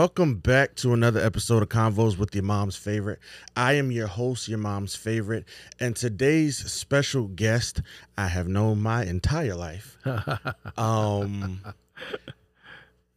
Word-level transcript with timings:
Welcome 0.00 0.36
back 0.36 0.76
to 0.76 0.94
another 0.94 1.20
episode 1.20 1.62
of 1.62 1.68
Convos 1.68 2.16
with 2.16 2.34
your 2.34 2.42
mom's 2.42 2.74
favorite. 2.74 3.18
I 3.54 3.74
am 3.74 3.92
your 3.92 4.06
host, 4.06 4.48
your 4.48 4.56
mom's 4.56 4.96
favorite, 4.96 5.44
and 5.78 5.94
today's 5.94 6.56
special 6.72 7.28
guest 7.28 7.82
I 8.16 8.28
have 8.28 8.48
known 8.48 8.80
my 8.80 9.04
entire 9.04 9.54
life. 9.54 9.98
Um, 10.78 11.60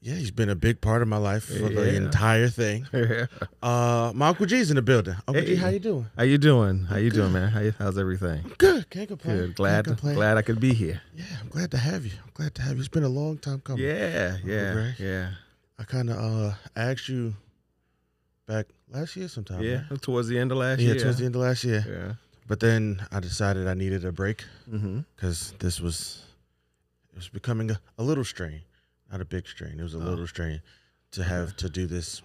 yeah, 0.01 0.15
he's 0.15 0.31
been 0.31 0.49
a 0.49 0.55
big 0.55 0.81
part 0.81 1.01
of 1.01 1.07
my 1.07 1.15
life 1.15 1.45
for 1.45 1.69
the 1.69 1.95
entire 1.95 2.49
thing. 2.49 2.85
Uh, 3.63 4.11
my 4.13 4.27
Uncle 4.27 4.45
G's 4.45 4.69
in 4.69 4.75
the 4.75 4.81
building. 4.81 5.15
Uncle 5.25 5.45
G, 5.45 5.55
Hey. 5.55 5.55
how 5.55 5.69
you 5.69 5.79
doing? 5.79 6.07
How 6.17 6.23
you 6.23 6.37
doing? 6.37 6.83
How 6.83 6.97
you 6.97 7.11
doing, 7.11 7.31
man? 7.31 7.47
How 7.47 7.61
you, 7.61 7.73
how's 7.79 7.97
everything? 7.97 8.43
Good. 8.57 8.89
Can't 8.89 9.07
complain. 9.07 9.37
Good. 9.37 9.55
Glad 9.55 9.85
complain. 9.85 10.15
glad 10.15 10.35
I 10.35 10.41
could 10.41 10.59
be 10.59 10.73
here. 10.73 11.01
Yeah, 11.15 11.23
I'm 11.39 11.47
glad 11.47 11.71
to 11.71 11.77
have 11.77 12.05
you. 12.05 12.11
I'm 12.21 12.31
glad 12.33 12.55
to 12.55 12.61
have 12.61 12.73
you. 12.73 12.79
It's 12.79 12.89
been 12.89 13.05
a 13.05 13.07
long 13.07 13.37
time 13.37 13.61
coming. 13.61 13.85
Yeah, 13.85 14.35
yeah, 14.43 14.91
yeah, 14.99 15.29
I 15.79 15.83
kind 15.83 16.09
of 16.09 16.17
uh 16.17 16.53
asked 16.75 17.09
you 17.09 17.33
back 18.45 18.67
last 18.89 19.15
year 19.15 19.27
sometime. 19.27 19.61
yeah. 19.61 19.83
right? 19.89 20.01
Towards 20.01 20.27
the 20.27 20.37
end 20.39 20.51
of 20.51 20.57
last 20.57 20.79
Yeah, 20.79 20.87
year. 20.87 20.95
Yeah, 20.95 21.03
towards 21.03 21.17
the 21.17 21.25
end 21.25 21.35
of 21.35 21.41
last 21.41 21.63
year. 21.63 21.83
Yeah. 21.87 22.13
But 22.47 22.59
then 22.59 23.01
I 23.11 23.19
decided 23.19 23.67
I 23.67 23.73
needed 23.73 24.05
a 24.05 24.11
break 24.11 24.43
Mm-hmm. 24.69 24.99
because 25.15 25.53
this 25.59 25.79
was 25.79 26.23
it 27.11 27.15
was 27.17 27.29
becoming 27.29 27.71
a, 27.71 27.79
a 27.97 28.03
little 28.03 28.23
strain, 28.25 28.61
not 29.11 29.21
a 29.21 29.25
big 29.25 29.47
strain. 29.47 29.79
It 29.79 29.83
was 29.83 29.93
a 29.95 29.97
Oh. 29.97 30.01
little 30.09 30.27
strain 30.27 30.61
to 31.11 31.23
have 31.23 31.55
to 31.57 31.69
do 31.69 31.85
this 31.87 32.21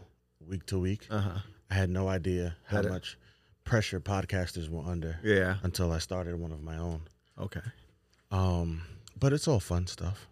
week 0.47 0.65
to 0.67 0.79
week. 0.79 1.07
Uh 1.11 1.21
huh. 1.21 1.39
I 1.71 1.75
had 1.75 1.91
no 1.91 2.09
idea 2.09 2.57
how 2.65 2.77
Had 2.79 2.87
it- 2.87 2.91
much 2.91 3.19
pressure 3.65 4.01
podcasters 4.01 4.69
were 4.71 4.83
under 4.91 5.19
Yeah. 5.23 5.57
until 5.63 5.93
I 5.93 5.99
started 5.99 6.35
one 6.37 6.53
of 6.53 6.63
my 6.63 6.79
own. 6.79 7.03
Okay. 7.39 7.61
Um, 8.31 8.83
but 9.19 9.33
it's 9.33 9.47
all 9.47 9.61
fun 9.61 9.87
stuff. 9.87 10.27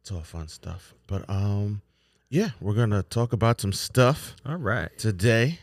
It's 0.00 0.12
all 0.12 0.22
fun 0.22 0.46
stuff. 0.48 0.94
But 1.08 1.28
um, 1.28 1.82
yeah, 2.30 2.50
we're 2.60 2.74
gonna 2.74 3.02
talk 3.02 3.32
about 3.32 3.60
some 3.60 3.72
stuff 3.72 4.34
All 4.44 4.56
right. 4.56 4.90
today. 4.98 5.58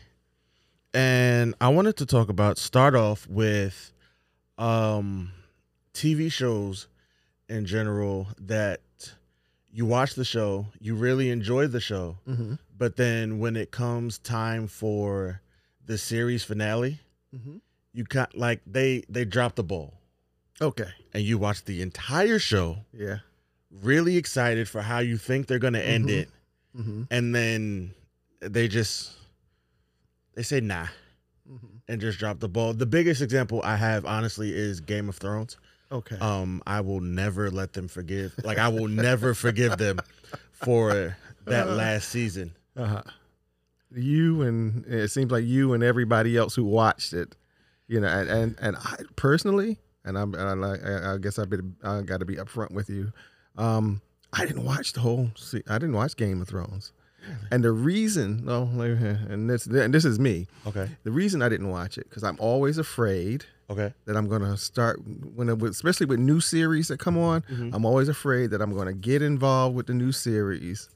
And 0.94 1.54
I 1.60 1.68
wanted 1.68 1.96
to 1.98 2.06
talk 2.06 2.28
about 2.28 2.58
start 2.58 2.94
off 2.94 3.26
with 3.28 3.92
um 4.58 5.32
TV 5.94 6.30
shows 6.30 6.88
in 7.48 7.66
general 7.66 8.28
that 8.38 8.80
you 9.70 9.84
watch 9.86 10.14
the 10.14 10.24
show, 10.24 10.66
you 10.80 10.94
really 10.94 11.30
enjoy 11.30 11.66
the 11.66 11.80
show, 11.80 12.16
Mm-hmm. 12.26 12.54
but 12.76 12.96
then 12.96 13.38
when 13.38 13.56
it 13.56 13.70
comes 13.70 14.18
time 14.18 14.66
for 14.66 15.40
the 15.84 15.98
series 15.98 16.42
finale, 16.44 17.00
Mm-hmm. 17.34 17.56
you 17.92 18.04
got 18.04 18.36
like 18.36 18.60
they 18.66 19.04
they 19.08 19.24
drop 19.24 19.54
the 19.56 19.62
ball 19.64 19.94
Okay. 20.60 20.88
and 21.12 21.22
you 21.22 21.36
watch 21.38 21.64
the 21.64 21.82
entire 21.82 22.38
show 22.38 22.78
Yeah. 22.92 23.18
really 23.70 24.16
excited 24.16 24.68
for 24.68 24.80
how 24.82 25.00
you 25.00 25.18
think 25.18 25.46
they're 25.46 25.58
going 25.58 25.74
to 25.74 25.84
end 25.86 26.06
Mhm. 26.08 26.12
it 26.22 26.30
Mm-hmm. 26.76 27.02
and 27.10 27.34
then 27.34 27.94
they 28.40 28.68
just 28.68 29.12
they 30.34 30.42
say 30.42 30.60
nah 30.60 30.86
mm-hmm. 31.50 31.66
and 31.88 32.00
just 32.00 32.18
drop 32.18 32.38
the 32.38 32.48
ball. 32.48 32.74
The 32.74 32.86
biggest 32.86 33.22
example 33.22 33.62
I 33.64 33.76
have 33.76 34.04
honestly 34.04 34.54
is 34.54 34.80
Game 34.80 35.08
of 35.08 35.16
Thrones. 35.16 35.56
Okay. 35.90 36.16
Um 36.20 36.62
I 36.66 36.80
will 36.82 37.00
never 37.00 37.50
let 37.50 37.72
them 37.72 37.88
forgive. 37.88 38.34
Like 38.44 38.58
I 38.58 38.68
will 38.68 38.88
never 38.88 39.32
forgive 39.34 39.78
them 39.78 40.00
for 40.52 41.16
that 41.46 41.70
last 41.70 42.08
season. 42.08 42.54
Uh-huh. 42.76 43.02
You 43.90 44.42
and 44.42 44.84
it 44.86 45.08
seems 45.08 45.30
like 45.30 45.44
you 45.44 45.72
and 45.72 45.82
everybody 45.82 46.36
else 46.36 46.54
who 46.54 46.64
watched 46.64 47.12
it, 47.12 47.36
you 47.88 48.00
know, 48.00 48.08
and 48.08 48.28
and, 48.28 48.56
and 48.60 48.76
I 48.76 48.96
personally, 49.14 49.78
and 50.04 50.18
I'm, 50.18 50.34
and 50.34 50.64
I, 50.64 50.76
I 50.76 51.14
I 51.14 51.18
guess 51.18 51.38
I've 51.38 51.48
been 51.48 51.76
I 51.82 52.02
got 52.02 52.20
to 52.20 52.26
be 52.26 52.36
upfront 52.36 52.72
with 52.72 52.90
you. 52.90 53.12
Um, 53.56 54.02
I 54.32 54.44
didn't 54.44 54.64
watch 54.64 54.92
the 54.92 55.00
whole. 55.00 55.30
Se- 55.36 55.62
I 55.68 55.78
didn't 55.78 55.94
watch 55.94 56.16
Game 56.16 56.40
of 56.42 56.48
Thrones, 56.48 56.92
and 57.50 57.64
the 57.64 57.70
reason, 57.72 58.44
no, 58.44 58.62
and 58.78 59.48
this 59.48 59.66
and 59.66 59.92
this 59.94 60.04
is 60.04 60.18
me. 60.18 60.46
Okay. 60.66 60.88
The 61.04 61.10
reason 61.10 61.42
I 61.42 61.48
didn't 61.48 61.68
watch 61.70 61.96
it 61.98 62.08
because 62.08 62.22
I'm 62.24 62.36
always 62.38 62.76
afraid 62.78 63.44
Okay. 63.70 63.92
that 64.04 64.16
I'm 64.16 64.28
gonna 64.28 64.56
start 64.56 65.00
when, 65.34 65.48
it, 65.48 65.62
especially 65.62 66.06
with 66.06 66.20
new 66.20 66.40
series 66.40 66.88
that 66.88 66.98
come 66.98 67.16
on. 67.18 67.42
Mhm. 67.50 67.70
I'm 67.74 67.84
always 67.84 68.08
afraid 68.08 68.50
that 68.50 68.60
I'm 68.60 68.74
gonna 68.74 68.92
get 68.92 69.22
involved 69.22 69.74
with 69.74 69.86
the 69.86 69.94
new 69.94 70.12
series, 70.12 70.88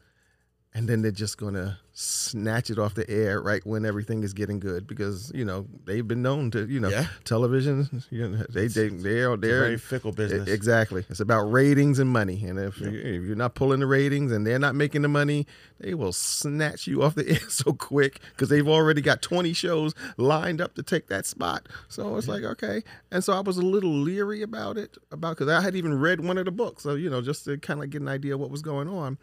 and 0.72 0.88
then 0.88 1.02
they're 1.02 1.10
just 1.10 1.36
gonna 1.38 1.78
snatch 1.92 2.70
it 2.70 2.78
off 2.78 2.94
the 2.94 3.08
air 3.10 3.42
right 3.42 3.60
when 3.66 3.84
everything 3.84 4.22
is 4.22 4.32
getting 4.32 4.58
good 4.60 4.86
because 4.86 5.30
you 5.34 5.44
know 5.44 5.66
they've 5.84 6.06
been 6.06 6.22
known 6.22 6.50
to 6.50 6.64
you 6.66 6.78
know 6.80 6.88
Yeah. 6.88 7.06
television. 7.24 8.02
You 8.10 8.28
know, 8.28 8.44
they 8.48 8.68
they 8.68 8.88
they're 8.88 9.36
they're 9.36 9.60
very 9.64 9.78
fickle 9.78 10.12
business. 10.12 10.48
Exactly. 10.48 11.04
It's 11.10 11.20
about 11.20 11.50
ratings 11.50 11.98
and 11.98 12.08
money. 12.08 12.44
And 12.44 12.58
if, 12.58 12.80
if 12.80 13.24
you're 13.24 13.34
not 13.36 13.54
pulling 13.54 13.80
the 13.80 13.86
ratings 13.86 14.32
and 14.32 14.46
they're 14.46 14.58
not 14.58 14.74
making 14.74 15.02
the 15.02 15.08
money, 15.08 15.46
they 15.78 15.94
will 15.94 16.12
snatch 16.12 16.86
you 16.86 17.02
off 17.02 17.14
the 17.14 17.28
air 17.32 17.48
so 17.48 17.72
quick 17.72 18.20
because 18.32 18.48
they've 18.48 18.66
already 18.68 19.00
got 19.00 19.22
20 19.22 19.52
shows 19.52 19.94
lined 20.16 20.60
up 20.60 20.74
to 20.76 20.82
take 20.82 21.08
that 21.08 21.26
spot. 21.26 21.68
So 21.88 22.16
it's 22.16 22.28
like, 22.28 22.44
okay. 22.44 22.82
And 23.10 23.22
so 23.24 23.32
I 23.32 23.40
was 23.40 23.56
a 23.58 23.62
little 23.62 23.92
leery 23.92 24.42
about 24.42 24.78
it, 24.78 24.96
about 25.10 25.36
because 25.36 25.52
I 25.52 25.60
had 25.60 25.74
even 25.76 25.94
read 25.98 26.20
one 26.24 26.38
of 26.38 26.44
the 26.44 26.50
books. 26.52 26.84
So, 26.84 26.94
you 26.94 27.10
know, 27.10 27.20
just 27.20 27.44
to 27.46 27.58
kind 27.58 27.82
of 27.82 27.90
get 27.90 28.00
an 28.02 28.08
idea 28.08 28.34
of 28.34 28.40
what 28.40 28.50
was 28.50 28.62
going 28.62 28.88
on. 28.88 29.18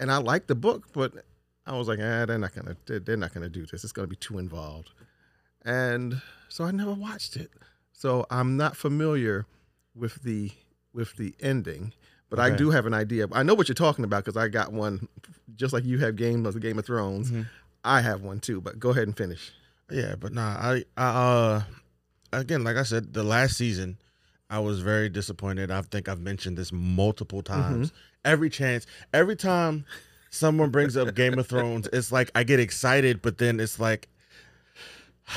And 0.00 0.10
I 0.10 0.16
liked 0.16 0.48
the 0.48 0.54
book, 0.56 0.88
but 0.92 1.12
I 1.66 1.76
was 1.76 1.86
like, 1.86 1.98
ah, 2.00 2.24
they're 2.26 2.38
not 2.38 2.54
gonna, 2.54 2.76
they're, 2.86 3.16
not 3.16 3.32
gonna 3.34 3.48
do 3.48 3.66
this. 3.66 3.84
It's 3.84 3.92
gonna 3.92 4.08
be 4.08 4.16
too 4.16 4.38
involved. 4.38 4.90
And 5.64 6.20
so 6.48 6.64
I 6.64 6.70
never 6.72 6.92
watched 6.92 7.36
it. 7.36 7.50
So 7.92 8.26
I'm 8.30 8.56
not 8.56 8.76
familiar 8.76 9.46
with 9.94 10.22
the 10.22 10.50
with 10.92 11.16
the 11.16 11.34
ending, 11.40 11.92
but 12.30 12.40
I 12.40 12.48
do 12.50 12.70
have 12.70 12.86
an 12.86 12.94
idea. 12.94 13.28
I 13.32 13.42
know 13.42 13.54
what 13.54 13.68
you're 13.68 13.74
talking 13.74 14.04
about 14.04 14.24
because 14.24 14.36
I 14.36 14.48
got 14.48 14.72
one, 14.72 15.06
just 15.54 15.72
like 15.72 15.84
you 15.84 15.98
have 15.98 16.16
Game 16.16 16.46
of 16.46 16.58
Game 16.60 16.78
of 16.78 16.86
Thrones. 16.86 17.30
Mhm. 17.30 17.46
I 17.84 18.00
have 18.00 18.22
one 18.22 18.40
too. 18.40 18.60
But 18.60 18.78
go 18.80 18.90
ahead 18.90 19.04
and 19.06 19.16
finish. 19.16 19.52
Yeah, 19.90 20.14
but 20.18 20.32
nah, 20.32 20.56
I, 20.58 20.84
I 20.96 21.06
uh 21.06 21.62
again, 22.32 22.64
like 22.64 22.76
I 22.76 22.84
said, 22.84 23.12
the 23.12 23.22
last 23.22 23.56
season 23.56 23.98
I 24.48 24.60
was 24.60 24.80
very 24.80 25.08
disappointed. 25.10 25.70
I 25.70 25.82
think 25.82 26.08
I've 26.08 26.20
mentioned 26.20 26.56
this 26.56 26.72
multiple 26.72 27.42
times. 27.42 27.92
Every 28.24 28.50
chance, 28.50 28.86
every 29.12 29.36
time 29.36 29.84
someone 30.30 30.70
brings 30.70 30.96
up 30.96 31.14
Game 31.14 31.38
of 31.38 31.46
Thrones, 31.46 31.88
it's 31.92 32.12
like 32.12 32.30
I 32.34 32.44
get 32.44 32.60
excited, 32.60 33.22
but 33.22 33.38
then 33.38 33.60
it's 33.60 33.78
like 33.80 34.08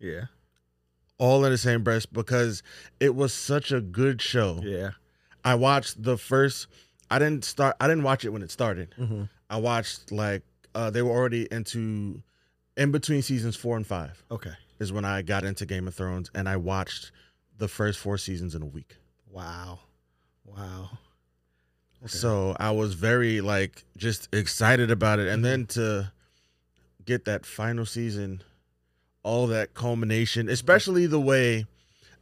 Yeah, 0.00 0.26
all 1.18 1.44
in 1.44 1.50
the 1.50 1.58
same 1.58 1.82
breath 1.82 2.12
because 2.12 2.62
it 3.00 3.14
was 3.14 3.32
such 3.34 3.72
a 3.72 3.80
good 3.80 4.20
show. 4.22 4.60
yeah. 4.62 4.90
I 5.44 5.54
watched 5.54 6.02
the 6.02 6.18
first 6.18 6.66
I 7.10 7.18
didn't 7.18 7.44
start 7.44 7.76
I 7.80 7.88
didn't 7.88 8.02
watch 8.04 8.24
it 8.24 8.30
when 8.30 8.42
it 8.42 8.50
started. 8.50 8.94
Mm-hmm. 8.98 9.24
I 9.48 9.56
watched 9.56 10.12
like 10.12 10.42
uh 10.74 10.90
they 10.90 11.00
were 11.02 11.10
already 11.10 11.48
into 11.50 12.22
in 12.76 12.92
between 12.92 13.22
seasons 13.22 13.56
4 13.56 13.78
and 13.78 13.86
5. 13.86 14.24
Okay. 14.30 14.52
is 14.78 14.92
when 14.92 15.04
I 15.04 15.22
got 15.22 15.44
into 15.44 15.64
Game 15.66 15.88
of 15.88 15.94
Thrones 15.94 16.30
and 16.34 16.48
I 16.48 16.56
watched 16.56 17.10
the 17.56 17.66
first 17.66 17.98
four 17.98 18.18
seasons 18.18 18.54
in 18.54 18.62
a 18.62 18.66
week. 18.66 18.96
Wow. 19.30 19.80
Wow. 20.44 20.90
Okay. 22.04 22.08
So 22.08 22.56
I 22.60 22.70
was 22.70 22.94
very 22.94 23.40
like 23.40 23.84
just 23.96 24.28
excited 24.34 24.90
about 24.90 25.18
it. 25.18 25.28
And 25.28 25.44
then 25.44 25.66
to 25.66 26.12
get 27.04 27.24
that 27.24 27.44
final 27.44 27.84
season, 27.86 28.42
all 29.22 29.46
that 29.48 29.74
culmination, 29.74 30.48
especially 30.48 31.06
the 31.06 31.20
way 31.20 31.66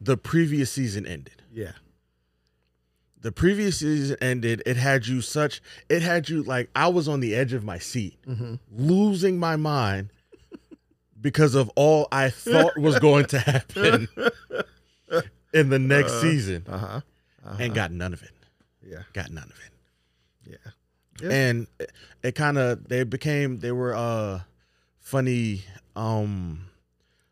the 0.01 0.17
previous 0.17 0.71
season 0.71 1.05
ended. 1.05 1.41
Yeah. 1.53 1.73
The 3.21 3.31
previous 3.31 3.79
season 3.79 4.15
ended, 4.21 4.61
it 4.65 4.77
had 4.77 5.07
you 5.07 5.21
such 5.21 5.61
it 5.89 6.01
had 6.01 6.29
you 6.29 6.43
like 6.43 6.69
I 6.75 6.87
was 6.87 7.07
on 7.07 7.19
the 7.19 7.35
edge 7.35 7.53
of 7.53 7.63
my 7.63 7.77
seat, 7.79 8.17
Mm-hmm. 8.27 8.55
losing 8.71 9.39
my 9.39 9.55
mind 9.57 10.09
because 11.19 11.55
of 11.55 11.69
all 11.75 12.07
I 12.11 12.29
thought 12.29 12.77
was 12.77 12.99
going 12.99 13.25
to 13.27 13.39
happen 13.51 14.07
in 15.53 15.69
the 15.69 15.79
next 15.79 16.13
Uh, 16.13 16.21
season. 16.21 16.65
Uh 16.67 16.77
huh. 16.77 17.01
uh 17.45 17.57
and 17.59 17.73
got 17.73 17.91
none 17.91 18.13
of 18.13 18.21
it. 18.23 18.31
Yeah. 18.87 19.03
Got 19.13 19.31
none 19.31 19.43
of 19.51 19.59
it. 19.65 20.51
Yeah. 20.51 20.71
Yeah. 21.21 21.35
And 21.35 21.67
it, 21.79 21.91
it 22.23 22.35
kind 22.35 22.57
of 22.57 22.87
they 22.87 23.03
became 23.03 23.57
they 23.59 23.71
were 23.71 23.93
uh 23.95 24.41
funny 24.99 25.63
um 25.95 26.67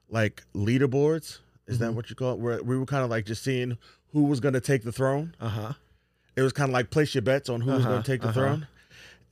like 0.10 0.44
leaderboards. 0.54 1.40
Is 1.68 1.80
that 1.80 1.92
Mhm. 1.92 1.96
what 1.96 2.10
you 2.10 2.16
call 2.16 2.34
it? 2.34 2.40
Where 2.40 2.63
we 2.63 2.78
were 2.78 2.86
kind 2.86 3.04
of 3.04 3.10
like 3.10 3.25
just 3.25 3.44
seeing 3.44 3.78
who 4.12 4.24
was 4.25 4.40
going 4.40 4.54
to 4.54 4.62
take 4.62 4.84
the 4.84 4.92
throne. 4.92 5.36
Uh 5.40 5.50
huh. 5.50 5.74
It 6.36 6.42
was 6.42 6.52
kind 6.54 6.69
of 6.69 6.74
like 6.74 6.90
place 6.90 7.13
your 7.16 7.22
bets 7.22 7.48
on 7.50 7.62
who 7.62 7.72
was 7.72 7.84
going 7.84 7.94
Uh-huh, 7.96 8.04
to 8.04 8.12
take 8.12 8.22
the 8.22 8.28
uh-huh. 8.30 8.40
throne. 8.40 8.68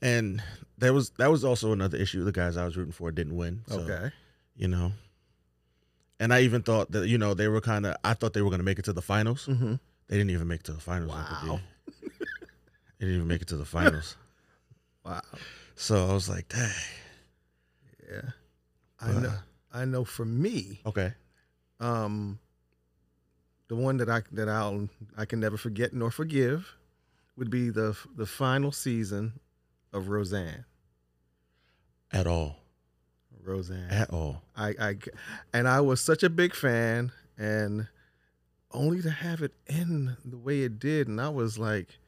And 0.02 0.42
there 0.78 0.92
was 0.92 1.10
that 1.18 1.30
was 1.30 1.44
also 1.44 1.72
another 1.72 1.96
issue. 1.98 2.24
The 2.24 2.32
guys 2.32 2.56
I 2.56 2.64
was 2.64 2.76
rooting 2.76 2.92
for 2.92 3.10
didn't 3.10 3.36
win. 3.36 3.62
So, 3.68 3.80
Okay. 3.80 4.14
You 4.56 4.68
know. 4.68 4.92
And 6.20 6.32
I 6.32 6.40
even 6.42 6.62
thought 6.62 6.92
that 6.92 7.08
you 7.08 7.18
know 7.18 7.34
they 7.34 7.48
were 7.48 7.60
kind 7.60 7.86
of 7.86 7.96
I 8.04 8.14
thought 8.14 8.32
they 8.34 8.42
were 8.42 8.50
going 8.50 8.60
to 8.60 8.64
make 8.64 8.78
it 8.78 8.84
to 8.86 8.92
the 8.92 9.02
finals. 9.02 9.46
Mm-hmm. 9.46 9.74
They 10.08 10.16
didn't 10.16 10.30
even 10.30 10.46
make 10.48 10.60
it 10.60 10.66
to 10.66 10.72
the 10.72 10.80
finals. 10.80 11.10
Wow. 11.10 11.60
They 13.04 13.10
didn't 13.10 13.16
even 13.16 13.28
make 13.28 13.42
it 13.42 13.48
to 13.48 13.56
the 13.56 13.64
finals. 13.64 14.16
Wow. 15.06 15.20
So 15.76 16.08
I 16.08 16.14
was 16.14 16.30
like, 16.30 16.48
dang. 16.48 16.70
Yeah. 18.10 18.30
I 18.98 19.12
But, 19.12 19.20
know. 19.22 19.32
I 19.70 19.84
know. 19.84 20.04
For 20.06 20.24
me, 20.24 20.80
Okay. 20.86 21.12
um, 21.78 22.38
the 23.68 23.76
one 23.76 23.98
that 23.98 24.08
I 24.08 24.22
that 24.32 24.48
I'll 24.48 24.88
I 25.14 25.26
can 25.26 25.40
never 25.40 25.58
forget 25.58 25.92
nor 25.92 26.10
forgive 26.10 26.74
would 27.36 27.50
be 27.50 27.68
the 27.68 27.94
the 28.16 28.24
final 28.24 28.72
season 28.72 29.40
of 29.92 30.08
Roseanne. 30.08 30.64
At 32.10 32.26
all. 32.26 32.56
Roseanne. 33.42 33.90
At 33.90 34.08
all. 34.08 34.40
I, 34.56 34.68
I, 34.80 34.96
and 35.52 35.68
I 35.68 35.82
was 35.82 36.00
such 36.00 36.22
a 36.22 36.30
big 36.30 36.54
fan, 36.54 37.12
and 37.36 37.88
only 38.70 39.02
to 39.02 39.10
have 39.10 39.42
it 39.42 39.52
end 39.68 40.16
the 40.24 40.38
way 40.38 40.62
it 40.62 40.78
did, 40.78 41.08
and 41.08 41.20
I 41.20 41.28
was 41.28 41.58
like, 41.58 41.98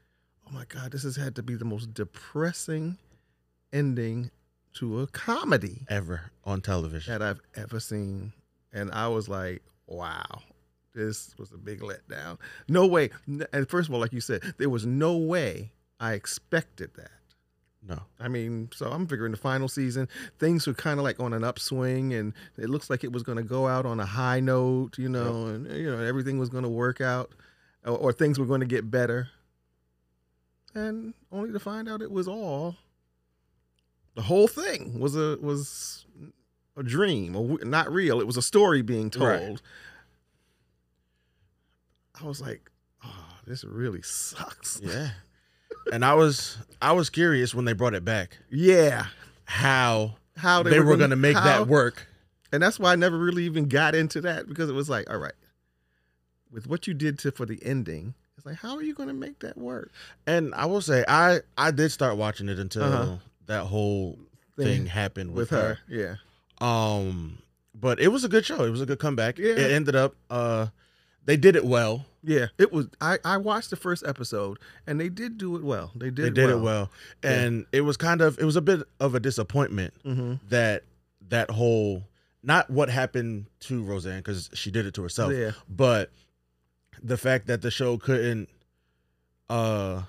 oh 0.47 0.53
my 0.53 0.65
god, 0.69 0.93
this 0.93 1.03
has 1.03 1.17
had 1.17 1.35
to 1.37 1.43
be 1.43 1.55
the 1.55 1.65
most 1.65 1.95
depressing 1.95 2.99
ending 3.73 4.31
to 4.75 5.01
a 5.01 5.07
comedy 5.07 5.87
Ever 5.89 6.31
on 6.45 6.61
television. 6.61 7.13
that 7.13 7.23
I've 7.23 7.41
ever 7.55 7.81
seen, 7.81 8.33
and 8.73 8.91
I 8.93 9.09
was 9.09 9.29
like, 9.29 9.63
wow. 9.87 10.43
This 10.95 11.35
was 11.39 11.53
a 11.53 11.59
big 11.59 11.81
letdown. 11.81 12.39
No 12.69 12.87
way. 12.87 13.11
And 13.27 13.69
first 13.69 13.89
of 13.89 13.95
all, 13.95 14.01
like 14.01 14.15
you 14.15 14.23
said, 14.23 14.43
there 14.57 14.71
was 14.71 14.87
no 14.87 15.15
way 15.15 15.73
I 16.01 16.15
expected 16.15 16.93
that. 16.97 17.11
No. 17.87 18.01
I 18.19 18.29
mean, 18.29 18.71
so 18.75 18.91
I'm 18.91 19.07
figuring 19.07 19.33
the 19.33 19.39
final 19.39 19.69
season, 19.69 20.09
things 20.39 20.67
were 20.67 20.75
kind 20.75 20.99
of 20.99 21.05
like 21.05 21.21
on 21.21 21.33
an 21.33 21.45
upswing, 21.45 22.15
and 22.15 22.33
it 22.57 22.69
looks 22.71 22.91
like 22.91 23.05
it 23.05 23.13
was 23.13 23.23
going 23.23 23.37
to 23.37 23.45
go 23.45 23.69
out 23.69 23.87
on 23.87 24.01
a 24.01 24.07
high 24.07 24.41
note, 24.41 24.99
you 24.99 25.09
know, 25.09 25.47
and 25.47 25.71
you 25.77 25.91
know 25.91 26.03
everything 26.03 26.39
was 26.39 26.49
going 26.49 26.65
to 26.65 26.71
work 26.71 27.01
out, 27.01 27.33
or, 27.85 27.97
or 27.97 28.13
things 28.13 28.39
were 28.39 28.47
going 28.47 28.61
to 28.61 28.67
get 28.67 28.91
better, 28.91 29.29
and 30.77 31.15
only 31.33 31.53
to 31.53 31.59
find 31.59 31.89
out 31.89 32.03
it 32.03 32.11
was 32.11 32.29
all 32.29 32.77
the 34.15 34.23
whole 34.23 34.47
thing 34.49 35.01
was 35.01 35.17
a 35.17 35.37
was 35.41 36.07
a 36.77 36.83
dream, 36.83 37.35
or 37.35 37.59
not 37.65 37.91
real. 37.93 38.21
It 38.21 38.27
was 38.27 38.37
a 38.37 38.43
story 38.43 38.83
being 38.83 39.11
told. 39.11 39.29
Right. 39.29 39.61
I 42.21 42.27
was 42.27 42.41
like, 42.41 42.71
oh, 43.05 43.27
this 43.47 43.65
really 43.65 44.03
sucks. 44.03 44.81
Yeah. 44.83 45.11
and 45.93 46.05
I 46.05 46.15
was 46.15 46.59
I 46.81 46.93
was 46.93 47.11
curious 47.11 47.55
when 47.55 47.65
they 47.65 47.73
brought 47.73 47.95
it 47.95 48.05
back 48.05 48.39
yeah. 48.51 49.07
how 49.45 50.17
How 50.37 50.63
they, 50.63 50.81
were, 50.81 50.97
going 50.97 51.11
to 51.11 51.17
make 51.17 51.37
how- 51.37 51.45
that 51.45 51.69
work. 51.69 52.07
and 52.53 52.63
that's 52.63 52.79
why 52.79 52.93
I 52.93 52.97
never 52.97 53.19
really 53.19 53.45
even 53.45 53.69
got 53.69 53.95
into 53.95 54.21
that 54.23 54.49
because 54.49 54.69
it 54.71 54.75
was 54.75 54.89
like, 54.91 55.09
all 55.11 55.19
right, 55.19 55.35
with 56.51 56.67
what 56.67 56.87
you 56.87 56.95
did 56.95 57.19
to 57.21 57.33
for 57.33 57.45
the 57.47 57.59
ending, 57.63 58.15
it's 58.37 58.47
like, 58.47 58.57
how 58.57 58.77
are 58.77 58.83
you 58.83 58.95
going 58.95 59.09
to 59.09 59.15
make 59.15 59.39
that 59.41 59.57
work? 59.57 59.91
And 60.27 60.55
I 60.55 60.67
will 60.67 60.81
say 60.81 61.05
I 61.09 61.41
I 61.57 61.71
did 61.71 61.91
start 61.91 62.17
watching 62.17 62.49
it 62.49 62.59
until 62.59 62.83
Uh-huh. 62.85 63.17
that 63.47 63.65
whole 63.65 64.19
thing, 64.57 64.87
happened 64.87 65.31
with, 65.31 65.51
with 65.51 65.61
her. 65.61 65.75
her, 65.75 65.79
yeah, 65.89 66.15
Um 66.61 67.39
but 67.75 68.01
it 68.01 68.09
was 68.09 68.25
a 68.25 68.29
good 68.29 68.45
show. 68.47 68.65
It 68.65 68.71
was 68.71 68.81
a 68.81 68.87
good 68.87 68.99
comeback. 68.99 69.39
Yeah. 69.39 69.53
It 69.53 69.71
ended 69.73 69.95
up 69.97 70.15
uh 70.31 70.69
they 71.25 71.37
did 71.37 71.57
it 71.57 71.65
well. 71.65 72.07
yeah. 72.23 72.47
It 72.57 72.73
was. 72.73 72.87
I 73.01 73.19
I 73.25 73.37
watched 73.37 73.71
the 73.71 73.77
first 73.77 74.03
episode 74.07 74.59
and 74.87 74.99
they 75.01 75.09
did 75.09 75.37
do 75.39 75.57
it 75.57 75.63
well. 75.65 75.91
They 75.97 76.11
did. 76.11 76.25
they 76.27 76.31
did 76.31 76.51
it 76.51 76.61
well. 76.61 76.91
Yeah. 77.23 77.31
And 77.33 77.67
it 77.73 77.81
was 77.83 77.97
kind 77.97 78.21
of 78.23 78.39
it 78.39 78.45
was 78.45 78.57
a 78.57 78.61
bit 78.63 78.83
of 79.01 79.15
a 79.15 79.21
disappointment 79.21 79.93
Mm-hmm. 80.05 80.35
that 80.49 80.85
that 81.29 81.51
whole 81.51 82.05
not 82.43 82.71
what 82.71 82.89
happened 82.89 83.47
to 83.61 83.83
Roseanne 83.83 84.19
because 84.19 84.49
she 84.55 84.71
did 84.71 84.87
it 84.87 84.95
to 84.95 85.03
herself, 85.03 85.33
Yeah. 85.33 85.51
but 85.69 86.11
the 87.03 87.17
fact 87.17 87.47
that 87.47 87.63
the 87.63 87.71
show 87.71 87.97
couldn't 87.99 88.49
uh 89.49 90.03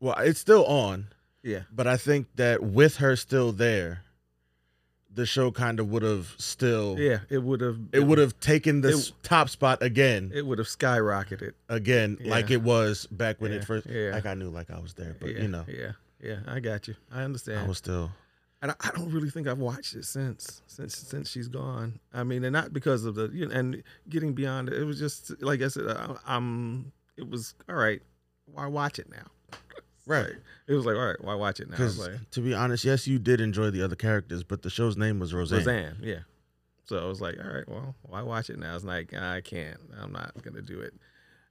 well 0.00 0.16
it's 0.18 0.40
still 0.40 0.64
on 0.66 1.06
Yeah. 1.42 1.60
but 1.72 1.86
i 1.86 1.96
think 1.96 2.26
that 2.36 2.62
with 2.62 2.96
her 2.96 3.16
still 3.16 3.52
there 3.52 4.02
the 5.12 5.24
show 5.24 5.50
kind 5.50 5.80
of 5.80 5.88
would 5.88 6.02
have 6.02 6.34
still 6.36 6.96
Yeah. 6.98 7.20
It 7.30 7.38
would 7.38 7.62
have. 7.62 7.78
it 7.92 8.00
would 8.00 8.18
have 8.18 8.38
taken 8.38 8.82
the 8.82 8.90
it- 8.98 9.12
top 9.22 9.48
spot 9.48 9.82
again 9.82 10.30
It 10.34 10.44
would 10.44 10.58
have 10.58 10.66
skyrocketed. 10.66 11.52
again 11.70 12.18
like 12.24 12.50
it 12.50 12.60
was 12.62 13.06
back 13.06 13.40
when 13.40 13.52
Yeah, 13.52 13.58
it 13.58 13.64
first 13.64 13.86
yeah. 13.86 14.10
like 14.12 14.26
i 14.26 14.34
knew 14.34 14.50
like 14.50 14.70
i 14.70 14.78
was 14.78 14.92
there 14.94 15.16
but 15.18 15.30
yeah, 15.34 15.40
you 15.42 15.48
know 15.48 15.64
Yeah. 15.68 15.92
Yeah. 16.22 16.40
I 16.46 16.60
got 16.60 16.88
you. 16.88 16.96
I 17.12 17.22
understand. 17.22 17.60
i 17.60 17.66
was 17.68 17.78
still 17.78 18.10
and 18.66 18.76
I, 18.80 18.88
I 18.88 18.90
don't 18.96 19.12
really 19.12 19.30
think 19.30 19.46
I've 19.46 19.58
watched 19.58 19.94
it 19.94 20.04
since 20.04 20.62
since 20.66 20.96
since 20.96 21.30
she's 21.30 21.48
gone. 21.48 22.00
I 22.12 22.24
mean, 22.24 22.44
and 22.44 22.52
not 22.52 22.72
because 22.72 23.04
of 23.04 23.14
the 23.14 23.30
you 23.32 23.46
know, 23.46 23.54
and 23.54 23.82
getting 24.08 24.34
beyond 24.34 24.68
it. 24.68 24.80
It 24.80 24.84
was 24.84 24.98
just 24.98 25.40
like 25.42 25.62
I 25.62 25.68
said. 25.68 25.88
I, 25.88 26.16
I'm. 26.26 26.92
It 27.16 27.30
was 27.30 27.54
all 27.68 27.76
right. 27.76 28.02
Why 28.46 28.66
watch 28.66 28.98
it 28.98 29.08
now? 29.10 29.58
right 30.06 30.34
it 30.68 30.74
was 30.74 30.86
like 30.86 30.96
all 30.96 31.06
right. 31.06 31.22
Why 31.22 31.34
watch 31.34 31.60
it 31.60 31.68
now? 31.68 31.76
Because 31.76 31.98
like, 31.98 32.30
to 32.32 32.40
be 32.40 32.54
honest 32.54 32.84
yes 32.84 33.08
you 33.08 33.18
did 33.18 33.40
enjoy 33.40 33.70
the 33.70 33.82
other 33.82 33.96
characters 33.96 34.44
but 34.44 34.62
the 34.62 34.70
show's 34.70 34.96
name 34.96 35.18
was 35.18 35.34
roseanne, 35.34 35.58
Roseanne. 35.58 35.96
Yeah. 36.00 36.18
So 36.84 36.98
I 36.98 37.06
was 37.06 37.20
like, 37.20 37.36
all 37.42 37.52
right. 37.52 37.68
Well, 37.68 37.96
why 38.02 38.22
watch 38.22 38.48
it 38.48 38.58
now? 38.58 38.76
It's 38.76 38.84
like 38.84 39.12
I 39.14 39.40
can't. 39.40 39.80
I'm 40.00 40.12
not 40.12 40.32
gonna 40.42 40.62
do 40.62 40.80
it. 40.80 40.94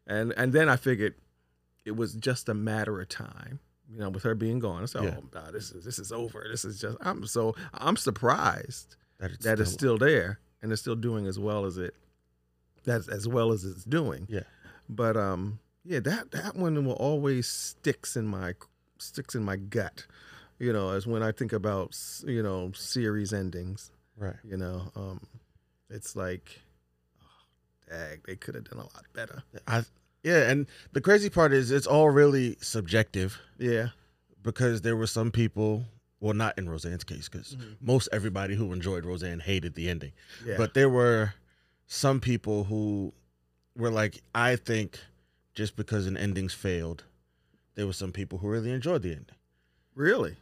And 0.08 0.34
and 0.38 0.54
then 0.54 0.70
I 0.70 0.78
figured 0.78 1.16
it 1.84 1.96
was 1.96 2.14
just 2.14 2.48
a 2.48 2.54
matter 2.54 3.02
of 3.02 3.10
time. 3.10 3.60
You 3.92 4.00
know, 4.00 4.10
with 4.10 4.24
her 4.24 4.34
being 4.36 4.60
gone, 4.60 4.82
I 4.84 4.86
said, 4.86 5.04
Yeah. 5.04 5.16
"Oh, 5.20 5.28
God, 5.32 5.54
this 5.54 5.72
is 5.72 5.86
this 5.86 6.00
is 6.00 6.12
over. 6.12 6.46
This 6.50 6.66
is 6.66 6.82
just." 6.82 6.98
I'm 7.02 7.26
so 7.28 7.56
I'm 7.74 7.98
surprised 7.98 8.96
that 9.20 9.32
it's 9.32 9.44
that 9.46 9.60
it's 9.60 9.72
still- 9.72 9.98
still 9.98 10.08
there 10.08 10.40
and 10.62 10.72
it's 10.72 10.82
still 10.82 10.96
doing 10.96 11.28
as 11.28 11.38
well 11.38 11.66
as 11.66 11.78
it 11.78 11.94
that's 12.84 13.08
as 13.08 13.28
well 13.28 13.52
as 13.52 13.64
it's 13.64 13.84
doing. 13.84 14.26
Yeah. 14.30 14.44
But 14.90 15.16
um 15.18 15.60
yeah, 15.84 16.00
that 16.00 16.32
that 16.32 16.56
one 16.56 16.84
will 16.86 16.94
always 16.94 17.48
sticks 17.48 18.16
in 18.16 18.26
my 18.28 18.56
sticks 18.98 19.36
in 19.36 19.44
my 19.44 19.56
gut. 19.56 20.06
You 20.58 20.72
know, 20.74 20.90
as 20.92 21.06
when 21.06 21.22
I 21.22 21.32
think 21.32 21.54
about 21.54 21.96
you 22.26 22.42
know 22.42 22.72
series 22.74 23.34
endings. 23.34 23.92
right 24.18 24.36
You 24.44 24.58
know, 24.58 24.92
um 24.96 25.22
it's 25.90 26.16
like, 26.16 26.62
oh, 27.22 27.90
dag, 27.90 28.22
they 28.26 28.36
could 28.36 28.56
have 28.56 28.64
done 28.64 28.80
a 28.80 28.84
lot 28.84 29.06
better. 29.14 29.44
I 29.68 29.84
yeah, 30.26 30.50
and 30.50 30.66
the 30.94 31.00
crazy 31.02 31.30
part 31.30 31.54
is 31.54 31.70
it's 31.72 31.88
all 31.88 32.10
really 32.10 32.58
subjective 32.60 33.38
Yeah. 33.58 33.90
because 34.44 34.82
there 34.82 34.96
were 34.98 35.08
some 35.08 35.32
people, 35.32 35.86
well, 36.20 36.34
not 36.34 36.58
in 36.58 36.68
Roseanne's 36.68 37.04
case, 37.04 37.30
because 37.30 37.56
most 37.80 38.10
everybody 38.12 38.56
who 38.56 38.74
enjoyed 38.74 39.06
Roseanne 39.06 39.40
hated 39.40 39.76
the 39.76 39.90
ending, 39.90 40.12
Yeah. 40.46 40.58
but 40.58 40.74
there 40.74 40.90
were 40.90 41.34
some 41.88 42.20
people 42.20 42.64
who 42.66 43.14
were 43.78 43.92
like, 43.92 44.22
I 44.34 44.56
think 44.56 45.00
just 45.54 45.76
because 45.76 46.08
an 46.08 46.18
ending's 46.18 46.54
failed, 46.54 47.04
there 47.76 47.86
were 47.86 47.94
some 47.94 48.12
people 48.12 48.40
who 48.40 48.50
really 48.50 48.72
enjoyed 48.72 49.04
the 49.04 49.12
ending 49.12 49.36
really, 49.94 50.36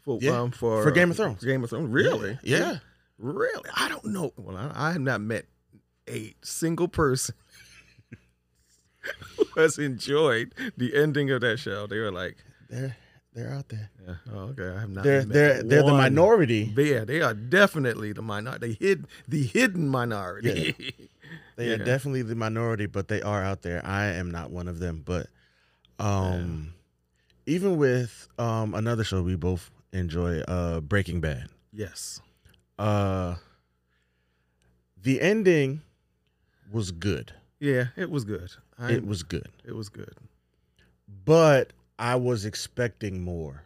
for 0.00 0.18
Yeah, 0.22 0.40
um, 0.40 0.50
for 0.50 0.82
for 0.82 0.90
Game 0.90 1.10
of 1.10 1.16
Thrones. 1.16 1.44
Game 1.44 1.62
of 1.62 1.70
Thrones, 1.70 1.88
really, 1.90 2.38
yeah. 2.42 2.78
Really? 3.18 3.68
I 3.74 3.88
don't 3.88 4.04
know. 4.06 4.32
Well, 4.36 4.56
I, 4.56 4.70
I 4.88 4.92
have 4.92 5.00
not 5.02 5.20
met 5.20 5.44
a 6.08 6.34
single 6.42 6.88
person 6.88 7.34
who 9.36 9.44
has 9.60 9.78
enjoyed 9.78 10.54
the 10.76 10.94
ending 10.94 11.30
of 11.30 11.40
that 11.42 11.58
show. 11.58 11.86
They 11.86 11.98
were 11.98 12.12
like, 12.12 12.36
they're 12.68 12.96
they're 13.34 13.52
out 13.52 13.68
there. 13.68 13.90
yeah, 14.06 14.14
oh, 14.32 14.38
okay, 14.50 14.68
I 14.76 14.80
have 14.80 14.90
not. 14.90 15.04
They're 15.04 15.24
they're 15.24 15.62
they're 15.62 15.82
the 15.82 15.92
minority. 15.92 16.72
Yeah, 16.76 17.04
they 17.04 17.20
are 17.22 17.34
definitely 17.34 18.12
the 18.12 18.22
minority. 18.22 18.66
They 18.68 18.86
hid 18.86 19.06
the 19.28 19.42
hidden 19.44 19.88
minority. 19.88 20.74
They 21.56 21.68
Yeah. 21.68 21.74
are 21.74 21.78
definitely 21.84 22.22
the 22.22 22.36
minority, 22.36 22.86
but 22.86 23.08
they 23.08 23.20
are 23.20 23.42
out 23.42 23.62
there. 23.62 23.84
I 23.84 24.06
am 24.06 24.30
not 24.30 24.50
one 24.50 24.66
of 24.68 24.78
them, 24.78 25.02
but 25.04 25.26
um 25.98 26.72
even 27.46 27.76
with 27.76 28.28
um 28.38 28.74
another 28.74 29.02
show 29.04 29.22
we 29.22 29.34
both 29.36 29.70
enjoy, 29.92 30.40
uh 30.42 30.80
Breaking 30.80 31.20
Bad. 31.20 31.48
yes. 31.72 32.20
Uh 32.78 33.36
the 35.00 35.20
ending 35.20 35.82
was 36.70 36.90
good. 36.92 37.32
Yeah, 37.60 37.86
it 37.96 38.08
was 38.10 38.24
good. 38.24 38.50
I, 38.78 38.92
It 38.92 39.06
was 39.06 39.22
good. 39.22 39.48
It 39.64 39.74
was 39.74 39.88
good. 39.88 40.14
But 41.24 41.72
I 41.98 42.16
was 42.16 42.44
expecting 42.44 43.22
more. 43.22 43.64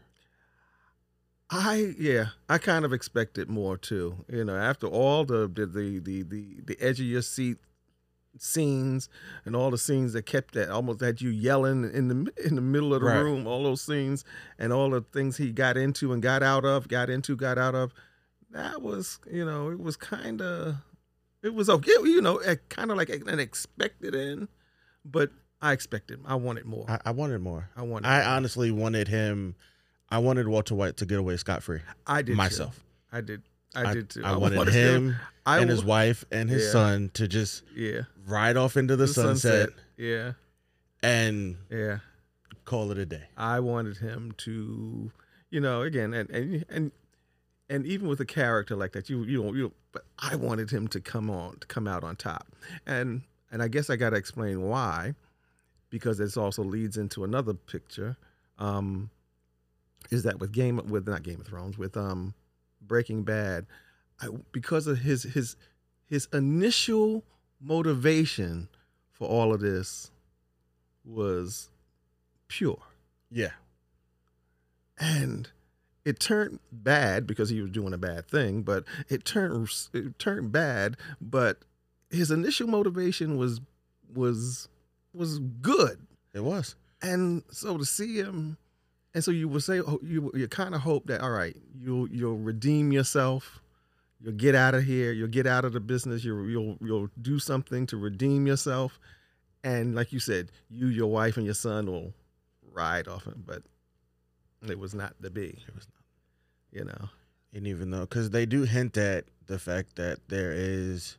I 1.51 1.95
yeah, 1.99 2.27
I 2.49 2.59
kind 2.59 2.85
of 2.85 2.93
expected 2.93 3.49
more 3.51 3.77
too. 3.77 4.25
You 4.29 4.45
know, 4.45 4.57
after 4.57 4.87
all 4.87 5.25
the 5.25 5.47
the 5.49 5.67
the 5.67 5.99
the 5.99 6.23
the, 6.23 6.45
the 6.65 6.81
edge 6.81 6.99
of 7.01 7.07
your 7.07 7.23
seat 7.23 7.59
scenes 8.39 9.11
and 9.45 9.55
all 9.55 9.71
the 9.71 9.77
scenes 9.77 10.15
that 10.15 10.25
kept 10.25 10.55
that 10.55 10.71
almost 10.71 11.01
had 11.03 11.21
you 11.21 11.29
yelling 11.29 11.85
in 11.93 12.09
the 12.09 12.33
in 12.43 12.55
the 12.55 12.63
middle 12.63 12.95
of 12.95 13.03
the 13.03 13.07
Right. 13.07 13.21
room, 13.21 13.47
all 13.47 13.65
those 13.65 13.83
scenes 13.83 14.25
and 14.59 14.73
all 14.73 14.89
the 14.89 15.03
things 15.03 15.37
he 15.37 15.53
got 15.53 15.77
into 15.77 16.13
and 16.15 16.23
got 16.23 16.43
out 16.43 16.65
of, 16.65 16.89
got 16.89 17.11
into, 17.11 17.37
got 17.37 17.59
out 17.59 17.75
of. 17.75 17.93
That 18.51 18.81
was, 18.81 19.19
you 19.31 19.45
know, 19.45 19.71
it 19.71 19.79
was 19.81 19.97
kind 19.97 20.41
of 20.41 20.77
it 21.43 21.53
was 21.53 21.69
okay, 21.69 21.93
you 22.05 22.23
know, 22.23 22.39
eh, 22.39 22.57
kind 22.71 22.91
of 22.91 22.97
like 22.97 23.11
an 23.11 23.39
expected 23.41 24.15
end, 24.15 24.49
but 25.05 25.31
I 25.61 25.73
expected. 25.73 26.21
I 26.27 26.35
wanted 26.35 26.65
more. 26.65 26.85
I, 26.89 26.99
I 27.07 27.11
wanted 27.13 27.41
more. 27.41 27.69
I 27.77 27.83
wanted 27.83 28.07
I 28.09 28.25
honestly 28.37 28.71
wanted 28.71 29.09
him 29.09 29.55
I 30.11 30.19
wanted 30.19 30.47
Walter 30.49 30.75
White 30.75 30.99
to 30.99 31.07
get 31.07 31.19
away 31.19 31.37
scot 31.39 31.63
free. 31.63 31.81
I 32.07 32.23
did 32.23 32.33
too. 32.33 32.37
Myself. 32.37 32.83
I 33.11 33.21
did. 33.23 33.43
I, 33.75 33.95
did 33.95 34.11
too. 34.11 34.23
I, 34.23 34.37
wanted, 34.37 34.69
him 34.69 35.17
I 35.47 35.61
and 35.61 35.71
his 35.71 35.83
wife 35.83 36.27
and 36.31 36.51
his 36.51 36.65
Yeah. 36.67 36.71
son 36.73 37.11
to 37.15 37.27
just 37.27 37.63
Yeah. 37.75 38.03
ride 38.27 38.59
off 38.59 38.77
into 38.77 38.97
the, 38.97 39.09
sunset, 39.09 39.71
Yeah. 39.97 40.33
and 41.03 41.57
Yeah. 41.71 42.01
call 42.67 42.91
it 42.91 42.99
a 42.99 43.07
day. 43.07 43.29
I 43.39 43.61
wanted 43.61 43.97
him 43.97 44.33
to, 44.39 45.11
you 45.51 45.61
know, 45.61 45.81
again, 45.83 46.13
and 46.13 46.29
and 46.29 46.65
and 46.69 46.93
and 47.71 47.87
even 47.87 48.09
with 48.09 48.21
a 48.21 48.27
character 48.27 48.77
like 48.77 48.93
that, 48.93 49.09
you 49.09 49.23
you 49.25 49.43
don't 49.43 49.57
you. 49.57 49.73
But 49.93 50.05
I 50.19 50.37
wanted 50.37 50.71
him 50.71 50.89
to 50.89 51.01
come 51.01 51.31
on 51.31 51.59
to 51.61 51.67
come 51.67 51.89
out 51.89 52.05
on 52.05 52.17
top, 52.17 52.47
and 52.87 53.23
and 53.53 53.63
I 53.63 53.69
guess 53.69 53.91
I 53.91 53.97
got 53.97 54.11
to 54.11 54.17
explain 54.17 54.63
why, 54.63 55.15
because 55.91 56.19
this 56.19 56.37
also 56.37 56.65
leads 56.65 56.99
into 56.99 57.25
another 57.25 57.55
picture. 57.55 58.17
Um, 58.59 59.11
is 60.11 60.25
that 60.25 60.41
with 60.41 60.53
Game 60.53 60.81
with 60.89 61.09
not 61.09 61.23
Game 61.23 61.41
of 61.41 61.47
Thrones 61.47 61.79
with 61.79 61.97
um 61.97 62.35
Breaking 62.81 63.25
Bad, 63.25 63.67
I, 64.21 64.29
because 64.53 64.87
of 64.89 64.99
his 65.01 65.23
his 65.25 65.57
his 66.07 66.29
initial 66.33 67.25
motivation 67.61 68.69
for 69.13 69.29
all 69.29 69.55
of 69.55 69.61
this 69.61 70.11
was 71.05 71.71
pure. 72.49 72.79
Yeah. 73.31 73.53
and 74.99 75.49
it 76.05 76.19
turned 76.21 76.59
bad 76.71 77.27
because 77.27 77.49
he 77.51 77.61
was 77.61 77.71
doing 77.71 77.93
a 77.93 77.99
bad 77.99 78.27
thing 78.29 78.63
but 78.63 78.85
it 79.09 79.25
turned 79.25 79.69
it 79.93 80.19
turned 80.19 80.53
bad 80.53 80.97
but 81.21 81.59
his 82.13 82.31
initial 82.31 82.69
motivation 82.69 83.37
was 83.37 83.61
was 84.15 84.69
was 85.13 85.39
good. 85.61 86.07
It 86.35 86.45
was. 86.45 86.77
and 87.03 87.43
so 87.51 87.77
to 87.77 87.85
see 87.85 88.17
him 88.17 88.57
and 89.15 89.23
so 89.23 89.31
you 89.31 89.49
would 89.49 89.63
say 89.63 89.81
oh, 89.81 89.99
you 90.03 90.31
you 90.35 90.49
kind 90.49 90.75
of 90.75 90.81
hope 90.81 91.07
that 91.07 91.21
all 91.21 91.31
right 91.31 91.57
you'll 91.79 92.09
you'll 92.09 92.39
redeem 92.39 92.93
yourself 92.93 93.61
you'll 94.21 94.33
get 94.33 94.55
out 94.55 94.75
of 94.75 94.85
here 94.85 95.13
you'll 95.13 95.29
get 95.29 95.47
out 95.47 95.65
of 95.65 95.73
the 95.73 95.81
business 95.81 96.25
you'll 96.25 96.49
you'll 96.49 96.79
you'll 96.81 97.09
do 97.21 97.39
something 97.39 97.87
to 97.87 97.97
redeem 97.97 98.47
yourself. 98.47 98.99
And 99.65 99.95
like 99.95 100.13
you 100.13 100.21
said 100.21 100.51
you 100.71 100.87
your 100.87 101.11
wife 101.11 101.37
and 101.37 101.45
your 101.45 101.55
son 101.55 101.87
will 101.87 102.15
ride 102.73 103.09
off 103.09 103.25
him 103.25 103.43
but 103.47 103.63
it 104.71 104.79
was 104.79 104.95
not 104.95 105.15
to 105.23 105.31
be 105.31 105.47
It 105.47 105.75
was 105.75 105.87
not, 105.89 106.79
you 106.79 106.85
know? 106.85 107.09
And 107.55 107.67
even 107.67 107.91
though, 107.91 108.03
because 108.03 108.31
they 108.31 108.47
do 108.47 108.63
hint 108.63 108.97
at 108.97 109.25
the 109.47 109.59
fact 109.59 109.97
that 109.97 110.21
there 110.29 110.53
is, 110.53 111.17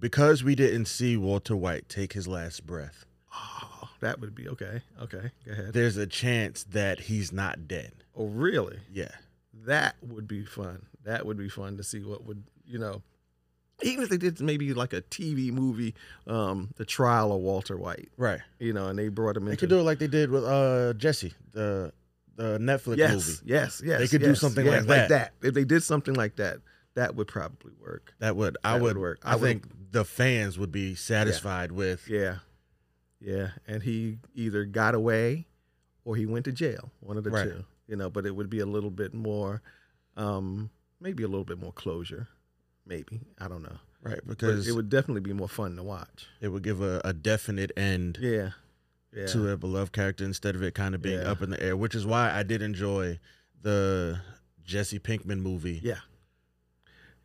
because 0.00 0.44
we 0.44 0.54
didn't 0.54 0.86
see 0.86 1.16
Walter 1.16 1.56
White 1.56 1.88
take 1.88 2.12
his 2.12 2.26
last 2.28 2.66
breath, 2.66 3.04
oh 3.34 3.88
that 4.00 4.20
would 4.20 4.34
be 4.34 4.48
okay 4.48 4.80
okay 5.02 5.30
go 5.44 5.52
ahead 5.52 5.72
there's 5.72 5.96
a 5.96 6.06
chance 6.06 6.64
that 6.70 7.00
he's 7.00 7.32
not 7.32 7.66
dead. 7.66 7.92
oh 8.16 8.26
really 8.26 8.78
Yeah. 8.92 9.10
that 9.66 9.96
would 10.02 10.28
be 10.28 10.44
fun 10.44 10.86
that 11.04 11.26
would 11.26 11.36
be 11.36 11.48
fun 11.48 11.76
to 11.78 11.82
see 11.82 12.00
what 12.00 12.24
would 12.24 12.44
you 12.66 12.78
know 12.78 13.02
even 13.82 14.02
if 14.04 14.08
they 14.10 14.16
did 14.16 14.40
maybe 14.40 14.72
like 14.74 14.92
a 14.92 15.02
tv 15.02 15.50
movie 15.52 15.94
um 16.26 16.68
the 16.76 16.84
trial 16.84 17.32
of 17.32 17.40
walter 17.40 17.76
white 17.76 18.08
Right. 18.16 18.40
you 18.60 18.72
know 18.72 18.86
and 18.88 18.98
they 18.98 19.08
brought 19.08 19.36
him 19.36 19.44
in. 19.44 19.50
They 19.50 19.56
could 19.56 19.68
do 19.68 19.78
it 19.80 19.82
like 19.84 19.98
they 19.98 20.06
did 20.06 20.30
with 20.30 20.44
uh 20.44 20.92
Jesse, 20.94 21.32
the 21.52 21.92
the 22.36 22.58
Netflix 22.58 22.98
yes 22.98 23.12
movie. 23.14 23.38
yes 23.46 23.82
yes 23.84 23.98
They 24.00 24.06
could 24.08 24.22
do 24.22 24.34
something 24.36 24.64
yes, 24.64 24.86
like 24.86 25.08
that. 25.08 25.32
if 25.42 25.54
they 25.54 25.64
did 25.64 25.82
something 25.82 26.14
like 26.14 26.36
that 26.36 26.58
that 26.94 27.14
would 27.16 27.26
probably 27.28 27.72
work 27.80 28.14
That 28.20 28.36
would 28.36 28.56
I 28.64 28.74
would, 28.74 28.82
would 28.82 28.98
work. 28.98 29.18
I, 29.24 29.32
I 29.32 29.34
would- 29.36 29.42
think 29.42 29.64
the 29.90 30.04
fans 30.04 30.58
would 30.58 30.72
be 30.72 30.94
satisfied 30.94 31.72
with 31.72 32.08
yeah. 32.08 32.38
Yeah. 33.20 33.48
And 33.66 33.82
he 33.82 34.18
either 34.34 34.64
got 34.64 34.94
away 34.94 35.46
or 36.04 36.14
he 36.16 36.26
went 36.26 36.44
to 36.44 36.52
jail 36.52 36.92
one 37.00 37.16
of 37.16 37.24
the 37.24 37.30
Right. 37.30 37.44
two 37.48 37.64
you 37.86 37.96
know 37.96 38.10
but 38.10 38.26
it 38.26 38.36
would 38.36 38.50
be 38.50 38.60
a 38.60 38.66
little 38.66 38.90
bit 38.90 39.14
more 39.14 39.62
um 40.16 40.70
maybe 41.00 41.22
a 41.22 41.28
little 41.28 41.44
bit 41.44 41.58
more 41.58 41.72
closure 41.72 42.28
maybe 42.86 43.20
i 43.38 43.48
don't 43.48 43.62
know. 43.62 43.78
Right 44.02 44.20
But 44.24 44.38
because 44.38 44.68
it 44.68 44.72
would 44.76 44.88
definitely 44.88 45.22
be 45.22 45.32
more 45.32 45.48
fun 45.48 45.74
to 45.76 45.82
watch. 45.82 46.26
It 46.40 46.48
would 46.48 46.62
give 46.62 46.80
a, 46.80 47.00
a 47.04 47.12
definite 47.12 47.72
end 47.76 48.16
yeah. 48.20 48.50
Yeah. 49.12 49.26
to 49.26 49.48
a 49.50 49.56
beloved 49.56 49.92
character 49.92 50.24
instead 50.24 50.54
of 50.54 50.62
it 50.62 50.74
kind 50.74 50.94
of 50.94 51.02
being 51.02 51.20
Yeah. 51.20 51.30
up 51.32 51.42
in 51.42 51.50
the 51.50 51.60
air, 51.60 51.76
which 51.76 51.96
is 51.96 52.06
why 52.06 52.30
I 52.32 52.44
did 52.44 52.62
enjoy 52.62 53.18
the 53.60 54.20
Jesse 54.64 55.00
Pinkman 55.00 55.40
movie. 55.40 55.80
yeah 55.82 55.98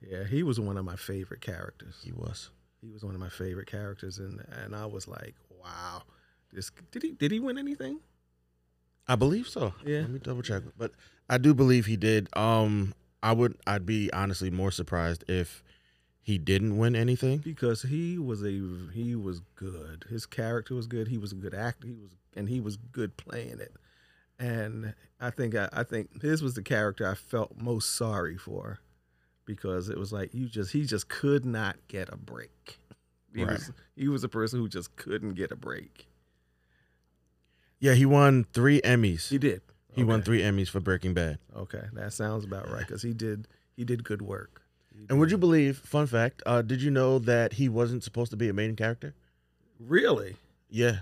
yeah 0.08 0.24
he 0.26 0.44
was 0.44 0.60
one 0.60 0.78
of 0.78 0.86
my 0.86 0.96
favorite 0.96 1.42
characters 1.42 1.96
He 2.04 2.12
was. 2.12 2.50
he 2.82 2.90
was 2.90 3.04
one 3.04 3.14
of 3.16 3.20
my 3.22 3.30
favorite 3.30 3.68
characters 3.68 4.18
and 4.20 4.44
and 4.64 4.76
i 4.76 4.86
was 4.86 5.08
like 5.08 5.36
wow 5.62 6.04
this 6.52 6.72
did 6.92 7.04
he 7.04 7.12
did 7.12 7.32
he 7.32 7.40
win 7.40 7.58
anything 7.58 8.00
I 9.06 9.16
believe 9.18 9.50
so. 9.50 9.74
Yeah. 9.86 10.00
Let 10.02 10.10
me 10.12 10.20
double 10.20 10.42
check. 10.44 10.64
But 10.78 10.92
I 11.30 11.38
do 11.38 11.54
believe 11.54 11.88
he 11.88 11.98
did. 11.98 12.30
Um 12.38 12.94
I 13.22 13.34
would 13.34 13.58
I'd 13.68 13.86
be 13.86 14.10
honestly 14.14 14.50
more 14.50 14.72
surprised 14.72 15.26
if 15.28 15.62
he 16.22 16.38
didn't 16.38 16.78
win 16.78 16.96
anything. 16.96 17.40
because 17.40 17.82
he 17.82 18.18
was 18.18 18.42
a 18.46 18.50
he 18.94 19.14
was 19.14 19.42
good. 19.56 20.06
His 20.10 20.26
character 20.26 20.74
was 20.74 20.88
good. 20.88 21.10
He 21.10 21.18
was 21.18 21.34
a 21.34 21.36
good 21.36 21.54
actor. 21.54 21.88
He 21.88 21.96
was 21.96 22.12
and 22.34 22.48
he 22.48 22.62
was 22.62 22.78
good 22.78 23.18
playing 23.18 23.60
it. 23.60 23.74
And 24.40 24.94
I 25.20 25.32
think 25.32 25.54
I, 25.54 25.68
I 25.74 25.84
think 25.84 26.22
his 26.22 26.42
was 26.42 26.54
the 26.54 26.64
character 26.64 27.06
I 27.06 27.16
felt 27.16 27.58
most 27.58 27.94
sorry 27.98 28.38
for 28.38 28.80
because 29.46 29.90
it 29.90 29.98
was 29.98 30.12
like 30.14 30.34
you 30.34 30.48
just 30.48 30.72
he 30.72 30.86
just 30.86 31.08
could 31.10 31.46
not 31.46 31.76
get 31.88 32.10
a 32.12 32.18
break. 32.18 32.80
He 33.36 33.44
Right. 33.44 33.54
was 33.54 33.72
he 33.96 34.08
was 34.08 34.24
a 34.24 34.30
person 34.30 34.60
who 34.60 34.68
just 34.70 34.96
couldn't 34.96 35.34
get 35.34 35.52
a 35.52 35.56
break. 35.56 36.08
Yeah, 37.80 37.94
he 37.94 38.06
won 38.06 38.46
3 38.54 38.82
Emmys. 38.82 39.30
He 39.30 39.38
did. 39.38 39.62
He 39.94 40.04
won 40.04 40.22
3 40.24 40.42
Emmys 40.42 40.70
for 40.70 40.80
Breaking 40.80 41.14
Bad. 41.14 41.38
Okay, 41.56 41.84
that 41.94 42.14
sounds 42.14 42.46
about 42.46 42.70
right 42.70 42.80
because 42.86 43.02
he 43.04 43.14
did 43.14 43.48
he 43.76 43.84
did 43.84 44.04
good 44.04 44.22
work. 44.22 44.62
He 44.96 45.06
And 45.10 45.20
would 45.20 45.32
you 45.32 45.38
believe, 45.38 45.78
fun 45.80 46.06
fact, 46.08 46.42
uh, 46.46 46.62
did 46.62 46.82
you 46.82 46.92
know 46.92 47.20
that 47.20 47.54
he 47.54 47.68
wasn't 47.68 48.04
supposed 48.04 48.32
to 48.32 48.38
be 48.38 48.48
a 48.50 48.54
main 48.54 48.76
character? 48.76 49.14
really? 49.80 50.38
Yeah. 50.70 51.00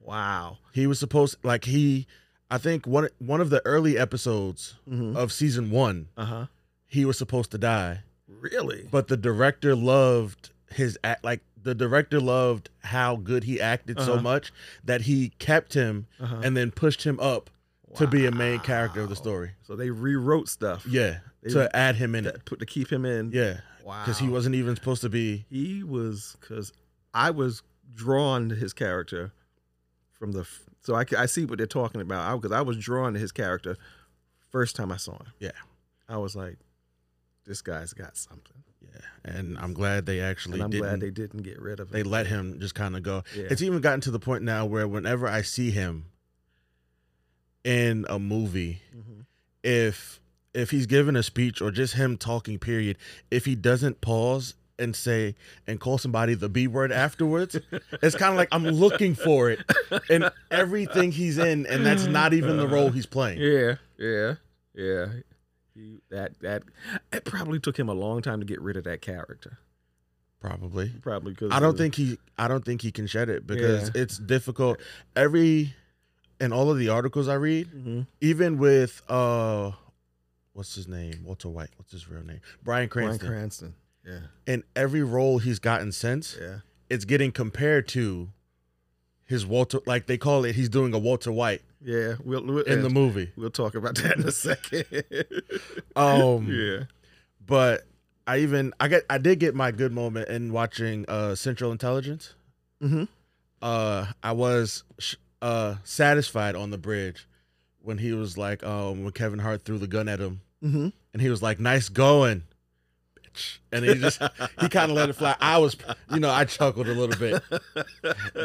Wow. 0.00 0.58
He 0.72 0.86
was 0.86 0.98
supposed 0.98 1.36
like 1.42 1.64
he 1.64 2.06
I 2.50 2.58
think 2.58 2.86
one 2.86 3.08
one 3.18 3.40
of 3.40 3.50
the 3.50 3.60
early 3.64 3.96
episodes 3.98 4.74
Mm-hmm. 4.88 5.16
of 5.16 5.32
season 5.32 5.70
1, 5.70 6.08
Uh 6.16 6.24
huh. 6.24 6.46
He 6.88 7.04
was 7.04 7.16
supposed 7.18 7.50
to 7.52 7.58
die. 7.58 8.00
Really? 8.28 8.88
but 8.90 9.08
the 9.08 9.16
director 9.16 9.74
loved 9.76 10.50
his 10.70 10.98
act 11.02 11.24
like 11.24 11.40
the 11.60 11.74
director 11.74 12.20
loved 12.20 12.68
how 12.80 13.16
good 13.16 13.44
he 13.44 13.60
acted 13.60 13.98
so 14.00 14.14
Uh-huh. 14.14 14.22
much 14.22 14.52
that 14.84 15.02
he 15.02 15.30
kept 15.38 15.74
him 15.74 16.06
Uh-huh. 16.20 16.40
and 16.44 16.56
then 16.56 16.70
pushed 16.70 17.04
him 17.04 17.18
up 17.20 17.50
to 17.96 18.06
be 18.06 18.26
a 18.26 18.30
main 18.30 18.60
character 18.60 19.00
of 19.00 19.08
the 19.08 19.16
story 19.16 19.52
So 19.62 19.74
they 19.76 19.90
rewrote 19.90 20.48
stuff. 20.48 20.86
yeah 20.86 21.18
They- 21.42 21.50
to 21.52 21.74
add 21.74 21.96
him 21.96 22.14
in 22.14 22.26
it 22.26 22.44
put 22.44 22.58
to 22.60 22.66
keep 22.66 22.92
him 22.92 23.04
in. 23.04 23.30
yeah 23.32 23.60
Wow. 23.82 24.04
because 24.04 24.18
he 24.18 24.28
wasn't 24.28 24.54
even 24.54 24.76
supposed 24.76 25.00
to 25.02 25.08
be 25.08 25.46
He 25.50 25.82
was 25.82 26.36
because 26.40 26.72
I 27.14 27.30
was 27.30 27.62
drawn 27.94 28.50
to 28.50 28.54
his 28.54 28.72
character 28.74 29.32
from 30.12 30.32
the. 30.32 30.40
f- 30.40 30.60
So 30.82 30.94
I, 30.94 31.04
I 31.16 31.26
see 31.26 31.44
what 31.46 31.56
they're 31.58 31.66
talking 31.66 32.00
about 32.02 32.40
because 32.40 32.52
I, 32.54 32.60
was 32.60 32.76
drawn 32.76 33.14
to 33.14 33.18
his 33.18 33.32
character 33.32 33.76
first 34.52 34.76
time 34.76 34.92
I 34.92 34.96
saw 34.98 35.12
him. 35.16 35.32
Yeah. 35.40 35.52
I 36.08 36.18
was 36.18 36.36
like, 36.36 36.58
this 37.48 37.62
guy's 37.62 37.92
got 37.92 38.16
something, 38.16 38.62
yeah 38.82 39.00
and 39.24 39.58
i'm 39.58 39.72
glad 39.72 40.06
they 40.06 40.20
actually 40.20 40.54
and 40.54 40.62
I'm 40.64 40.70
didn't 40.70 40.86
glad 40.86 41.00
they 41.00 41.10
didn't 41.10 41.42
get 41.42 41.60
rid 41.60 41.80
of 41.80 41.88
him. 41.88 41.92
they 41.94 42.02
let 42.04 42.26
him 42.28 42.60
just 42.60 42.74
kind 42.76 42.94
of 42.96 43.02
go 43.02 43.24
Yeah. 43.34 43.46
it's 43.50 43.62
even 43.62 43.80
gotten 43.80 44.00
to 44.02 44.10
the 44.12 44.20
point 44.20 44.42
now 44.44 44.64
where 44.66 44.86
whenever 44.86 45.26
i 45.26 45.42
see 45.42 45.70
him 45.72 46.04
in 47.64 48.06
a 48.08 48.18
movie 48.18 48.82
Mhm. 48.96 49.24
if 49.62 50.20
if 50.54 50.70
he's 50.70 50.86
giving 50.86 51.16
a 51.16 51.22
speech 51.22 51.60
or 51.60 51.70
just 51.70 51.94
him 51.94 52.16
talking 52.16 52.58
period 52.58 52.96
if 53.30 53.44
he 53.44 53.54
doesn't 53.54 54.00
pause 54.00 54.54
and 54.78 54.94
say 54.94 55.34
and 55.66 55.80
call 55.80 55.98
somebody 55.98 56.34
the 56.34 56.48
b 56.48 56.66
word 56.66 56.92
afterwards 56.92 57.56
it's 58.02 58.14
kind 58.16 58.32
of 58.32 58.36
like 58.36 58.48
i'm 58.52 58.64
looking 58.64 59.14
for 59.14 59.50
it 59.50 59.60
in 60.08 60.28
everything 60.50 61.10
he's 61.12 61.36
in 61.36 61.66
and 61.66 61.84
that's 61.84 62.06
not 62.06 62.32
even 62.32 62.56
the 62.56 62.68
role 62.68 62.90
he's 62.90 63.06
playing 63.06 63.40
Yeah, 63.40 63.74
yeah, 63.98 64.34
yeah. 64.74 65.06
He, 65.78 66.00
that 66.10 66.38
that 66.40 66.62
it 67.12 67.24
probably 67.24 67.60
took 67.60 67.78
him 67.78 67.88
a 67.88 67.94
long 67.94 68.20
time 68.20 68.40
to 68.40 68.46
get 68.46 68.60
rid 68.60 68.76
of 68.76 68.82
that 68.84 69.00
character. 69.00 69.58
probably 70.40 70.88
Probably 71.02 71.32
because 71.32 71.52
i 71.52 71.60
don't 71.60 71.76
think 71.78 71.94
he 71.94 72.18
i 72.36 72.48
don't 72.48 72.64
think 72.64 72.82
he 72.82 72.90
can 72.92 73.06
shed 73.06 73.28
it 73.28 73.46
because 73.46 73.90
Yeah. 73.94 74.02
it's 74.02 74.18
difficult 74.18 74.80
every 75.16 75.74
in 76.40 76.52
all 76.52 76.70
of 76.70 76.78
the 76.78 76.88
articles 76.88 77.28
i 77.28 77.34
read 77.34 77.66
hmm 77.68 78.02
even 78.20 78.58
with 78.58 79.02
uh 79.08 79.72
what's 80.52 80.74
his 80.74 80.86
name 80.88 81.22
walter 81.24 81.48
white 81.48 81.70
what's 81.76 81.92
his 81.92 82.08
real 82.08 82.22
name 82.24 82.40
bryan 82.62 82.88
cranston 82.88 83.28
Cranston. 83.28 83.74
Yeah, 84.06 84.20
in 84.46 84.62
every 84.74 85.02
role 85.02 85.38
he's 85.38 85.58
gotten 85.58 85.92
since 85.92 86.36
yeah. 86.40 86.58
it's 86.88 87.04
getting 87.04 87.30
compared 87.32 87.86
to 87.88 88.30
his 89.28 89.46
walter 89.46 89.78
like 89.86 90.06
they 90.06 90.18
call 90.18 90.44
it 90.44 90.54
he's 90.56 90.68
doing 90.68 90.92
a 90.94 90.98
walter 90.98 91.30
white. 91.30 91.62
Yeah, 91.80 92.14
we'll, 92.24 92.42
we'll 92.44 92.64
in 92.64 92.82
the 92.82 92.90
movie. 92.90 93.30
we'll 93.36 93.50
talk 93.50 93.76
about 93.76 93.94
that 93.96 94.16
in 94.18 94.26
a 94.26 94.32
second. 94.32 94.84
um 95.96 96.48
yeah, 96.52 96.84
but 97.46 97.86
i 98.26 98.38
even 98.38 98.72
i 98.80 98.88
get 98.88 99.04
i 99.08 99.18
did 99.18 99.38
get 99.38 99.54
my 99.54 99.70
good 99.70 99.92
moment 99.92 100.28
in 100.28 100.52
watching 100.52 101.04
uh 101.08 101.34
central 101.36 101.70
intelligence. 101.72 102.34
Hmm 102.80 103.04
uh 103.62 104.06
i 104.22 104.32
was 104.32 104.84
sh- 104.98 105.16
uh 105.42 105.76
satisfied 105.84 106.54
on 106.54 106.70
the 106.70 106.78
bridge 106.78 107.26
when 107.82 107.98
he 107.98 108.12
was 108.12 108.38
like 108.38 108.62
um 108.64 109.02
when 109.04 109.12
kevin 109.12 109.38
hart 109.40 109.62
threw 109.62 109.78
the 109.78 109.86
gun 109.86 110.08
at 110.08 110.18
him. 110.20 110.40
Hmm 110.60 110.88
and 111.14 111.22
he 111.22 111.30
was 111.30 111.42
like, 111.42 111.58
"Nice 111.58 111.88
going." 111.88 112.42
Bitch." 113.38 113.58
And 113.72 113.84
he 113.84 113.94
just 113.94 114.22
he 114.60 114.68
kind 114.68 114.90
of 114.90 114.96
let 114.96 115.08
it 115.08 115.14
fly. 115.14 115.36
I 115.40 115.58
was, 115.58 115.76
you 116.12 116.20
know, 116.20 116.30
I 116.30 116.44
chuckled 116.44 116.88
a 116.88 116.94
little 116.94 117.18
bit 117.18 117.42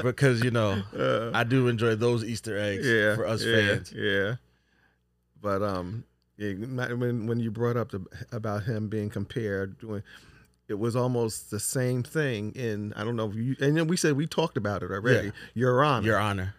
because 0.04 0.44
you 0.44 0.52
know 0.52 0.82
Uh, 0.98 1.32
I 1.34 1.44
do 1.44 1.68
enjoy 1.68 1.96
those 1.96 2.24
Easter 2.24 2.58
eggs 2.58 2.86
yeah, 2.86 3.16
for 3.16 3.26
us 3.26 3.44
yeah, 3.44 3.56
fans. 3.56 3.94
Yeah, 3.96 4.36
but 5.42 5.62
um, 5.62 6.06
yeah, 6.38 6.54
when 6.94 7.28
when 7.28 7.40
you 7.40 7.52
brought 7.52 7.78
up 7.78 7.92
the, 7.92 8.06
about 8.32 8.64
him 8.64 8.90
being 8.90 9.10
compared, 9.10 9.80
doing 9.80 10.04
it 10.68 10.80
was 10.80 10.96
almost 10.96 11.52
the 11.52 11.60
same 11.60 12.04
thing 12.04 12.52
in 12.54 12.94
I 12.96 13.04
don't 13.04 13.16
know 13.16 13.30
if 13.30 13.36
you 13.36 13.56
and 13.60 13.78
then 13.78 13.88
we 13.88 13.98
said 13.98 14.16
we 14.16 14.28
talked 14.28 14.58
about 14.58 14.84
it 14.84 14.92
already. 14.92 15.32
Your 15.54 15.84
Honor, 15.84 16.06
Your 16.06 16.18
Honor, 16.18 16.56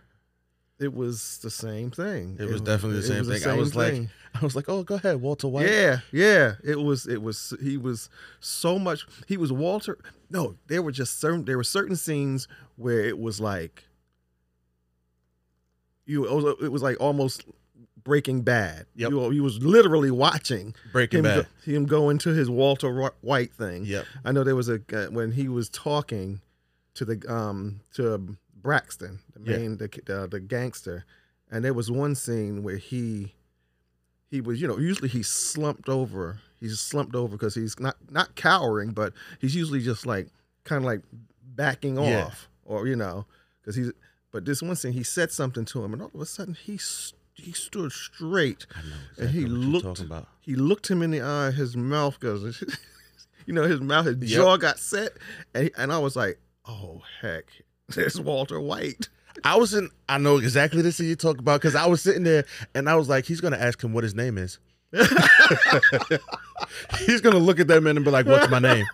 it 0.78 0.92
was 0.92 1.38
the 1.38 1.50
same 1.50 1.90
thing. 1.90 2.36
It 2.38 2.48
was 2.48 2.60
definitely 2.60 3.00
the 3.00 3.06
same 3.06 3.24
thing. 3.24 3.46
I 3.48 3.54
was 3.54 3.74
like. 3.74 4.08
I 4.34 4.44
was 4.44 4.56
like, 4.56 4.68
oh, 4.68 4.82
go 4.82 4.96
ahead, 4.96 5.20
Walter 5.20 5.46
White. 5.46 5.68
Yeah, 5.68 6.00
yeah. 6.10 6.54
It 6.64 6.80
was 6.80 7.06
it 7.06 7.22
was 7.22 7.54
he 7.62 7.76
was 7.76 8.08
so 8.40 8.80
much 8.80 9.06
he 9.28 9.36
was 9.36 9.52
Walter 9.52 9.96
no, 10.34 10.56
there 10.66 10.82
were 10.82 10.90
just 10.90 11.20
certain 11.20 11.44
there 11.44 11.56
were 11.56 11.62
certain 11.62 11.94
scenes 11.94 12.48
where 12.74 13.04
it 13.04 13.18
was 13.18 13.40
like 13.40 13.84
you 16.06 16.26
it 16.26 16.34
was, 16.34 16.56
it 16.62 16.72
was 16.72 16.82
like 16.82 16.96
almost 17.00 17.44
breaking 18.02 18.42
bad. 18.42 18.86
Yep. 18.96 19.10
You 19.10 19.30
you 19.30 19.42
was 19.44 19.62
literally 19.62 20.10
watching 20.10 20.74
Breaking 20.92 21.20
him 21.20 21.24
Bad. 21.24 21.46
Go, 21.64 21.72
him 21.72 21.86
go 21.86 22.10
into 22.10 22.30
his 22.30 22.50
Walter 22.50 23.12
White 23.20 23.52
thing. 23.52 23.84
Yep. 23.84 24.04
I 24.24 24.32
know 24.32 24.42
there 24.42 24.56
was 24.56 24.68
a 24.68 24.78
when 25.10 25.32
he 25.32 25.48
was 25.48 25.68
talking 25.68 26.40
to 26.94 27.04
the 27.04 27.32
um 27.32 27.80
to 27.94 28.36
Braxton, 28.64 29.20
the 29.36 29.40
Yeah. 29.52 29.58
main 29.58 29.76
the 29.76 29.86
the, 30.06 30.26
the 30.28 30.40
gangster, 30.40 31.04
and 31.50 31.64
there 31.64 31.74
was 31.74 31.90
one 31.90 32.14
scene 32.16 32.62
where 32.64 32.78
he 32.78 33.34
he 34.30 34.40
was 34.40 34.60
you 34.60 34.66
know 34.66 34.78
usually 34.78 35.08
he's 35.08 35.28
slumped 35.28 35.88
over 35.88 36.40
he's 36.58 36.80
slumped 36.80 37.14
over 37.14 37.36
because 37.36 37.54
he's 37.54 37.78
not 37.78 37.94
not 38.10 38.34
cowering 38.34 38.90
but 38.90 39.12
he's 39.40 39.54
usually 39.54 39.80
just 39.80 40.06
like 40.06 40.26
kind 40.64 40.78
of 40.82 40.86
like 40.86 41.02
backing 41.44 41.96
Yeah. 41.96 42.24
off 42.24 42.48
or 42.64 42.88
you 42.88 42.96
know 42.96 43.26
because 43.60 43.76
he's 43.76 43.92
but 44.32 44.44
this 44.46 44.60
one 44.62 44.74
scene 44.74 44.92
he 44.94 45.04
said 45.04 45.30
something 45.30 45.64
to 45.66 45.84
him 45.84 45.92
and 45.92 46.02
all 46.02 46.10
of 46.12 46.20
a 46.20 46.26
sudden 46.26 46.54
he 46.54 46.80
he 47.34 47.52
stood 47.52 47.92
straight 47.92 48.66
I 48.74 48.80
know 48.82 48.96
and 49.18 49.30
he 49.30 49.42
exactly 49.42 49.58
looked 49.72 49.84
talking 49.84 50.06
about. 50.06 50.28
he 50.40 50.54
looked 50.56 50.90
him 50.90 51.02
in 51.02 51.10
the 51.12 51.20
eye 51.20 51.50
his 51.52 51.76
mouth 51.76 52.18
goes 52.18 52.64
you 53.46 53.52
know 53.52 53.64
his 53.64 53.80
mouth 53.82 54.06
his 54.06 54.16
Yep. 54.16 54.28
jaw 54.40 54.56
got 54.56 54.78
set 54.80 55.12
and, 55.54 55.70
and 55.76 55.92
i 55.92 55.98
was 55.98 56.16
like 56.16 56.38
oh 56.66 57.02
heck 57.20 57.44
there's 57.94 58.20
walter 58.20 58.60
white 58.60 59.08
I 59.42 59.56
was 59.56 59.74
in. 59.74 59.90
I 60.08 60.18
know 60.18 60.36
exactly 60.38 60.80
the 60.80 60.92
scene 60.92 61.08
you 61.08 61.16
talk 61.16 61.38
about 61.40 61.60
because 61.60 61.74
I 61.74 61.86
was 61.86 62.00
sitting 62.00 62.22
there 62.22 62.44
and 62.72 62.88
I 62.88 62.94
was 62.94 63.08
like, 63.08 63.24
he's 63.26 63.40
gonna 63.40 63.56
ask 63.56 63.82
him 63.82 63.92
what 63.92 64.04
his 64.04 64.14
name 64.14 64.38
is. 64.38 64.60
he's 67.00 67.20
gonna 67.20 67.38
look 67.38 67.58
at 67.60 67.66
that 67.68 67.82
man 67.82 67.96
and 67.96 68.04
be 68.04 68.12
like, 68.12 68.26
"What's 68.26 68.48
my 68.48 68.60
name?" 68.60 68.86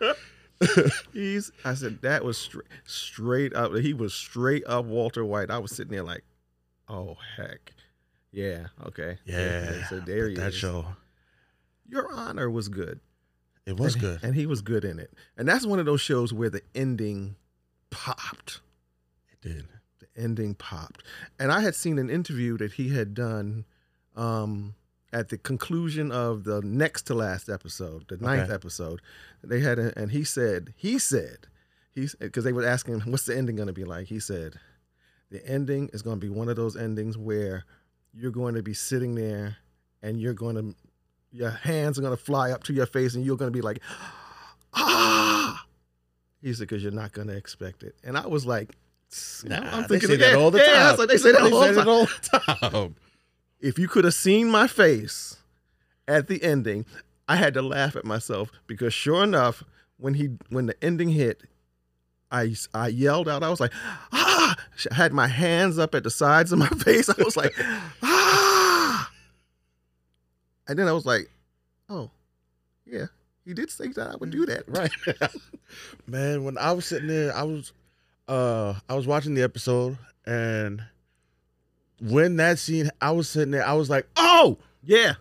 he's 1.12 1.50
i 1.64 1.72
said 1.72 2.02
that 2.02 2.22
was 2.22 2.36
straight 2.36 2.66
straight 2.84 3.54
up 3.54 3.74
he 3.76 3.94
was 3.94 4.12
straight 4.12 4.62
up 4.66 4.84
walter 4.84 5.24
white 5.24 5.50
i 5.50 5.56
was 5.56 5.74
sitting 5.74 5.90
there 5.90 6.02
like 6.02 6.22
oh 6.86 7.16
heck 7.38 7.72
yeah 8.30 8.66
okay 8.86 9.16
Yeah. 9.24 9.86
so 9.88 10.00
there 10.00 10.28
he 10.28 10.34
that 10.36 10.48
is 10.48 10.54
show. 10.54 10.84
your 11.88 12.12
honor 12.12 12.50
was 12.50 12.68
good 12.68 13.00
It 13.64 13.78
was 13.78 13.94
and, 13.94 14.02
good. 14.02 14.20
and 14.22 14.34
he 14.34 14.44
was 14.44 14.60
good 14.60 14.84
in 14.84 14.98
it 14.98 15.10
and 15.38 15.48
that's 15.48 15.64
one 15.64 15.78
of 15.78 15.86
those 15.86 16.02
shows 16.02 16.30
where 16.30 16.50
the 16.50 16.60
ending 16.74 17.36
popped 17.88 18.60
did. 19.40 19.66
the 20.00 20.06
ending 20.20 20.54
popped. 20.54 21.02
And 21.38 21.50
I 21.52 21.60
had 21.60 21.74
seen 21.74 21.98
an 21.98 22.10
interview 22.10 22.56
that 22.58 22.72
he 22.72 22.90
had 22.90 23.14
done 23.14 23.64
um, 24.16 24.74
at 25.12 25.28
the 25.28 25.38
conclusion 25.38 26.10
of 26.12 26.44
the 26.44 26.60
next 26.62 27.02
to 27.08 27.14
last 27.14 27.48
episode, 27.48 28.06
the 28.08 28.16
ninth 28.16 28.44
Okay. 28.44 28.54
episode. 28.54 29.00
They 29.42 29.60
had, 29.60 29.78
a, 29.78 29.92
and 29.98 30.10
he 30.12 30.24
said, 30.24 30.72
he 30.76 30.98
said, 30.98 31.46
he's 31.92 32.14
because 32.14 32.44
they 32.44 32.52
were 32.52 32.64
asking 32.66 33.00
him, 33.00 33.10
what's 33.10 33.26
the 33.26 33.36
ending 33.36 33.56
going 33.56 33.66
to 33.68 33.72
be 33.72 33.84
like? 33.84 34.06
He 34.06 34.20
said, 34.20 34.54
the 35.30 35.44
ending 35.46 35.90
is 35.92 36.02
going 36.02 36.18
to 36.20 36.26
be 36.26 36.30
one 36.32 36.48
of 36.48 36.56
those 36.56 36.76
endings 36.76 37.16
where 37.18 37.64
you're 38.12 38.30
going 38.32 38.54
to 38.54 38.62
be 38.62 38.74
sitting 38.74 39.14
there 39.14 39.56
and 40.02 40.20
you're 40.20 40.34
going 40.34 40.56
to, 40.56 40.74
your 41.30 41.50
hands 41.50 41.98
are 41.98 42.02
going 42.02 42.16
to 42.16 42.22
fly 42.22 42.50
up 42.50 42.64
to 42.64 42.72
your 42.72 42.86
face 42.86 43.14
and 43.14 43.24
you're 43.24 43.36
going 43.36 43.52
to 43.52 43.56
be 43.56 43.62
like, 43.62 43.80
ah. 44.74 45.64
He 46.42 46.52
said, 46.54 46.68
because 46.68 46.82
you're 46.82 46.90
not 46.92 47.12
going 47.12 47.28
to 47.28 47.36
expect 47.36 47.82
it. 47.82 47.94
And 48.02 48.16
I 48.16 48.26
was 48.26 48.46
like, 48.46 48.74
Nah, 49.44 49.86
they 49.88 49.98
say 49.98 50.16
that 50.16 50.32
yeah, 50.32 50.36
all 50.38 50.50
the 50.50 50.58
yeah, 50.58 50.64
time. 50.66 50.74
that's 50.74 50.98
what 50.98 51.08
they 51.08 51.16
say 51.16 51.32
that 51.32 51.42
They 51.42 51.50
all 51.50 51.62
say 51.62 51.68
the 51.72 51.74
that 51.74 51.84
time. 51.84 51.88
all 51.88 52.06
the 52.06 52.68
time. 52.70 52.94
If 53.60 53.78
you 53.78 53.88
could 53.88 54.04
have 54.04 54.14
seen 54.14 54.48
my 54.50 54.66
face 54.66 55.36
at 56.06 56.28
the 56.28 56.42
ending, 56.42 56.86
I 57.28 57.36
had 57.36 57.54
to 57.54 57.62
laugh 57.62 57.96
at 57.96 58.04
myself 58.04 58.50
because 58.66 58.94
sure 58.94 59.22
enough, 59.24 59.64
when 59.98 60.14
he 60.14 60.30
when 60.48 60.66
the 60.66 60.76
ending 60.84 61.08
hit, 61.10 61.42
I 62.30 62.54
I 62.72 62.88
yelled 62.88 63.28
out. 63.28 63.42
I 63.42 63.50
was 63.50 63.60
like, 63.60 63.72
ah! 64.12 64.54
I 64.90 64.94
had 64.94 65.12
my 65.12 65.26
hands 65.26 65.78
up 65.78 65.94
at 65.94 66.04
the 66.04 66.10
sides 66.10 66.52
of 66.52 66.58
my 66.58 66.68
face. 66.84 67.08
I 67.10 67.14
was 67.22 67.36
like, 67.36 67.54
ah! 68.02 69.10
And 70.68 70.78
then 70.78 70.86
I 70.88 70.92
was 70.92 71.04
like, 71.04 71.28
oh, 71.88 72.10
yeah, 72.86 73.06
he 73.44 73.54
did 73.54 73.70
say 73.70 73.88
that 73.88 74.08
I 74.12 74.16
would 74.16 74.30
do 74.30 74.46
that. 74.46 74.64
right 74.68 74.92
man 76.06 76.44
when 76.44 76.58
i 76.58 76.72
was 76.72 76.84
sitting 76.86 77.06
there 77.08 77.34
i 77.36 77.42
was 77.44 77.72
uh 78.30 78.74
i 78.88 78.94
was 78.94 79.06
watching 79.06 79.34
the 79.34 79.42
episode 79.42 79.98
and 80.24 80.82
when 82.00 82.36
that 82.36 82.58
scene 82.58 82.90
i 83.00 83.10
was 83.10 83.28
sitting 83.28 83.50
there 83.50 83.66
i 83.66 83.72
was 83.72 83.90
like 83.90 84.06
oh! 84.16 84.58
Yeah, 84.82 85.14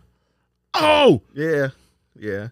oh! 0.74 1.22
Yeah, 1.34 1.69
yeah. 2.17 2.50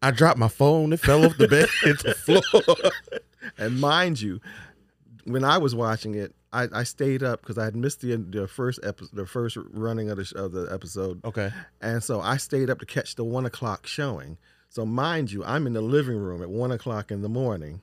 i 0.00 0.10
dropped 0.10 0.38
my 0.38 0.48
phone 0.48 0.92
it 0.92 1.00
fell 1.00 1.24
off 1.24 1.36
the 1.36 1.48
bed 1.48 1.68
into 1.84 2.04
the 2.04 2.14
floor. 2.14 2.76
And 3.58 3.80
mind 3.80 4.20
you, 4.20 4.40
when 5.24 5.44
I 5.44 5.58
was 5.58 5.74
watching 5.74 6.14
it, 6.14 6.34
I, 6.52 6.68
I 6.72 6.82
stayed 6.82 7.22
up 7.22 7.40
because 7.40 7.58
I 7.58 7.64
had 7.64 7.76
missed 7.76 8.00
the 8.00 8.16
the 8.16 8.48
first 8.48 8.80
episode, 8.82 9.14
the 9.14 9.26
first 9.26 9.56
running 9.72 10.10
of 10.10 10.16
the 10.16 10.24
sh- 10.24 10.32
of 10.34 10.52
the 10.52 10.68
episode, 10.72 11.24
okay. 11.24 11.52
And 11.80 12.02
so 12.02 12.20
I 12.20 12.36
stayed 12.38 12.70
up 12.70 12.80
to 12.80 12.86
catch 12.86 13.14
the 13.14 13.24
one 13.24 13.46
o'clock 13.46 13.86
showing. 13.86 14.36
So 14.68 14.84
mind 14.84 15.30
you, 15.30 15.44
I'm 15.44 15.66
in 15.66 15.72
the 15.74 15.80
living 15.80 16.16
room 16.16 16.42
at 16.42 16.50
one 16.50 16.72
o'clock 16.72 17.10
in 17.10 17.22
the 17.22 17.28
morning, 17.28 17.82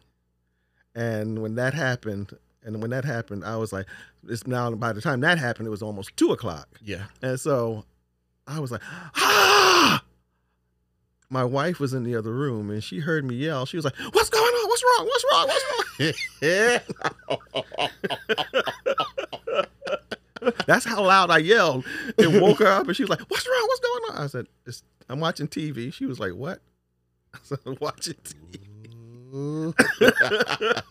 and 0.97 1.41
when 1.41 1.55
that 1.55 1.73
happened, 1.73 2.31
and 2.63 2.81
when 2.81 2.89
that 2.89 3.05
happened, 3.05 3.45
I 3.45 3.55
was 3.57 3.71
like, 3.71 3.85
"It's 4.27 4.47
now." 4.47 4.71
By 4.71 4.93
the 4.93 5.01
time 5.01 5.19
that 5.21 5.37
happened, 5.37 5.67
it 5.67 5.71
was 5.71 5.81
almost 5.81 6.15
two 6.17 6.31
o'clock. 6.31 6.67
yeah 6.83 7.05
And 7.21 7.39
so 7.39 7.85
I 8.47 8.59
was 8.59 8.71
like, 8.71 8.81
ah! 9.15 10.03
My 11.29 11.43
wife 11.43 11.79
was 11.79 11.93
in 11.93 12.03
the 12.03 12.15
other 12.15 12.31
room 12.31 12.69
and 12.69 12.81
she 12.81 12.99
heard 12.99 13.25
me 13.25 13.35
yell. 13.35 13.65
She 13.65 13.75
was 13.75 13.83
like, 13.83 13.95
What's 14.11 14.29
going 14.29 14.45
on? 14.45 14.69
What's 14.69 14.83
wrong? 14.83 15.05
What's 15.05 15.25
wrong? 15.31 15.47
What's 15.47 15.65
wrong? 15.99 16.13
That's 20.67 20.85
how 20.85 21.03
loud 21.03 21.29
I 21.29 21.39
yelled. 21.39 21.83
It 22.17 22.41
woke 22.41 22.59
her 22.59 22.67
up 22.67 22.87
and 22.87 22.95
she 22.95 23.03
was 23.03 23.09
like, 23.09 23.19
What's 23.27 23.45
wrong? 23.45 23.65
What's 23.67 23.81
going 23.81 24.03
on? 24.11 24.17
I 24.23 24.27
said, 24.27 24.47
I'm 25.09 25.19
watching 25.19 25.49
TV. 25.49 25.91
She 25.91 26.05
was 26.05 26.17
like, 26.19 26.31
What? 26.31 26.61
I 27.33 27.39
said, 27.43 27.59
I'm 27.65 27.75
watching 27.81 28.13
TV. 28.15 28.66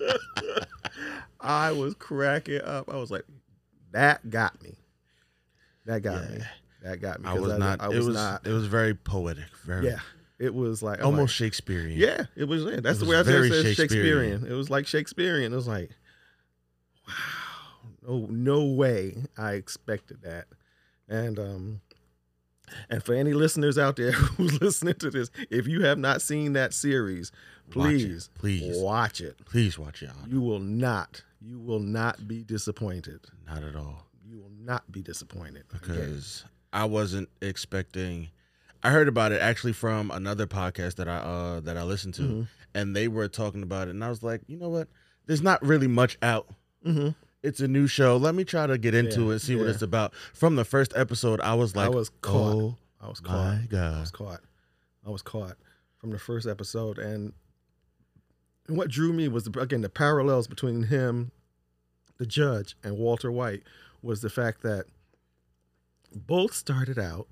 I 1.41 1.73
was 1.73 1.95
cracking 1.95 2.61
up. 2.63 2.89
I 2.93 2.97
was 2.97 3.11
like, 3.11 3.25
That 3.93 4.29
got 4.31 4.63
me. 4.63 4.75
That 5.87 6.03
got 6.03 6.31
me. 6.31 6.39
That 6.83 7.01
got 7.01 7.21
me. 7.21 7.29
i 7.29 7.35
was 7.35 7.59
not 7.59 7.81
I 7.81 7.87
it 7.87 7.97
was 7.97 8.07
was 8.07 8.15
not. 8.17 8.47
it 8.47 8.53
was 8.53 8.67
very 8.67 8.95
poetic 8.95 9.45
very 9.65 9.87
Yeah. 9.87 9.99
It 10.39 10.55
was 10.55 10.83
like 10.83 10.99
I'm 11.01 11.07
almost 11.07 11.41
like, 11.41 11.47
shakespearean 11.53 11.99
yeah, 11.99 12.27
it 12.37 12.45
was. 12.45 12.63
Yeah, 12.65 12.81
that's 12.81 12.99
It 13.01 13.05
the 13.05 13.11
way 13.11 13.17
I 13.17 13.23
said 13.23 13.45
it. 13.45 13.49
Shakespearean. 13.75 13.75
Shakespearean. 13.75 14.47
It 14.47 14.55
was 14.55 14.69
like 14.69 14.87
Shakespearean. 14.87 15.51
It 15.51 15.57
was 15.57 15.67
like, 15.67 15.91
wow, 17.09 17.15
no, 18.07 18.27
no 18.29 18.65
way 18.65 19.17
I 19.39 19.53
expected 19.53 20.21
that. 20.25 20.45
And 21.09 21.39
um, 21.39 21.81
and 22.91 23.03
for 23.03 23.15
any 23.15 23.33
listeners 23.33 23.79
out 23.79 23.97
there 23.97 24.13
who's 24.13 24.61
listening 24.61 24.97
to 24.97 25.11
this, 25.11 25.31
if 25.51 25.67
you 25.67 25.85
have 25.85 25.99
not 25.99 26.21
seen 26.21 26.53
that 26.53 26.75
series, 26.75 27.33
Watch 27.75 27.75
please, 27.75 28.31
please 28.35 28.77
watch 28.79 29.21
it. 29.21 29.45
please 29.45 29.79
watch 29.79 30.03
it 30.03 30.11
You 30.29 30.41
will 30.41 30.61
not, 30.61 31.23
you 31.41 31.59
will 31.59 31.81
not 31.81 32.27
be 32.29 32.43
disappointed. 32.43 33.21
not 33.47 33.63
at 33.63 33.75
all 33.77 34.07
You 34.29 34.39
will 34.39 34.53
not 34.61 34.91
be 34.91 35.03
disappointed. 35.03 35.65
Because 35.73 36.45
I 36.73 36.85
wasn't 36.85 37.29
expecting. 37.41 38.29
I 38.83 38.91
heard 38.91 39.09
about 39.09 39.33
it 39.33 39.41
actually 39.41 39.73
from 39.73 40.11
another 40.11 40.47
podcast 40.47 40.97
that 40.97 41.09
I 41.09 41.17
uh 41.19 41.61
that 41.61 41.77
I 41.77 41.83
listened 41.83 42.15
to, 42.15 42.23
Mhm. 42.23 42.49
and 42.75 42.95
they 42.97 43.09
were 43.09 43.29
talking 43.29 43.63
about 43.63 43.89
it, 43.89 43.93
and 43.93 44.05
I 44.05 44.09
was 44.11 44.23
like, 44.23 44.43
you 44.47 44.57
know 44.57 44.69
what? 44.69 44.89
There's 45.27 45.43
not 45.43 45.63
really 45.65 45.89
much 45.89 46.19
out. 46.23 46.49
Mhm. 46.85 47.15
It's 47.43 47.61
a 47.61 47.69
new 47.69 47.87
show. 47.87 48.17
Let 48.17 48.35
me 48.35 48.45
try 48.45 48.67
to 48.67 48.77
get 48.79 48.95
into 48.95 49.23
Yeah, 49.23 49.29
it 49.29 49.33
and 49.33 49.43
see 49.43 49.57
what 49.57 49.69
it's 49.69 49.83
about. 49.83 50.15
From 50.35 50.57
the 50.57 50.65
first 50.65 50.93
episode, 50.97 51.41
I 51.41 51.55
was 51.55 51.75
like, 51.77 51.87
I 51.87 51.89
was 51.89 52.11
caught. 52.21 52.55
oh 52.55 52.77
I 53.01 53.09
was 53.09 53.21
caught. 53.21 53.61
my 53.61 53.67
caught. 53.71 53.81
I 53.97 54.01
was 54.01 54.11
caught. 54.11 54.41
I 55.07 55.11
was 55.11 55.23
caught 55.23 55.57
from 55.99 56.11
the 56.11 56.19
first 56.19 56.47
episode, 56.47 56.99
and 56.99 57.33
what 58.69 58.91
drew 58.91 59.13
me 59.13 59.29
was 59.29 59.45
the, 59.45 59.61
again 59.61 59.81
the 59.81 59.89
parallels 59.89 60.47
between 60.47 60.85
him, 60.85 61.31
the 62.19 62.27
judge, 62.27 62.77
and 62.83 62.97
Walter 62.97 63.31
White 63.31 63.63
was 64.03 64.21
the 64.21 64.31
fact 64.31 64.63
that 64.63 64.87
both 66.15 66.55
started 66.55 66.99
out 66.99 67.29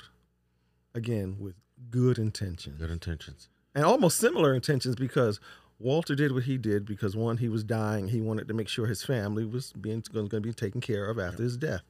again 0.95 1.37
with 1.39 1.55
good 1.91 2.19
intentions 2.19 2.79
good 2.79 2.91
intentions. 2.91 3.49
and 3.75 3.85
almost 3.85 4.19
similar 4.19 4.55
intentions 4.55 4.95
because 4.95 5.41
Walter 5.79 6.15
did 6.15 6.33
what 6.33 6.45
he 6.45 6.57
did 6.57 6.87
because 6.87 7.17
one, 7.17 7.39
he 7.39 7.49
was 7.49 7.65
dying. 7.65 8.09
He 8.09 8.21
wanted 8.21 8.49
to 8.49 8.55
make 8.55 8.69
sure 8.69 8.87
his 8.87 9.03
family 9.03 9.45
was 9.45 9.73
being 9.73 10.03
going 10.13 10.29
to 10.29 10.41
be 10.41 10.53
taken 10.53 10.81
care 10.81 11.07
of 11.07 11.19
after 11.19 11.43
his 11.43 11.57
death. 11.57 11.83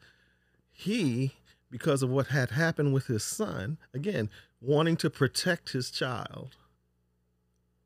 He, 0.72 1.34
because 1.70 2.02
of 2.02 2.10
what 2.10 2.28
had 2.28 2.50
happened 2.50 2.94
with 2.94 3.06
his 3.06 3.22
son, 3.22 3.78
again 3.92 4.30
wanting 4.60 4.96
to 4.96 5.10
protect 5.10 5.72
his 5.72 5.90
child 5.90 6.56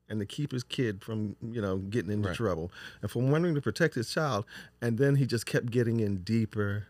and 0.09 0.21
to 0.21 0.27
keep 0.27 0.53
his 0.53 0.63
kid 0.65 1.03
from 1.03 1.37
you 1.43 1.61
know 1.61 1.79
getting 1.79 2.11
into 2.13 2.29
Right. 2.29 2.37
trouble, 2.37 2.73
and 3.03 3.11
from 3.11 3.31
wanting 3.31 3.55
to 3.55 3.61
protect 3.61 3.95
his 3.95 4.11
child, 4.11 4.45
and 4.81 4.99
then 4.99 5.17
he 5.17 5.27
just 5.27 5.47
kept 5.47 5.71
getting 5.71 6.01
in 6.01 6.19
deeper 6.25 6.87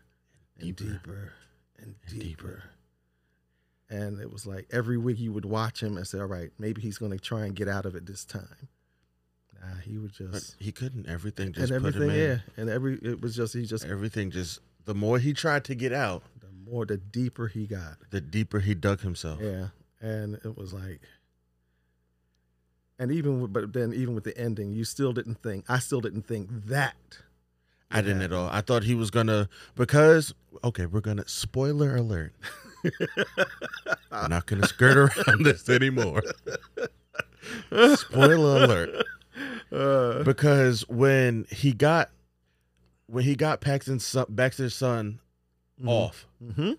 and 0.57 0.75
Deeper. 0.75 0.83
deeper 0.93 1.33
and 1.77 1.95
And 2.09 2.19
deeper. 2.19 2.63
And 3.89 4.19
it 4.21 4.31
was 4.31 4.45
like 4.45 4.67
every 4.71 4.97
week 4.97 5.17
you 5.19 5.31
would 5.31 5.45
watch 5.45 5.81
him 5.81 5.97
and 5.97 6.05
say, 6.07 6.19
"All 6.19 6.25
right, 6.27 6.51
maybe 6.59 6.81
he's 6.81 6.97
going 6.99 7.11
to 7.11 7.17
try 7.17 7.45
and 7.45 7.55
get 7.55 7.67
out 7.67 7.85
of 7.85 7.95
it 7.95 8.05
this 8.05 8.23
time." 8.23 8.67
Nah, 9.59 9.75
he 9.83 9.97
would 9.97 10.13
But 10.17 10.31
just 10.33 10.55
he 10.59 10.71
couldn't. 10.71 11.07
Everything 11.07 11.51
just 11.53 11.71
and 11.71 11.83
put 11.83 11.95
him 11.95 12.03
everything, 12.03 12.21
in. 12.23 12.29
yeah, 12.29 12.39
and 12.55 12.69
every 12.69 12.99
it 13.01 13.19
was 13.21 13.35
just 13.35 13.53
he 13.53 13.65
just 13.65 13.85
Everything 13.85 14.29
just. 14.31 14.59
The 14.85 14.93
more 14.95 15.19
he 15.19 15.33
tried 15.33 15.65
to 15.65 15.75
get 15.75 15.91
out, 15.91 16.23
the 16.39 16.71
more 16.71 16.85
the 16.85 16.97
deeper 16.97 17.47
he 17.47 17.65
got. 17.67 17.97
the 18.11 18.21
deeper 18.21 18.59
he 18.59 18.73
dug 18.75 19.01
himself. 19.01 19.39
Yeah, 19.41 19.67
and 19.99 20.35
it 20.45 20.55
was 20.57 20.71
like, 20.71 21.01
and 22.99 23.11
even 23.11 23.41
with, 23.41 23.53
but 23.53 23.73
then 23.73 23.93
even 23.93 24.13
with 24.13 24.25
the 24.25 24.37
ending, 24.37 24.71
you 24.73 24.83
still 24.83 25.13
didn't 25.13 25.41
think. 25.41 25.65
I 25.67 25.79
still 25.79 26.01
didn't 26.01 26.23
think 26.27 26.49
that. 26.67 26.95
I 27.91 28.01
didn't 28.01 28.21
at 28.21 28.31
all. 28.31 28.49
I 28.51 28.61
thought 28.61 28.83
he 28.83 28.93
was 28.93 29.09
gonna 29.09 29.49
because 29.75 30.35
okay, 30.63 30.85
we're 30.85 31.01
gonna 31.01 31.27
spoiler 31.27 31.95
alert. 31.95 32.33
I'm 34.11 34.29
not 34.29 34.45
gonna 34.45 34.67
skirt 34.67 34.95
around 34.97 35.43
this 35.43 35.67
anymore. 35.69 36.21
Spoiler 37.95 38.63
alert. 38.65 39.05
Uh, 39.71 40.23
Because 40.23 40.87
when 40.87 41.45
he 41.49 41.73
got 41.73 42.09
when 43.07 43.23
he 43.23 43.35
got 43.35 43.59
Paxton's 43.61 44.05
son, 44.05 44.25
Baxter's 44.29 44.75
son 44.75 45.19
off, 45.85 46.27
Mm-hmm. 46.43 46.73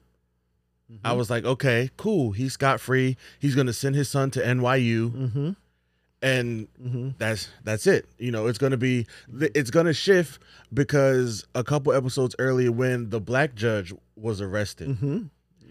I 1.04 1.12
was 1.12 1.30
like, 1.30 1.44
okay, 1.44 1.90
cool. 1.96 2.32
He's 2.32 2.52
scot 2.54 2.80
free. 2.80 3.16
He's 3.38 3.54
gonna 3.54 3.72
send 3.72 3.94
his 3.94 4.08
son 4.08 4.30
to 4.32 4.40
NYU, 4.40 5.10
Mm-hmm. 5.10 5.50
And 6.22 6.68
Mm-hmm. 6.82 7.08
that's 7.18 7.48
that's 7.64 7.86
it. 7.86 8.06
You 8.18 8.30
know, 8.30 8.46
it's 8.46 8.58
gonna 8.58 8.76
be 8.76 9.06
it's 9.40 9.70
gonna 9.70 9.92
shift 9.94 10.40
because 10.72 11.46
a 11.54 11.64
couple 11.64 11.92
episodes 11.92 12.34
earlier, 12.38 12.72
when 12.72 13.10
the 13.10 13.20
black 13.20 13.54
judge 13.54 13.92
was 14.16 14.40
arrested, 14.40 14.88
Mm-hmm. 14.90 15.18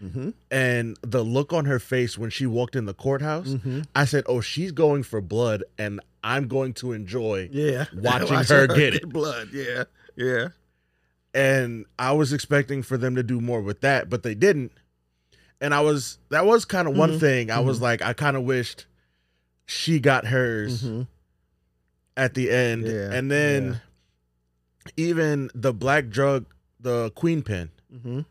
Mm-hmm. 0.06 0.30
and 0.50 0.98
the 1.02 1.24
look 1.24 1.52
on 1.52 1.66
her 1.66 1.78
face 1.80 2.18
when 2.18 2.30
she 2.30 2.46
walked 2.46 2.76
in 2.76 2.86
the 2.86 2.94
courthouse, 2.94 3.50
Mm-hmm. 3.50 3.82
I 3.96 4.06
said, 4.06 4.24
"Oh, 4.28 4.40
she's 4.42 4.72
going 4.72 5.04
for 5.04 5.20
blood, 5.22 5.64
and 5.78 6.00
I'm 6.24 6.48
going 6.48 6.74
to 6.76 6.94
enjoy." 6.94 7.50
Yeah. 7.52 7.86
Watching 7.96 8.36
her 8.38 8.68
get 8.68 8.96
it. 8.96 9.10
blood. 9.10 9.50
Yeah. 9.54 9.84
Yeah. 10.16 10.48
And 11.34 11.86
I 12.00 12.14
was 12.14 12.34
expecting 12.34 12.82
for 12.82 12.98
them 12.98 13.16
to 13.16 13.24
do 13.24 13.40
more 13.40 13.62
with 13.62 13.82
that, 13.82 14.10
but 14.10 14.24
they 14.24 14.34
didn't. 14.36 14.72
And 15.62 15.74
I 15.74 15.82
was 15.82 16.18
that 16.30 16.46
was 16.46 16.66
kind 16.66 16.88
of 16.88 16.96
one 16.98 17.12
Mhm. 17.12 17.20
thing. 17.20 17.52
I 17.52 17.60
was 17.60 17.82
like, 17.82 18.02
I 18.02 18.14
kind 18.14 18.36
of 18.38 18.44
wished 18.44 18.86
she 19.70 20.00
got 20.00 20.26
hers 20.28 20.82
Mhm. 20.84 21.06
at 22.18 22.34
the 22.34 22.50
end, 22.50 22.88
Yeah, 22.88 23.12
and 23.14 23.30
then 23.30 23.82
even 24.98 25.50
the 25.54 25.72
black 25.74 26.10
drug, 26.10 26.46
the 26.80 27.12
queen 27.12 27.44
pin. 27.44 27.70
Mm-hmm. 27.94 28.22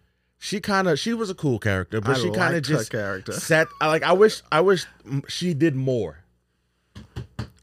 She 0.40 0.60
kind 0.60 0.88
of 0.88 0.98
she 0.98 1.14
was 1.14 1.30
a 1.30 1.34
cool 1.34 1.58
character, 1.58 2.00
but 2.00 2.16
I 2.16 2.20
she 2.20 2.30
kind 2.30 2.54
of 2.56 2.62
just 2.62 2.90
character. 2.90 3.32
sat. 3.32 3.68
I 3.80 3.86
like. 3.88 4.02
I 4.02 4.12
wish. 4.12 4.42
I 4.52 4.60
wish 4.60 4.84
she 5.28 5.54
did 5.54 5.74
more. 5.76 6.18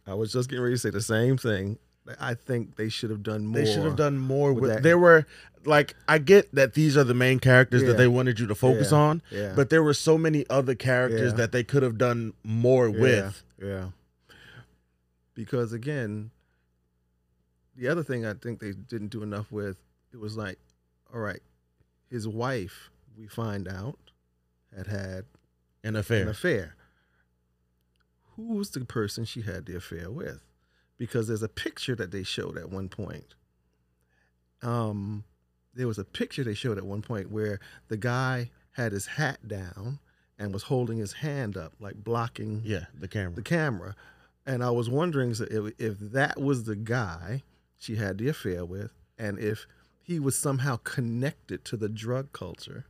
I 0.07 0.13
was 0.13 0.31
just 0.31 0.49
getting 0.49 0.63
ready 0.63 0.75
to 0.75 0.79
say 0.79 0.89
the 0.89 1.01
same 1.01 1.38
thing. 1.38 1.77
I 2.19 2.33
think 2.35 2.75
they 2.75 2.89
should 2.89 3.09
have 3.09 3.23
done 3.23 3.45
more. 3.45 3.61
They 3.61 3.65
should 3.65 3.83
have 3.83 3.95
done 3.95 4.17
more 4.17 4.53
with 4.53 4.61
with. 4.63 4.71
that. 4.71 4.83
There 4.83 4.97
were 4.97 5.25
like 5.65 5.95
I 6.08 6.17
get 6.19 6.54
that 6.56 6.73
these 6.73 6.95
are 6.97 7.04
the 7.04 7.13
main 7.13 7.39
characters 7.39 7.82
Yeah. 7.82 7.89
that 7.89 7.97
they 7.97 8.08
wanted 8.08 8.39
you 8.39 8.47
to 8.47 8.56
focus 8.56 8.91
Yeah. 8.91 8.97
on, 8.97 9.21
Yeah. 9.32 9.54
but 9.56 9.69
there 9.69 9.84
were 9.84 9.93
so 9.93 10.17
many 10.17 10.45
other 10.49 10.75
characters 10.75 11.34
that 11.36 11.51
they 11.51 11.63
could 11.63 11.84
have 11.84 11.97
done 11.97 12.34
more 12.43 12.89
with. 12.89 13.43
Yeah. 13.62 13.89
Because 15.34 15.73
again, 15.73 16.32
the 17.75 17.88
other 17.88 18.04
thing 18.04 18.25
I 18.25 18.34
think 18.34 18.60
they 18.60 18.71
didn't 18.71 19.10
do 19.10 19.21
enough 19.23 19.51
with, 19.51 19.78
it 20.13 20.17
was 20.17 20.38
like, 20.38 20.60
all 21.13 21.19
right, 21.19 21.41
his 22.10 22.28
wife, 22.28 22.89
we 23.17 23.28
find 23.28 23.67
out, 23.67 23.99
had 24.75 24.88
had 24.88 25.25
An 25.84 25.95
affair. 25.95 26.21
an 26.23 26.28
affair. 26.30 26.58
affair. 26.60 26.75
Who 28.36 28.54
was 28.56 28.69
the 28.71 28.84
person 28.86 29.25
she 29.25 29.41
had 29.41 29.65
the 29.65 29.75
affair 29.78 30.10
with? 30.12 30.41
Because 30.97 31.28
there's 31.28 31.43
a 31.43 31.49
picture 31.49 31.95
that 31.95 32.12
they 32.12 32.23
showed 32.23 32.58
at 32.58 32.69
one 32.69 32.88
point. 32.89 33.36
Um, 34.62 35.23
there 35.75 35.88
was 35.88 35.97
a 35.99 36.03
picture 36.05 36.43
they 36.43 36.53
showed 36.53 36.77
at 36.77 36.85
one 36.85 37.01
point 37.01 37.29
where 37.31 37.59
the 37.89 37.97
guy 37.97 38.49
had 38.71 38.91
his 38.91 39.05
hat 39.05 39.47
down 39.47 39.99
and 40.39 40.53
was 40.53 40.63
holding 40.63 40.97
his 40.97 41.13
hand 41.13 41.55
up, 41.57 41.73
like 41.79 41.95
blocking 41.95 42.61
Yeah, 42.65 42.85
the 42.97 43.07
camera. 43.07 43.35
the 43.35 43.41
camera. 43.41 43.95
And 44.45 44.63
I 44.63 44.69
was 44.69 44.89
wondering 44.89 45.31
if, 45.31 45.73
if 45.79 45.97
that 45.99 46.39
was 46.39 46.63
the 46.65 46.75
guy 46.75 47.43
she 47.77 47.95
had 47.95 48.17
the 48.17 48.27
affair 48.29 48.63
with, 48.65 48.91
and 49.17 49.39
if 49.39 49.65
he 50.01 50.19
was 50.19 50.38
somehow 50.38 50.77
connected 50.77 51.65
to 51.65 51.77
the 51.77 51.89
drug 51.89 52.31
culture, 52.31 52.85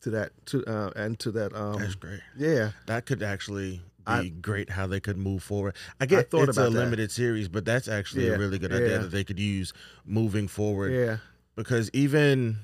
to 0.00 0.10
that 0.10 0.32
to 0.46 0.64
uh, 0.66 0.90
and 0.96 1.18
to 1.20 1.30
that 1.30 1.54
um 1.54 1.78
That's 1.80 1.94
great. 1.94 2.20
yeah 2.36 2.72
That 2.86 3.06
could 3.06 3.22
actually 3.22 3.82
be 4.04 4.12
I- 4.12 4.28
great 4.40 4.70
how 4.70 4.86
they 4.86 5.00
could 5.00 5.16
move 5.16 5.42
forward. 5.42 5.74
I 6.00 6.06
get 6.06 6.30
thought 6.30 6.48
it's 6.48 6.58
a 6.58 6.62
that. 6.62 6.70
limited 6.70 7.10
series, 7.10 7.48
but 7.48 7.64
that's 7.64 7.88
actually 7.88 8.26
Yeah, 8.28 8.34
a 8.34 8.38
really 8.38 8.58
good 8.58 8.72
idea 8.72 8.98
that 9.00 9.10
they 9.10 9.24
could 9.24 9.38
use 9.38 9.72
moving 10.04 10.48
forward. 10.48 10.92
yeah 10.92 11.16
Because 11.56 11.90
even 11.92 12.56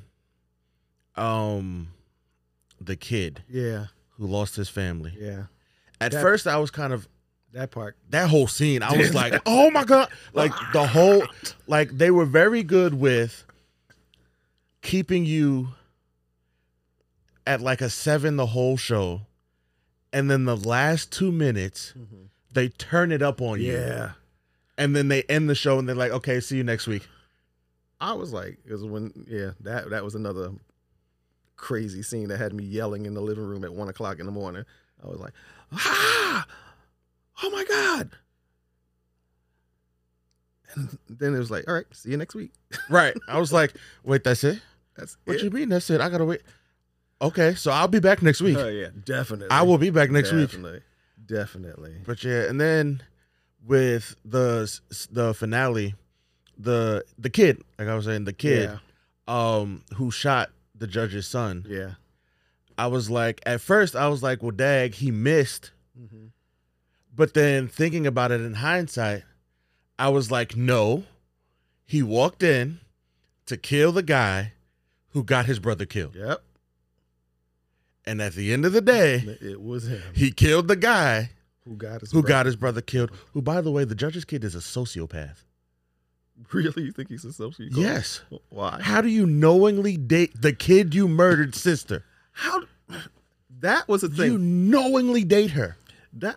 um 1.16 1.88
the 2.80 2.96
kid 2.96 3.42
yeah 3.48 3.86
who 4.16 4.26
lost 4.26 4.56
his 4.56 4.68
family. 4.68 5.12
yeah 5.18 5.44
At 6.00 6.12
That- 6.12 6.22
first 6.22 6.46
I 6.46 6.56
was 6.58 6.70
kind 6.70 6.92
of 6.92 7.08
that 7.52 7.70
part 7.70 7.96
that 8.10 8.28
whole 8.28 8.46
scene, 8.46 8.82
I 8.82 8.96
was 8.96 9.14
like, 9.22 9.40
oh 9.46 9.70
my 9.70 9.84
God. 9.84 10.10
Like 10.34 10.52
the 10.74 10.86
whole, 10.86 11.24
like 11.66 11.90
they 11.96 12.10
were 12.10 12.26
very 12.26 12.62
good 12.62 12.92
with 12.94 13.44
keeping 14.82 15.24
you 15.24 15.68
at 17.46 17.60
like 17.62 17.80
a 17.80 17.88
seven 17.88 18.36
the 18.36 18.46
whole 18.46 18.76
show. 18.76 19.22
And 20.18 20.28
then 20.30 20.44
the 20.46 20.56
last 20.56 21.12
two 21.12 21.30
minutes, 21.30 21.94
they 22.52 22.68
turn 22.70 23.12
it 23.12 23.22
up 23.22 23.40
on 23.40 23.60
you. 23.60 23.72
yeah 23.72 24.12
And 24.76 24.96
then 24.96 25.06
they 25.08 25.22
end 25.24 25.48
the 25.48 25.54
show 25.54 25.78
and 25.78 25.88
they're 25.88 25.94
like, 25.94 26.10
okay, 26.12 26.40
see 26.40 26.56
you 26.56 26.64
next 26.64 26.86
week. 26.88 27.06
I 28.00 28.12
was 28.14 28.32
like 28.32 28.58
was 28.70 28.84
when 28.84 29.12
yeah 29.28 29.50
that 29.60 29.90
that 29.90 30.02
was 30.04 30.14
another 30.14 30.52
crazy 31.56 32.02
scene 32.02 32.28
that 32.28 32.38
had 32.38 32.52
me 32.52 32.64
yelling 32.64 33.06
in 33.06 33.14
the 33.14 33.20
living 33.20 33.44
room 33.44 33.64
at 33.64 33.72
one 33.72 33.88
o'clock 33.88 34.18
in 34.20 34.26
the 34.26 34.32
morning. 34.32 34.64
I 35.04 35.06
was 35.08 35.18
like 35.20 35.32
ah 35.72 36.46
oh 37.42 37.50
my 37.50 37.64
god. 37.64 38.10
And 40.74 40.98
then 41.08 41.34
it 41.34 41.38
was 41.38 41.50
like, 41.50 41.66
all 41.68 41.74
right, 41.74 41.86
see 41.92 42.10
you 42.10 42.16
next 42.16 42.34
week. 42.34 42.52
Right. 42.90 43.14
I 43.26 43.38
was 43.38 43.52
like, 43.52 43.74
wait, 44.04 44.22
that's 44.22 44.44
it? 44.44 44.60
That's 44.96 45.16
What 45.24 45.36
it. 45.36 45.42
you 45.42 45.50
mean? 45.50 45.68
That's 45.70 45.88
it? 45.90 46.00
I 46.00 46.08
gotta 46.08 46.24
wait. 46.24 46.42
Okay, 47.20 47.54
so 47.54 47.70
I'll 47.72 47.88
be 47.88 47.98
back 48.00 48.22
next 48.22 48.40
week. 48.40 48.56
Oh 48.56 48.68
yeah, 48.68 48.88
definitely. 49.04 49.48
I 49.50 49.62
will 49.62 49.78
be 49.78 49.90
back 49.90 50.10
next 50.10 50.32
week. 50.32 50.50
definitely, 50.50 50.80
Definitely. 51.26 51.96
But 52.06 52.22
yeah, 52.24 52.48
and 52.48 52.60
then 52.60 53.02
with 53.66 54.14
the 54.24 54.72
the 55.10 55.34
finale, 55.34 55.94
the 56.56 57.04
the 57.18 57.28
kid, 57.30 57.62
like 57.78 57.88
I 57.88 57.94
was 57.94 58.04
saying, 58.04 58.24
the 58.24 58.32
kid, 58.32 58.70
um, 59.26 59.82
who 59.96 60.10
shot 60.10 60.50
the 60.74 60.86
judge's 60.86 61.26
son. 61.26 61.66
Yeah. 61.68 61.92
I 62.78 62.86
was 62.86 63.10
like, 63.10 63.40
at 63.44 63.60
first, 63.60 63.96
I 63.96 64.06
was 64.06 64.22
like, 64.22 64.40
well, 64.40 64.52
dag, 64.52 64.94
he 64.94 65.10
missed. 65.10 65.72
hmm 65.98 66.26
But 67.14 67.34
then 67.34 67.66
thinking 67.66 68.06
about 68.06 68.30
it 68.30 68.40
in 68.40 68.54
hindsight, 68.54 69.24
I 69.98 70.10
was 70.10 70.30
like, 70.30 70.56
no, 70.56 71.02
he 71.84 72.00
walked 72.04 72.44
in 72.44 72.78
to 73.46 73.56
kill 73.56 73.90
the 73.90 74.04
guy 74.04 74.52
who 75.08 75.24
got 75.24 75.46
his 75.46 75.58
brother 75.58 75.84
killed. 75.86 76.14
Yep. 76.14 76.40
And 78.08 78.22
at 78.22 78.34
the 78.34 78.52
end 78.52 78.64
of 78.64 78.72
the 78.72 78.80
day, 78.80 79.36
It 79.40 79.60
was 79.60 79.86
him 79.88 80.02
he 80.14 80.30
killed 80.32 80.66
the 80.68 80.76
guy 80.76 81.30
who 81.64 81.76
got 81.76 82.00
his. 82.00 82.10
who 82.10 82.22
brother. 82.22 82.28
got 82.28 82.46
his 82.46 82.56
brother 82.56 82.80
killed. 82.80 83.10
Who, 83.34 83.42
by 83.42 83.60
the 83.60 83.70
way, 83.70 83.84
the 83.84 83.94
judge's 83.94 84.24
kid 84.24 84.44
is 84.44 84.54
a 84.54 84.58
sociopath. 84.58 85.44
Really, 86.52 86.84
you 86.84 86.92
think 86.92 87.08
he's 87.08 87.24
a 87.24 87.28
sociopath? 87.28 87.76
Yes. 87.76 88.20
Why? 88.48 88.78
How 88.80 89.00
do 89.00 89.08
you 89.08 89.26
knowingly 89.26 89.96
date 89.96 90.40
the 90.40 90.52
kid 90.52 90.94
you 90.94 91.08
murdered 91.08 91.54
sister? 91.54 92.04
How? 92.32 92.62
That 93.60 93.88
was 93.88 94.02
the 94.02 94.08
thing. 94.08 94.32
You 94.32 94.38
knowingly 94.38 95.24
date 95.24 95.50
her. 95.50 95.76
that 96.12 96.36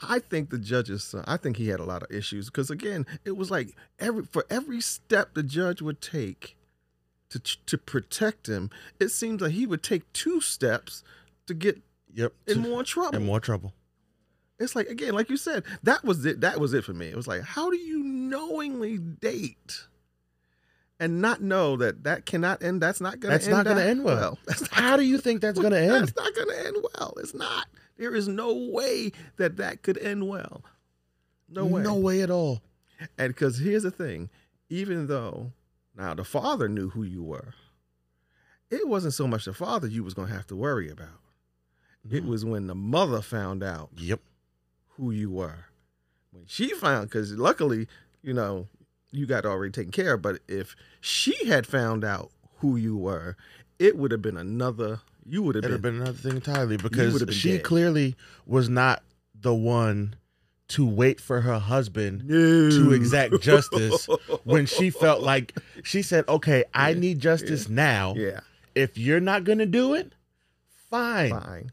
I 0.00 0.18
think 0.18 0.50
the 0.50 0.58
judge's 0.58 1.04
son. 1.04 1.24
I 1.26 1.36
think 1.38 1.56
he 1.56 1.68
had 1.68 1.80
a 1.80 1.84
lot 1.84 2.02
of 2.02 2.10
issues 2.10 2.46
because 2.50 2.68
again, 2.70 3.06
it 3.24 3.36
was 3.36 3.50
like 3.50 3.74
every 3.98 4.24
for 4.24 4.44
every 4.50 4.80
step 4.80 5.34
the 5.34 5.42
judge 5.44 5.80
would 5.80 6.00
take 6.02 6.56
to 7.40 7.58
to 7.66 7.78
protect 7.78 8.48
him, 8.48 8.70
it 9.00 9.08
seems 9.08 9.40
like 9.40 9.52
he 9.52 9.66
would 9.66 9.82
take 9.82 10.10
two 10.12 10.40
steps 10.40 11.02
to 11.46 11.54
get 11.54 11.80
Yep. 12.14 12.32
in 12.46 12.58
more 12.60 12.84
trouble. 12.84 13.16
In 13.18 13.26
more 13.26 13.40
trouble. 13.40 13.72
It's 14.60 14.76
like 14.76 14.86
again, 14.88 15.14
like 15.14 15.28
you 15.30 15.36
said, 15.36 15.64
that 15.82 16.04
was 16.04 16.24
it. 16.24 16.40
That 16.42 16.60
was 16.60 16.72
it 16.74 16.84
for 16.84 16.92
me. 16.94 17.08
It 17.08 17.16
was 17.16 17.26
like, 17.26 17.42
how 17.42 17.70
do 17.70 17.76
you 17.76 18.02
knowingly 18.04 18.98
date 18.98 19.86
and 21.00 21.20
not 21.20 21.42
know 21.42 21.76
that 21.78 22.04
that 22.04 22.24
cannot 22.24 22.62
end? 22.62 22.80
That's 22.80 23.00
not 23.00 23.18
going 23.18 23.32
to. 23.32 23.38
That's 23.38 23.48
not 23.48 23.64
going 23.64 23.78
to 23.78 23.84
end 23.84 24.04
well. 24.04 24.38
That's 24.46 24.60
not, 24.62 24.70
How 24.72 24.96
do 24.96 25.02
you 25.02 25.18
think 25.18 25.40
that's 25.40 25.58
going 25.58 25.72
to 25.72 25.80
end? 25.80 25.90
That's 26.08 26.16
not 26.16 26.34
going 26.36 26.48
to 26.48 26.66
end 26.66 26.76
well. 26.96 27.14
It's 27.18 27.34
not. 27.34 27.66
There 27.98 28.14
is 28.14 28.28
no 28.28 28.54
way 28.54 29.10
that 29.36 29.56
that 29.56 29.82
could 29.82 29.98
end 29.98 30.28
well. 30.28 30.62
No 31.48 31.64
way. 31.66 31.82
No 31.82 31.94
way 31.96 32.22
at 32.22 32.30
all. 32.30 32.62
And 33.18 33.34
because 33.34 33.58
here's 33.58 33.82
the 33.82 33.90
thing, 33.90 34.30
even 34.70 35.08
though 35.08 35.52
now 35.96 36.14
the 36.14 36.24
father 36.24 36.68
knew 36.68 36.90
who 36.90 37.02
you 37.02 37.22
were, 37.22 37.54
it 38.70 38.88
wasn't 38.88 39.14
so 39.14 39.26
much 39.26 39.44
the 39.44 39.54
father 39.54 39.86
you 39.86 40.02
was 40.02 40.14
gonna 40.14 40.32
have 40.32 40.46
to 40.48 40.56
worry 40.56 40.90
about. 40.90 41.20
It 42.10 42.24
mm. 42.24 42.28
was 42.28 42.44
when 42.44 42.66
the 42.66 42.74
mother 42.74 43.22
found 43.22 43.62
out 43.62 43.90
Yep. 43.96 44.20
who 44.96 45.10
you 45.10 45.30
were. 45.30 45.66
When 46.32 46.44
she 46.46 46.74
found, 46.74 47.08
because 47.08 47.32
luckily, 47.32 47.88
you 48.22 48.34
know, 48.34 48.68
you 49.10 49.26
got 49.26 49.46
already 49.46 49.72
taken 49.72 49.92
care 49.92 50.14
of. 50.14 50.22
But 50.22 50.40
if 50.48 50.74
she 51.00 51.46
had 51.46 51.66
found 51.66 52.04
out 52.04 52.30
who 52.58 52.76
you 52.76 52.96
were, 52.96 53.36
it 53.78 53.96
would 53.96 54.10
have 54.10 54.22
been 54.22 54.36
another. 54.36 55.00
You 55.24 55.42
would 55.42 55.54
have 55.54 55.62
been, 55.62 55.80
been 55.80 55.94
another 55.96 56.12
thing 56.12 56.36
entirely 56.36 56.76
because 56.76 57.24
she 57.34 57.52
dead. 57.52 57.64
clearly 57.64 58.16
was 58.46 58.68
not 58.68 59.02
the 59.34 59.54
one 59.54 60.16
to 60.68 60.86
wait 60.86 61.20
for 61.20 61.40
her 61.42 61.58
husband 61.58 62.24
no. 62.26 62.70
to 62.70 62.92
exact 62.92 63.40
justice 63.40 64.08
when 64.44 64.66
she 64.66 64.90
felt 64.90 65.22
like 65.22 65.54
she 65.82 66.02
said, 66.02 66.26
"Okay, 66.28 66.64
I 66.72 66.94
need 66.94 67.20
justice 67.20 67.68
now. 67.68 68.14
yeah, 68.16 68.40
If 68.74 68.96
you're 68.96 69.20
not 69.20 69.44
gonna 69.44 69.66
do 69.66 69.94
it, 69.94 70.14
fine, 70.90 71.30
fine. 71.30 71.72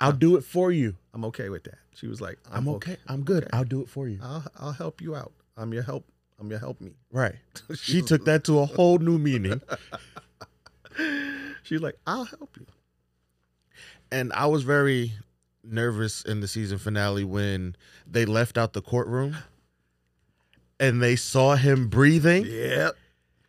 I'll 0.00 0.12
do 0.12 0.36
it 0.36 0.44
for 0.44 0.72
you. 0.72 0.96
I'm 1.14 1.24
okay 1.26 1.48
with 1.48 1.64
that. 1.64 1.78
She 1.94 2.06
was 2.06 2.20
like, 2.20 2.38
I'm 2.50 2.68
okay. 2.68 2.96
I'm 3.06 3.22
good. 3.22 3.44
okay. 3.44 3.56
I'll 3.56 3.64
do 3.64 3.80
it 3.80 3.88
for 3.88 4.08
you." 4.08 4.18
I'll 4.22 4.44
I'll 4.58 4.72
help 4.72 5.00
you 5.00 5.14
out. 5.14 5.32
I'm 5.56 5.72
your 5.72 5.82
help. 5.82 6.04
I'm 6.40 6.50
your 6.50 6.58
help 6.58 6.80
me. 6.80 6.90
Right. 7.12 7.36
She 7.76 8.02
took 8.02 8.24
that 8.24 8.44
to 8.44 8.58
a 8.58 8.66
whole 8.66 8.98
new 8.98 9.18
meaning. 9.18 9.60
She's 11.62 11.80
like, 11.80 11.96
I'll 12.06 12.24
help 12.24 12.56
you. 12.58 12.66
And 14.10 14.32
I 14.32 14.46
was 14.46 14.62
very 14.64 15.12
nervous 15.64 16.22
in 16.22 16.40
the 16.40 16.48
season 16.48 16.78
finale 16.78 17.24
when 17.24 17.76
they 18.06 18.24
left 18.24 18.58
out 18.58 18.72
the 18.72 18.82
courtroom 18.82 19.36
and 20.80 21.00
they 21.02 21.16
saw 21.16 21.54
him 21.54 21.88
breathing 21.88 22.44
Yep. 22.46 22.96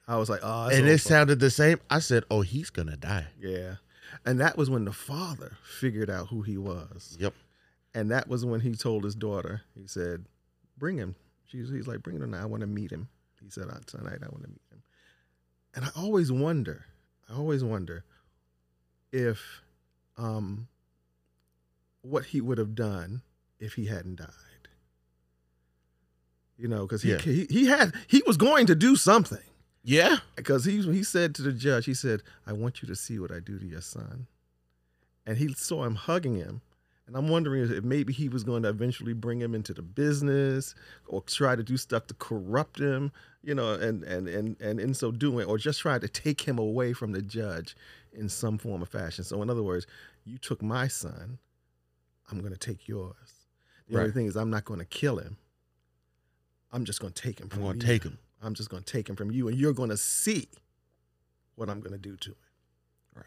I 0.08 0.18
was 0.18 0.30
like, 0.30 0.42
oh, 0.44 0.68
and 0.68 0.88
it 0.88 1.00
sounded 1.00 1.40
the 1.40 1.50
same. 1.50 1.80
I 1.90 2.00
said, 2.00 2.26
"Oh, 2.30 2.42
he's 2.42 2.70
going 2.70 2.90
to 2.90 2.98
die." 2.98 3.28
yeah. 3.40 3.76
And 4.26 4.40
that 4.42 4.58
was 4.58 4.70
when 4.70 4.86
the 4.86 4.92
father 4.94 5.58
figured 5.64 6.10
out 6.10 6.28
who 6.28 6.42
he 6.42 6.58
was. 6.58 7.18
Yep. 7.20 7.34
And 7.94 8.12
that 8.12 8.28
was 8.28 8.46
when 8.46 8.60
he 8.60 8.74
told 8.76 9.04
his 9.04 9.16
daughter, 9.16 9.62
he 9.76 9.88
said, 9.88 10.26
bring 10.78 10.98
him. 10.98 11.16
She's, 11.46 11.70
he's 11.70 11.88
like, 11.88 12.02
bring 12.04 12.16
him 12.18 12.22
tonight. 12.22 12.42
I 12.42 12.46
want 12.46 12.62
to 12.62 12.68
meet 12.68 12.92
him. 12.92 13.08
He 13.42 13.50
said, 13.50 13.66
"Uh, 13.70 13.80
tonight 13.86 14.20
I 14.22 14.30
want 14.30 14.44
to 14.44 14.50
meet 14.50 14.62
him. 14.72 14.82
And 15.76 15.86
I 15.86 15.90
always 15.96 16.32
wonder, 16.32 16.86
I 17.30 17.36
always 17.36 17.64
wonder 17.64 18.04
if, 19.12 19.62
um, 20.18 20.68
what 22.04 22.26
he 22.26 22.40
would 22.42 22.60
have 22.60 22.76
done 22.76 23.24
if 23.60 23.74
he 23.74 23.88
hadn't 23.88 24.18
died. 24.18 24.30
You 26.58 26.68
know, 26.68 26.84
because 26.84 27.02
he, 27.02 27.12
Yeah. 27.12 27.18
he 27.20 27.48
he 27.50 27.66
had 27.66 27.94
he 28.08 28.22
was 28.28 28.38
going 28.38 28.68
to 28.68 28.76
do 28.76 28.96
something 28.96 29.42
Yeah. 29.84 30.18
because 30.36 30.66
he 30.66 30.82
he 30.82 31.04
said 31.04 31.34
to 31.36 31.42
the 31.42 31.52
judge, 31.52 31.86
he 31.86 31.94
said, 31.96 32.22
"I 32.46 32.54
want 32.54 32.82
you 32.82 32.88
to 32.88 32.96
see 32.96 33.18
what 33.20 33.32
I 33.32 33.40
do 33.40 33.58
to 33.58 33.66
your 33.66 33.82
son," 33.82 34.28
and 35.26 35.38
he 35.38 35.52
saw 35.54 35.84
him 35.84 35.96
hugging 35.96 36.36
him, 36.36 36.62
and 37.08 37.16
I'm 37.18 37.28
wondering 37.28 37.64
if 37.72 37.84
maybe 37.84 38.14
he 38.14 38.30
was 38.30 38.44
going 38.44 38.64
to 38.64 38.70
eventually 38.70 39.14
bring 39.14 39.42
him 39.42 39.56
into 39.56 39.74
the 39.74 39.82
business 39.82 40.76
or 41.08 41.22
try 41.24 41.56
to 41.56 41.64
do 41.64 41.76
stuff 41.76 42.06
to 42.08 42.14
corrupt 42.14 42.80
him, 42.80 43.12
you 43.42 43.56
know, 43.56 43.74
and 43.74 44.04
and 44.04 44.28
and 44.28 44.56
and 44.62 44.80
in 44.80 44.94
so 44.94 45.12
doing, 45.12 45.48
or 45.48 45.58
just 45.58 45.80
try 45.82 45.98
to 45.98 46.08
take 46.08 46.42
him 46.42 46.60
away 46.60 46.94
from 46.94 47.14
the 47.14 47.22
judge 47.22 47.76
in 48.14 48.30
some 48.30 48.60
form 48.60 48.84
or 48.84 48.86
fashion. 48.86 49.24
So, 49.24 49.42
in 49.42 49.50
other 49.50 49.64
words, 49.64 49.88
you 50.24 50.38
took 50.38 50.62
my 50.62 50.88
son, 50.88 51.40
I'm 52.32 52.40
going 52.40 52.54
to 52.54 52.60
take 52.60 52.88
yours. 52.88 53.16
The 53.90 54.00
only 54.00 54.12
thing 54.12 54.26
is, 54.26 54.36
I'm 54.36 54.50
not 54.50 54.66
going 54.66 54.80
to 54.80 54.86
kill 54.86 55.18
him. 55.18 55.38
I'm 56.72 56.86
just 56.86 57.00
going 57.00 57.14
to 57.14 57.22
take 57.22 57.40
him 57.40 57.50
From 57.50 57.60
I'm 57.60 57.64
going 57.66 57.76
you. 57.76 57.82
to 57.82 57.88
take 57.88 58.04
him. 58.04 58.18
I'm 58.42 58.54
just 58.56 58.70
going 58.70 58.82
to 58.84 58.92
take 58.92 59.08
him 59.08 59.16
from 59.16 59.30
you, 59.32 59.48
and 59.48 59.58
you're 59.58 59.74
going 59.74 59.90
to 59.90 59.98
see 59.98 60.50
what 61.56 61.70
I'm 61.70 61.80
going 61.80 61.92
to 61.94 62.00
do 62.00 62.16
to 62.18 62.30
him. 62.32 62.36
Right. 63.16 63.26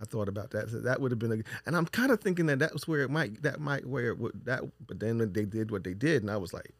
I 0.00 0.04
thought 0.04 0.28
about 0.28 0.50
that. 0.52 0.68
So 0.70 0.80
that 0.80 1.00
would 1.00 1.10
have 1.10 1.18
been 1.18 1.32
a, 1.32 1.36
and 1.66 1.76
I'm 1.76 1.86
kind 1.86 2.12
of 2.12 2.20
thinking 2.20 2.46
that 2.46 2.60
that 2.60 2.72
was 2.72 2.86
where 2.86 3.00
it 3.00 3.10
might, 3.10 3.42
that 3.42 3.60
might 3.60 3.84
where 3.86 4.08
it 4.08 4.18
would 4.18 4.44
that. 4.44 4.62
But 4.86 5.00
then 5.00 5.18
they 5.32 5.44
did 5.44 5.70
what 5.70 5.82
they 5.84 5.94
did, 5.94 6.22
and 6.22 6.30
I 6.30 6.36
was 6.36 6.52
like, 6.52 6.70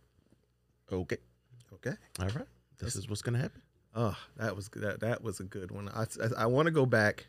Okay. 0.92 1.16
okay, 1.74 1.94
All 2.20 2.26
right. 2.26 2.46
This 2.78 2.96
is 2.96 3.08
what's 3.08 3.22
going 3.22 3.34
to 3.34 3.40
happen. 3.40 3.62
oh, 3.94 4.16
that 4.36 4.54
was 4.56 4.68
that 4.76 5.00
that 5.00 5.22
was 5.22 5.40
a 5.40 5.44
good 5.44 5.70
one. 5.70 5.88
I 5.88 6.02
I, 6.22 6.42
I 6.42 6.46
want 6.46 6.66
to 6.66 6.72
go 6.72 6.84
back 6.86 7.26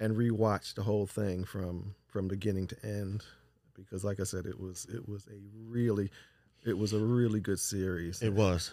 and 0.00 0.16
rewatch 0.16 0.74
the 0.74 0.82
whole 0.82 1.06
thing 1.06 1.44
from 1.44 1.94
from 2.06 2.28
beginning 2.28 2.66
to 2.68 2.76
end 2.84 3.24
because, 3.74 4.04
like 4.04 4.20
I 4.20 4.24
said, 4.24 4.46
it 4.46 4.58
was 4.58 4.86
it 4.92 5.08
was 5.08 5.26
a 5.26 5.38
really 5.68 6.10
it 6.64 6.76
was 6.76 6.92
a 6.92 6.98
really 6.98 7.40
good 7.40 7.60
series, 7.60 8.20
It 8.22 8.32
was. 8.32 8.72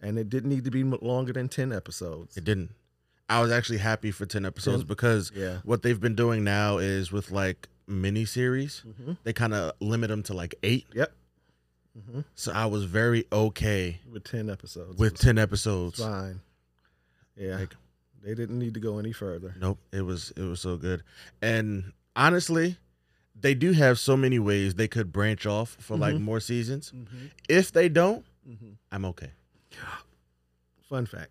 and 0.00 0.18
it 0.18 0.28
didn't 0.28 0.50
need 0.50 0.64
to 0.64 0.70
be 0.70 0.84
longer 0.84 1.32
than 1.32 1.48
ten 1.48 1.72
episodes. 1.72 2.36
It 2.36 2.44
didn't. 2.44 2.70
I 3.28 3.40
was 3.40 3.50
actually 3.50 3.78
happy 3.78 4.10
for 4.10 4.26
10 4.26 4.44
episodes 4.44 4.82
10? 4.82 4.86
because 4.88 5.32
Yeah. 5.34 5.58
what 5.64 5.82
they've 5.82 5.98
been 5.98 6.14
doing 6.14 6.44
now 6.44 6.76
is 6.78 7.10
with 7.10 7.30
like 7.30 7.68
mini 7.86 8.26
series, 8.26 8.82
Mm-hmm. 8.86 9.12
they 9.24 9.32
kind 9.32 9.54
of 9.54 9.72
limit 9.80 10.10
them 10.10 10.22
to 10.24 10.34
like 10.34 10.54
eight. 10.62 10.86
Yep. 10.92 11.12
Mm-hmm. 11.98 12.20
So 12.34 12.52
I 12.52 12.66
was 12.66 12.84
very 12.84 13.24
okay 13.32 14.00
With 14.10 14.24
ten 14.24 14.50
episodes, 14.50 14.98
with 14.98 15.18
10 15.18 15.38
episodes. 15.38 15.98
fine. 15.98 16.40
Yeah, 17.36 17.58
Like- 17.60 17.76
they 18.22 18.34
didn't 18.34 18.58
need 18.58 18.74
to 18.74 18.80
go 18.80 18.98
any 18.98 19.12
further. 19.12 19.54
Nope, 19.60 19.78
it 19.92 20.02
was 20.02 20.32
it 20.36 20.42
was 20.42 20.60
so 20.60 20.76
good. 20.76 21.02
And 21.40 21.92
honestly, 22.16 22.76
they 23.38 23.54
do 23.54 23.72
have 23.72 23.98
so 23.98 24.16
many 24.16 24.38
ways 24.38 24.74
they 24.74 24.88
could 24.88 25.12
branch 25.12 25.46
off 25.46 25.76
for 25.80 25.96
like 25.96 26.14
Mhm. 26.14 26.20
more 26.22 26.40
seasons. 26.40 26.92
Mm-hmm. 26.94 27.26
If 27.48 27.72
they 27.72 27.88
don't, 27.88 28.24
Mm-hmm. 28.48 28.72
I'm 28.90 29.04
okay. 29.06 29.30
Fun 30.88 31.06
fact: 31.06 31.30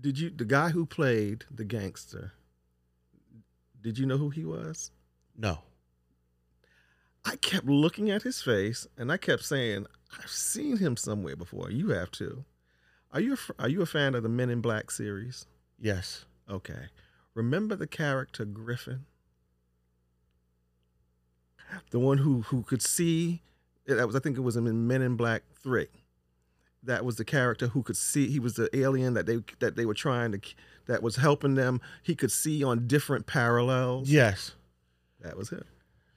Did 0.00 0.18
you 0.18 0.30
the 0.30 0.44
guy 0.44 0.70
who 0.70 0.86
played 0.86 1.44
the 1.50 1.64
gangster? 1.64 2.32
Did 3.82 3.98
you 3.98 4.06
know 4.06 4.16
who 4.18 4.30
he 4.30 4.44
was? 4.44 4.90
No. 5.36 5.58
I 7.24 7.36
kept 7.36 7.66
looking 7.66 8.10
at 8.10 8.22
his 8.22 8.40
face, 8.40 8.86
and 8.96 9.12
I 9.12 9.16
kept 9.18 9.44
saying, 9.44 9.86
"I've 10.18 10.30
seen 10.30 10.78
him 10.78 10.96
somewhere 10.96 11.36
before." 11.36 11.70
You 11.70 11.90
have 11.90 12.10
too. 12.10 12.44
Are 13.12 13.20
you 13.20 13.34
a, 13.34 13.62
are 13.62 13.68
you 13.68 13.82
a 13.82 13.86
fan 13.86 14.14
of 14.14 14.22
the 14.22 14.28
Men 14.28 14.48
in 14.50 14.60
Black 14.60 14.90
series? 14.90 15.46
Yes. 15.80 16.24
Okay. 16.48 16.88
Remember 17.34 17.74
the 17.76 17.86
character 17.86 18.44
Griffin? 18.44 19.06
The 21.90 22.00
one 22.00 22.18
who 22.18 22.42
who 22.42 22.62
could 22.62 22.82
see 22.82 23.42
that 23.86 24.06
was 24.06 24.16
I 24.16 24.20
think 24.20 24.36
it 24.36 24.40
was 24.40 24.56
in 24.56 24.86
Men 24.86 25.02
in 25.02 25.16
Black 25.16 25.42
3. 25.62 25.86
That 26.82 27.04
was 27.04 27.16
the 27.16 27.24
character 27.24 27.68
who 27.68 27.82
could 27.82 27.96
see 27.96 28.28
he 28.28 28.40
was 28.40 28.54
the 28.54 28.74
alien 28.76 29.14
that 29.14 29.26
they 29.26 29.38
that 29.60 29.76
they 29.76 29.84
were 29.86 29.94
trying 29.94 30.32
to 30.32 30.40
that 30.86 31.02
was 31.02 31.16
helping 31.16 31.54
them. 31.54 31.80
He 32.02 32.14
could 32.16 32.32
see 32.32 32.64
on 32.64 32.86
different 32.88 33.26
parallels. 33.26 34.10
Yes. 34.10 34.52
That 35.20 35.36
was 35.36 35.50
him. 35.50 35.64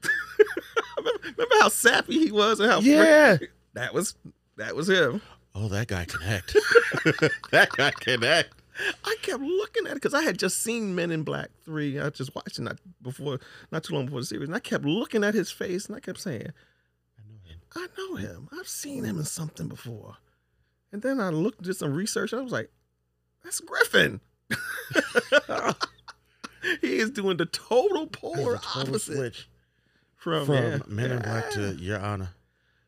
remember, 1.23 1.55
how 1.59 1.69
sappy 1.69 2.17
he 2.17 2.31
was 2.31 2.59
and 2.59 2.71
how 2.71 2.79
Yeah. 2.79 3.37
that 3.73 3.93
was 3.93 4.15
that 4.57 4.75
was 4.75 4.89
him. 4.89 5.21
Oh, 5.55 5.67
that 5.67 5.87
guy 5.87 6.05
can 6.05 6.23
act. 6.23 6.53
that 7.51 7.69
guy 7.77 7.91
can 7.91 8.23
act. 8.23 8.53
I 9.05 9.15
kept 9.21 9.41
looking 9.41 9.85
at 9.85 9.91
it 9.91 9.95
because 9.95 10.13
I 10.13 10.23
had 10.23 10.37
just 10.39 10.61
seen 10.61 10.95
Men 10.95 11.11
in 11.11 11.23
Black 11.23 11.49
three. 11.63 11.99
I 11.99 12.09
just 12.09 12.33
watched 12.35 12.57
it 12.59 12.63
not 12.63 12.79
before, 13.01 13.39
not 13.71 13.83
too 13.83 13.93
long 13.93 14.05
before 14.05 14.21
the 14.21 14.25
series, 14.25 14.47
and 14.47 14.55
I 14.55 14.59
kept 14.59 14.85
looking 14.85 15.23
at 15.23 15.33
his 15.33 15.51
face, 15.51 15.85
and 15.87 15.95
I 15.95 15.99
kept 15.99 16.19
saying, 16.19 16.51
I 17.17 17.21
know 17.27 17.39
him. 17.45 17.59
"I 17.75 17.87
know 17.97 18.15
him. 18.15 18.49
I've 18.57 18.67
seen 18.67 19.03
him 19.03 19.17
in 19.19 19.25
something 19.25 19.67
before." 19.67 20.17
And 20.91 21.01
then 21.01 21.19
I 21.19 21.29
looked, 21.29 21.63
did 21.63 21.75
some 21.75 21.93
research. 21.93 22.31
And 22.33 22.39
I 22.39 22.43
was 22.43 22.51
like, 22.53 22.71
"That's 23.43 23.59
Griffin." 23.59 24.21
he 26.81 26.97
is 26.99 27.11
doing 27.11 27.37
the 27.37 27.45
total 27.45 28.07
polar 28.07 28.57
total 28.57 28.81
opposite 28.81 29.15
switch 29.15 29.49
from, 30.15 30.45
from 30.45 30.55
yeah, 30.55 30.77
Men 30.87 31.11
in 31.11 31.21
Black 31.21 31.45
yeah, 31.49 31.55
to 31.55 31.73
Your 31.75 31.99
Honor. 31.99 32.29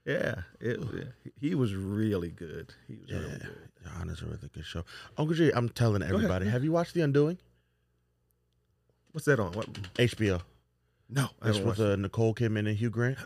yeah. 0.06 0.36
It, 0.60 0.80
he 1.40 1.56
was 1.56 1.74
really 1.76 2.30
good. 2.30 2.74
He 2.88 2.96
was 2.96 3.10
Yeah, 3.10 3.18
really 3.18 3.40
good. 3.40 3.70
Honor's 4.00 4.22
a 4.22 4.26
really 4.26 4.50
good 4.54 4.66
show. 4.66 4.84
Uncle 5.18 5.36
G, 5.36 5.52
I'm 5.54 5.70
telling 5.70 6.02
everybody, 6.04 6.48
have 6.48 6.64
you 6.64 6.72
watched 6.72 6.94
The 6.94 7.02
Undoing? 7.02 7.38
What's 9.12 9.26
that 9.26 9.40
on? 9.40 9.54
What? 9.54 9.68
HBO. 9.96 10.42
No, 11.10 11.24
I 11.42 11.50
It's 11.50 11.58
haven't 11.58 11.58
with 11.58 11.66
watched 11.66 11.80
it. 11.80 11.92
uh, 11.94 11.96
Nicole 11.96 12.34
Kidman 12.36 12.68
and 12.68 12.76
Hugh 12.78 12.90
Grant. 12.90 13.18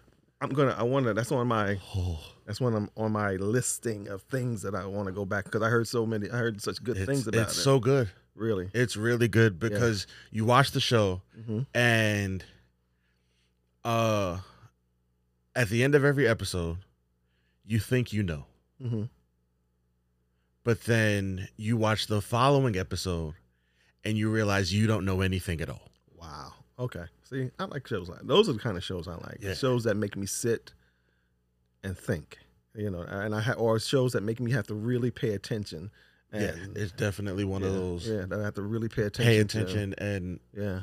I'm 0.42 0.50
gonna. 0.52 0.76
I 0.78 0.84
want 0.84 1.06
to. 1.06 1.14
That's 1.14 1.32
on 1.32 1.48
my. 1.48 1.78
Oh, 1.96 2.20
That's 2.46 2.62
one 2.62 2.74
I'm 2.76 2.90
on 2.96 3.12
my 3.12 3.32
listing 3.34 4.08
of 4.08 4.22
things 4.24 4.62
that 4.62 4.74
I 4.76 4.86
want 4.86 5.08
to 5.08 5.12
go 5.12 5.26
back 5.26 5.46
because 5.46 5.62
I 5.62 5.70
heard 5.70 5.88
so 5.88 6.06
many. 6.06 6.30
I 6.30 6.38
heard 6.38 6.62
such 6.62 6.82
good 6.84 6.98
it's, 6.98 7.06
things 7.06 7.28
about 7.28 7.40
it. 7.40 7.42
it's 7.44 7.58
it. 7.58 7.62
so 7.62 7.80
good. 7.80 8.10
really. 8.36 8.70
It's 8.74 8.96
really 8.96 9.28
good 9.28 9.60
because 9.60 10.08
you 10.32 10.46
watch 10.46 10.72
the 10.72 10.80
show 10.80 11.22
hmm 11.46 11.62
and 11.74 12.44
uh 13.84 14.38
at 15.56 15.70
the 15.70 15.84
end 15.84 15.96
of 15.96 16.04
every 16.06 16.28
episode 16.28 16.78
you 17.66 17.80
think 17.80 18.12
you 18.14 18.22
know 18.24 18.46
hmm 18.82 19.04
but 20.64 20.84
then 20.86 21.48
you 21.58 21.78
watch 21.78 22.08
the 22.08 22.22
following 22.22 22.76
episode 22.78 23.34
and 24.04 24.18
you 24.18 24.30
realize 24.30 24.74
you 24.74 24.88
don't 24.88 25.06
know 25.06 25.22
anything 25.22 25.62
at 25.62 25.70
all 25.70 25.90
Wow. 26.20 26.54
Okay. 26.78 27.04
See, 27.24 27.50
I 27.60 27.66
like 27.66 27.88
shows 27.88 28.10
like 28.10 28.22
those 28.24 28.48
are 28.50 28.54
the 28.54 28.60
kind 28.60 28.78
of 28.78 28.84
shows 28.84 29.08
I 29.08 29.14
like. 29.16 29.38
Yeah. 29.42 29.54
Shows 29.54 29.84
that 29.86 29.96
make 29.96 30.16
me 30.16 30.26
sit 30.26 30.74
and 31.84 31.98
think. 31.98 32.38
You 32.76 32.90
know, 32.90 33.02
and 33.02 33.34
I 33.36 33.42
ha- 33.42 33.54
or 33.54 33.80
shows 33.80 34.14
that 34.14 34.22
make 34.24 34.40
me 34.40 34.52
have 34.52 34.68
to 34.68 34.74
really 34.76 35.12
pay 35.12 35.34
attention 35.34 35.92
yeah, 36.32 36.54
it's 36.76 36.92
definitely 36.92 37.44
one 37.44 37.64
of 37.64 37.74
those 37.74 38.08
Yeah, 38.08 38.26
that 38.28 38.40
I 38.40 38.44
have 38.44 38.54
to 38.54 38.62
really 38.62 38.88
pay 38.88 39.02
attention. 39.02 39.26
pay 39.26 39.38
to. 39.38 39.42
attention 39.42 39.96
and 39.98 40.40
Yeah, 40.56 40.82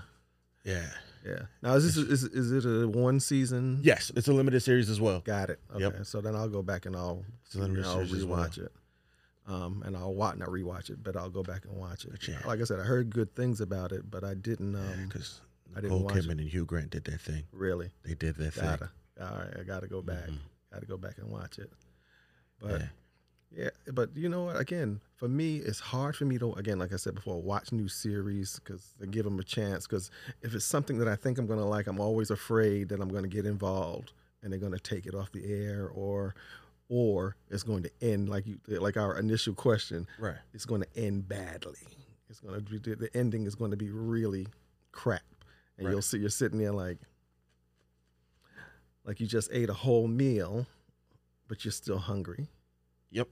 yeah. 0.65 0.87
yeah. 1.25 1.43
Now 1.62 1.75
is 1.75 1.85
this 1.95 1.97
is 1.97 2.25
is 2.25 2.51
it 2.51 2.67
a 2.69 2.89
one 2.89 3.21
season? 3.21 3.79
Yes, 3.85 4.11
it's 4.17 4.27
a 4.27 4.33
limited 4.33 4.61
series 4.65 4.91
as 4.91 5.01
well. 5.01 5.21
Got 5.21 5.51
it. 5.51 5.61
Okay. 5.73 5.85
Yep. 5.85 6.05
So 6.07 6.21
then 6.21 6.35
I'll 6.35 6.49
go 6.49 6.62
back 6.62 6.85
and 6.87 6.97
I'll 6.97 7.25
It's 7.45 7.55
a 7.55 7.59
limited 7.61 7.85
I'll 7.87 7.95
series 7.95 8.12
as 8.15 8.25
well. 8.25 8.41
rewatch 8.45 8.59
it. 8.59 8.73
Um, 9.49 9.83
and 9.87 9.97
I'll 9.97 10.15
watch 10.15 10.37
not 10.37 10.49
rewatch 10.49 10.91
it, 10.91 11.03
but 11.05 11.17
I'll 11.17 11.31
go 11.31 11.43
back 11.45 11.65
and 11.67 11.77
watch 11.77 12.05
it. 12.05 12.27
Yeah. 12.27 12.41
Like 12.47 12.61
I 12.61 12.65
said, 12.65 12.81
I 12.81 12.83
heard 12.83 13.11
good 13.11 13.35
things 13.37 13.61
about 13.61 13.93
it, 13.93 14.11
but 14.11 14.25
I 14.25 14.35
didn't 14.35 14.75
um 14.75 15.05
Because 15.07 15.41
I 15.73 15.81
didn't 15.81 15.93
Nicole 15.99 16.05
watch 16.07 16.15
Kidman 16.15 16.41
and 16.41 16.49
Hugh 16.49 16.65
Grant 16.65 16.91
did 16.91 17.05
their 17.05 17.19
thing. 17.19 17.45
really. 17.53 17.91
They 18.03 18.15
did 18.15 18.35
their 18.37 18.51
thing. 18.51 18.65
Gotta. 18.65 18.91
All 19.21 19.39
right, 19.39 19.57
I 19.61 19.63
gotta 19.63 19.87
go 19.87 20.03
back. 20.03 20.29
Mhm. 20.29 20.39
Gotta 20.73 20.87
go 20.87 20.97
back 20.97 21.19
and 21.19 21.31
watch 21.31 21.59
it. 21.61 21.71
But 22.61 22.81
Yeah. 22.81 22.89
yeah, 23.87 23.93
but 23.93 24.17
you 24.17 24.29
know 24.29 24.45
what? 24.45 24.59
Again, 24.59 25.01
for 25.15 25.29
me, 25.29 25.59
it's 25.59 25.79
hard 25.79 26.17
for 26.17 26.25
me 26.25 26.39
to 26.39 26.53
again, 26.55 26.79
like 26.81 26.93
I 26.93 26.97
said 26.97 27.15
before, 27.15 27.41
watch 27.41 27.71
new 27.71 27.87
series 27.89 28.59
because 28.59 28.95
I 29.01 29.07
give 29.07 29.25
them 29.25 29.39
a 29.39 29.45
chance. 29.45 29.87
Because 29.87 30.11
if 30.43 30.55
it's 30.57 30.65
something 30.65 30.99
that 30.99 31.07
I 31.09 31.15
think 31.15 31.39
I'm 31.39 31.47
gonna 31.47 31.65
like, 31.69 31.87
I'm 31.87 32.01
always 32.01 32.31
afraid 32.33 32.89
that 32.89 33.01
I'm 33.01 33.11
gonna 33.11 33.29
get 33.29 33.47
involved 33.47 34.13
and 34.43 34.53
they're 34.53 34.59
gonna 34.61 34.79
take 34.81 35.07
it 35.07 35.15
off 35.15 35.31
the 35.33 35.45
air, 35.45 35.87
or 35.89 36.35
or 36.88 37.37
it's 37.51 37.62
going 37.62 37.83
to 37.83 37.90
end 38.01 38.29
like 38.29 38.46
you 38.46 38.59
like 38.66 38.96
our 38.96 39.18
initial 39.18 39.55
question. 39.55 40.07
Right. 40.18 40.37
It's 40.55 40.64
going 40.64 40.83
to 40.83 40.88
end 40.96 41.29
badly. 41.29 41.79
It's 42.29 42.40
going 42.40 42.55
to 42.55 42.61
be 42.61 42.79
the 42.94 43.11
ending 43.16 43.46
is 43.46 43.55
going 43.55 43.70
to 43.70 43.77
be 43.77 43.90
really 43.90 44.46
crap, 44.92 45.22
and 45.79 45.87
Right. 45.87 45.92
you'll 45.92 46.03
see 46.03 46.18
you're 46.18 46.31
sitting 46.31 46.59
there 46.59 46.72
like 46.72 46.99
like 49.05 49.20
you 49.20 49.27
just 49.27 49.49
ate 49.53 49.70
a 49.70 49.75
whole 49.75 50.09
meal, 50.09 50.66
but 51.49 51.64
you're 51.64 51.72
still 51.72 51.99
hungry. 51.99 52.49
Yep. 53.11 53.29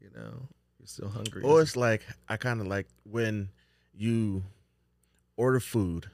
You 0.00 0.10
know, 0.14 0.48
you're 0.78 0.86
still 0.86 1.08
hungry. 1.08 1.42
Or 1.42 1.60
it's 1.62 1.76
like 1.76 2.02
I 2.28 2.36
kind 2.36 2.60
of 2.60 2.66
like 2.66 2.86
when 3.04 3.48
you 3.94 4.44
order 5.36 5.60
food, 5.60 6.10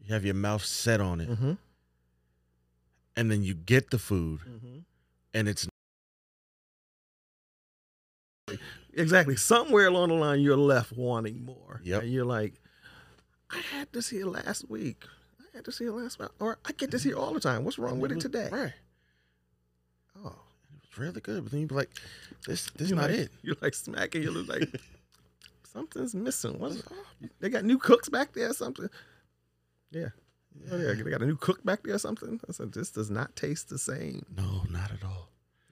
you 0.00 0.12
have 0.12 0.24
your 0.24 0.34
mouth 0.34 0.64
set 0.64 1.00
on 1.00 1.20
it, 1.20 1.30
mm-hmm. 1.30 1.52
And 3.16 3.30
then 3.30 3.42
you 3.42 3.54
get 3.54 3.90
the 3.90 3.98
food, 3.98 4.40
Mm-hmm. 4.40 4.78
and 5.34 5.48
it's 5.48 5.66
Exactly. 8.96 9.36
Somewhere 9.36 9.86
along 9.88 10.08
the 10.10 10.14
line, 10.14 10.40
you're 10.40 10.56
left 10.56 10.92
wanting 10.92 11.44
more. 11.44 11.80
Yep. 11.82 12.02
And 12.02 12.12
you're 12.12 12.24
like, 12.24 12.54
I 13.50 13.58
had 13.58 13.88
this 13.92 14.08
here 14.08 14.26
last 14.26 14.68
week. 14.70 15.02
I 15.40 15.56
had 15.56 15.64
this 15.64 15.78
here 15.78 15.90
last 15.90 16.18
week. 16.20 16.28
Or 16.38 16.58
I 16.64 16.72
get 16.72 16.90
this 16.92 17.02
here 17.02 17.16
all 17.16 17.32
the 17.34 17.40
time. 17.40 17.64
What's 17.64 17.78
wrong 17.78 17.98
with 17.98 18.12
it 18.12 18.20
today? 18.20 18.48
Right. 18.52 18.72
Oh. 20.24 20.28
It 20.28 20.80
was 20.88 20.98
really 20.98 21.20
good, 21.20 21.42
but 21.42 21.50
then 21.50 21.60
you'd 21.60 21.70
be 21.70 21.74
like, 21.74 21.90
this 22.46 22.70
this 22.76 22.90
You're 22.90 22.96
not 23.00 23.10
like, 23.10 23.18
it. 23.20 23.30
You're 23.42 23.56
like 23.60 23.74
smacking. 23.74 24.22
You're 24.22 24.32
like, 24.44 24.68
something's 25.72 26.14
missing. 26.14 26.58
What's 26.60 26.78
off? 26.86 26.92
They 27.40 27.48
got 27.48 27.64
new 27.64 27.78
cooks 27.78 28.08
back 28.08 28.32
there 28.32 28.50
or 28.50 28.54
something. 28.54 28.88
Yeah. 29.90 30.10
Oh, 30.70 30.76
yeah. 30.78 30.94
They 30.94 31.10
got 31.10 31.22
a 31.22 31.26
new 31.26 31.36
cook 31.36 31.64
back 31.64 31.82
there 31.82 31.94
or 31.94 31.98
something. 31.98 32.40
I 32.48 32.52
said, 32.52 32.72
this 32.72 32.90
does 32.90 33.10
not 33.10 33.34
taste 33.36 33.68
the 33.68 33.78
same. 33.78 34.24
No, 34.36 34.62
not 34.70 34.90
at 34.92 35.04
all. 35.04 35.28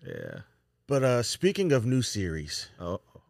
Yeah. 0.06 0.40
But 0.86 1.02
uh 1.04 1.22
speaking 1.22 1.72
of 1.72 1.86
new 1.86 2.02
series, 2.02 2.68
Oh. 2.80 2.94
Okay. 2.94 3.20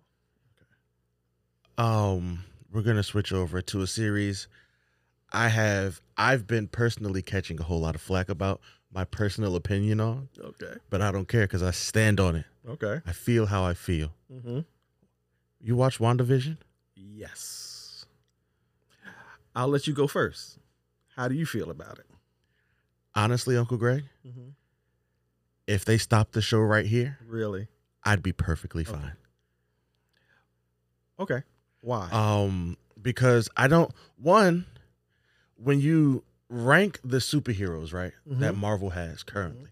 um, 1.78 2.44
we're 2.72 2.82
gonna 2.82 3.02
switch 3.02 3.32
over 3.32 3.60
to 3.62 3.82
a 3.82 3.86
series 3.86 4.48
I 5.32 5.48
have 5.48 6.00
I've 6.16 6.46
been 6.46 6.68
personally 6.68 7.22
catching 7.22 7.58
a 7.60 7.62
whole 7.62 7.80
lot 7.80 7.94
of 7.94 8.00
flack 8.02 8.28
about 8.28 8.60
my 8.92 9.04
personal 9.04 9.56
opinion 9.56 10.00
on, 10.00 10.28
Okay. 10.38 10.74
but 10.90 11.00
I 11.00 11.10
don't 11.12 11.26
care 11.28 11.42
because 11.42 11.62
I 11.62 11.70
stand 11.70 12.20
on 12.20 12.36
it. 12.36 12.44
Okay. 12.68 13.00
I 13.06 13.12
feel 13.12 13.46
how 13.46 13.64
I 13.64 13.72
feel. 13.74 14.12
Mm-hmm. 14.30 14.60
You 15.60 15.76
watch 15.76 15.98
WandaVision? 15.98 16.58
Yes. 16.94 18.04
I'll 19.54 19.68
let 19.68 19.86
you 19.86 19.94
go 19.94 20.06
first. 20.06 20.58
How 21.16 21.28
do 21.28 21.34
you 21.34 21.46
feel 21.46 21.70
about 21.70 21.98
it? 21.98 22.06
Honestly, 23.14 23.56
Uncle 23.56 23.76
Greg, 23.76 24.04
Mm-hmm. 24.26 24.48
if 25.66 25.84
they 25.84 25.98
stopped 25.98 26.32
the 26.32 26.42
show 26.42 26.58
right 26.60 26.86
here, 26.86 27.18
Really? 27.26 27.68
I'd 28.04 28.22
be 28.22 28.32
perfectly 28.32 28.82
Okay. 28.82 28.92
fine. 28.92 29.12
Okay. 31.18 31.42
Why? 31.82 32.08
Um, 32.10 32.76
because 33.00 33.48
I 33.56 33.68
don't 33.68 33.92
one 34.16 34.66
when 35.56 35.80
you 35.80 36.24
rank 36.48 36.98
the 37.04 37.18
superheroes, 37.18 37.92
right, 37.92 38.12
that 38.26 38.54
Mhm. 38.54 38.58
Marvel 38.58 38.90
has 38.90 39.22
currently. 39.22 39.70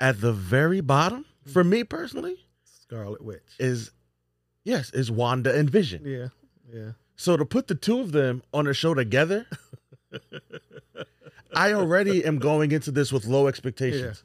At 0.00 0.20
the 0.20 0.32
very 0.32 0.80
bottom, 0.80 1.24
for 1.46 1.62
me 1.62 1.84
personally, 1.84 2.44
Scarlet 2.64 3.22
Witch. 3.22 3.54
is 3.58 3.90
yes, 4.64 4.90
is 4.90 5.10
Wanda 5.10 5.54
and 5.56 5.70
Vision. 5.70 6.04
yeah. 6.04 6.28
Yeah. 6.72 6.92
So 7.22 7.36
to 7.36 7.44
put 7.44 7.68
the 7.68 7.76
two 7.76 8.00
of 8.00 8.10
them 8.10 8.42
on 8.52 8.66
a 8.66 8.74
show 8.74 8.94
together, 8.94 9.46
I 11.54 11.72
already 11.72 12.24
am 12.24 12.38
going 12.40 12.72
into 12.72 12.90
this 12.90 13.12
with 13.12 13.26
low 13.26 13.46
expectations. 13.46 14.24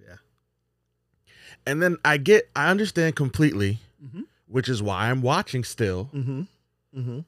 Yeah. 0.00 0.14
And 1.66 1.82
then 1.82 1.98
I 2.06 2.16
get 2.16 2.48
I 2.56 2.70
understand 2.70 3.16
completely, 3.16 3.80
Mhm. 4.02 4.24
which 4.46 4.66
is 4.70 4.82
why 4.82 5.10
I'm 5.10 5.20
watching 5.20 5.62
still. 5.62 6.08
Mm-hmm. 6.14 6.42
Mm-hmm. 6.98 7.18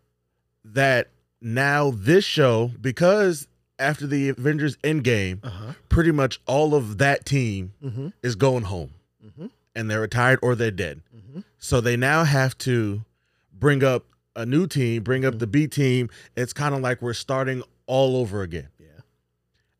that 0.64 1.08
now 1.42 1.90
this 1.94 2.24
show 2.24 2.70
because 2.80 3.46
after 3.78 4.06
the 4.06 4.30
Avengers 4.30 4.76
Endgame, 4.78 5.44
Uh-huh. 5.44 5.72
pretty 5.90 6.12
much 6.12 6.40
all 6.46 6.74
of 6.74 6.96
that 6.96 7.26
team 7.26 7.74
Mm-hmm. 7.84 8.08
is 8.22 8.36
going 8.36 8.64
home 8.64 8.94
Mm-hmm. 9.22 9.46
and 9.74 9.90
they're 9.90 10.00
retired 10.00 10.38
or 10.40 10.54
they're 10.54 10.70
dead. 10.70 11.02
Mm-hmm. 11.14 11.40
So 11.58 11.82
they 11.82 11.96
now 11.98 12.24
have 12.24 12.56
to 12.58 13.04
bring 13.52 13.84
up 13.84 14.06
a 14.36 14.46
new 14.46 14.66
team, 14.66 15.02
bring 15.02 15.24
up 15.24 15.38
the 15.38 15.46
B 15.46 15.66
team. 15.66 16.08
It's 16.36 16.52
kind 16.52 16.74
of 16.74 16.80
like 16.80 17.02
we're 17.02 17.12
starting 17.14 17.62
all 17.86 18.16
over 18.16 18.42
again. 18.42 18.68
Yeah. 18.78 18.86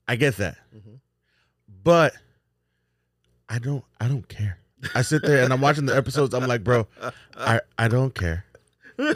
I 0.09 0.17
get 0.17 0.37
that. 0.39 0.59
Mm-hmm. 0.75 0.95
But 1.83 2.15
I 3.49 3.59
don't 3.59 3.85
I 4.01 4.09
don't 4.09 4.29
care. 4.29 4.59
I 4.95 5.03
sit 5.03 5.23
there 5.23 5.43
and 5.45 5.53
I'm 5.53 5.61
watching 5.61 5.87
the 5.87 5.97
episodes. 5.97 6.35
I'm 6.35 6.47
like, 6.47 6.65
bro, 6.65 6.87
I, 7.37 7.61
I 7.79 7.89
don't 7.89 8.15
care. 8.15 8.45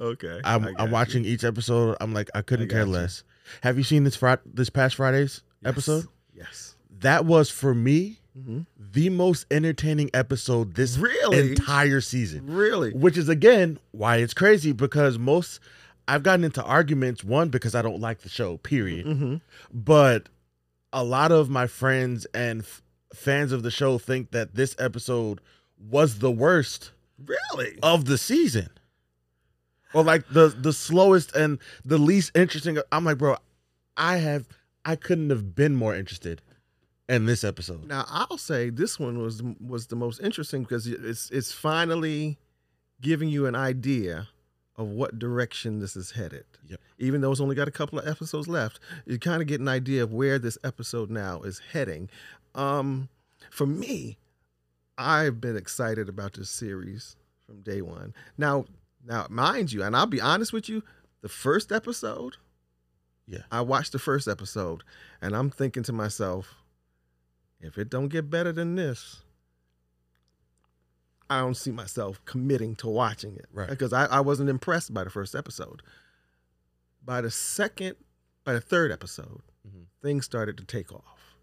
Okay. 0.00 0.40
I'm 0.44 0.66
I'm 0.76 0.88
you. 0.88 0.92
watching 0.92 1.24
each 1.24 1.44
episode. 1.44 1.96
I'm 2.00 2.12
like, 2.12 2.28
I 2.34 2.42
couldn't 2.42 2.70
I 2.70 2.74
care 2.74 2.84
you. 2.84 2.90
less. 2.92 3.22
Have 3.62 3.78
you 3.78 3.84
seen 3.84 4.02
this 4.04 4.16
Friday, 4.16 4.42
this 4.44 4.68
past 4.70 4.96
Friday's 4.96 5.42
Yes. 5.62 5.68
episode? 5.70 6.06
Yes. 6.34 6.74
That 7.00 7.24
was 7.24 7.48
for 7.48 7.74
me 7.74 8.18
Mm-hmm. 8.36 8.62
the 8.92 9.10
most 9.10 9.46
entertaining 9.50 10.10
episode 10.12 10.74
this 10.74 10.98
Really? 10.98 11.50
entire 11.50 12.00
season. 12.00 12.46
Really? 12.52 12.90
Which 12.92 13.16
is 13.16 13.28
again 13.28 13.78
why 13.92 14.16
it's 14.16 14.34
crazy 14.34 14.72
because 14.72 15.18
most 15.20 15.60
I've 16.08 16.24
gotten 16.24 16.44
into 16.44 16.62
arguments 16.62 17.22
one 17.22 17.48
because 17.48 17.76
I 17.76 17.82
don't 17.82 18.00
like 18.00 18.22
the 18.22 18.28
show, 18.28 18.56
period. 18.56 19.06
Mm-hmm. 19.06 19.36
But 19.72 20.28
a 20.92 21.04
lot 21.04 21.30
of 21.30 21.48
my 21.48 21.68
friends 21.68 22.26
and 22.34 22.62
f- 22.62 22.82
fans 23.14 23.52
of 23.52 23.62
the 23.62 23.70
show 23.70 23.98
think 23.98 24.32
that 24.32 24.56
this 24.56 24.74
episode 24.80 25.40
was 25.78 26.18
the 26.18 26.30
worst 26.32 26.90
Really? 27.24 27.78
of 27.84 28.06
the 28.06 28.18
season. 28.18 28.68
Or 29.92 30.02
like 30.02 30.28
the 30.28 30.48
the 30.48 30.72
slowest 30.72 31.36
and 31.36 31.60
the 31.84 31.98
least 31.98 32.32
interesting. 32.36 32.78
I'm 32.90 33.04
like, 33.04 33.18
bro, 33.18 33.36
I 33.96 34.16
have 34.16 34.48
I 34.84 34.96
couldn't 34.96 35.30
have 35.30 35.54
been 35.54 35.76
more 35.76 35.94
interested 35.94 36.42
in 37.08 37.26
this 37.26 37.44
episode. 37.44 37.86
Now 37.86 38.04
I'll 38.08 38.38
say 38.38 38.70
this 38.70 38.98
one 38.98 39.18
was 39.18 39.42
was 39.60 39.88
the 39.88 39.96
most 39.96 40.20
interesting 40.20 40.62
because 40.62 40.86
it's 40.86 41.30
it's 41.30 41.52
finally 41.52 42.38
giving 43.00 43.28
you 43.28 43.46
an 43.46 43.54
idea 43.54 44.28
of 44.76 44.88
what 44.88 45.18
direction 45.18 45.78
this 45.78 45.94
is 45.96 46.12
headed. 46.12 46.44
Yep. 46.66 46.80
Even 46.98 47.20
though 47.20 47.30
it's 47.30 47.40
only 47.40 47.54
got 47.54 47.68
a 47.68 47.72
couple 47.72 47.98
of 47.98 48.08
episodes 48.08 48.48
left, 48.48 48.80
you 49.06 49.18
kind 49.18 49.40
of 49.40 49.46
get 49.46 49.60
an 49.60 49.68
idea 49.68 50.02
of 50.02 50.12
where 50.12 50.38
this 50.38 50.58
episode 50.64 51.10
now 51.10 51.42
is 51.42 51.60
heading. 51.72 52.08
Um, 52.54 53.08
for 53.50 53.66
me, 53.66 54.18
I've 54.98 55.40
been 55.40 55.56
excited 55.56 56.08
about 56.08 56.32
this 56.34 56.50
series 56.50 57.14
from 57.46 57.60
day 57.62 57.82
one. 57.82 58.14
Now, 58.36 58.64
now, 59.06 59.26
mind 59.28 59.70
you, 59.72 59.82
and 59.82 59.94
I'll 59.94 60.06
be 60.06 60.20
honest 60.20 60.52
with 60.52 60.68
you, 60.68 60.82
the 61.20 61.28
first 61.28 61.70
episode, 61.70 62.36
Yeah. 63.28 63.42
I 63.52 63.60
watched 63.60 63.92
the 63.92 63.98
first 63.98 64.26
episode, 64.26 64.82
and 65.22 65.36
I'm 65.36 65.50
thinking 65.50 65.82
to 65.84 65.92
myself, 65.92 66.54
if 67.64 67.78
it 67.78 67.90
don't 67.90 68.08
get 68.08 68.30
better 68.30 68.52
than 68.52 68.74
this, 68.76 69.22
I 71.30 71.40
don't 71.40 71.56
see 71.56 71.70
myself 71.72 72.20
committing 72.24 72.76
to 72.76 72.88
watching 72.88 73.34
it. 73.36 73.46
Right. 73.52 73.68
Because 73.68 73.92
I, 73.92 74.04
I 74.06 74.20
wasn't 74.20 74.50
impressed 74.50 74.92
by 74.92 75.04
the 75.04 75.10
first 75.10 75.34
episode. 75.34 75.82
By 77.04 77.20
the 77.22 77.30
second, 77.30 77.96
by 78.44 78.52
the 78.52 78.60
third 78.60 78.92
episode, 78.92 79.40
Mhm. 79.66 79.86
things 80.02 80.24
started 80.26 80.58
to 80.58 80.64
take 80.64 80.92
off. 80.92 81.36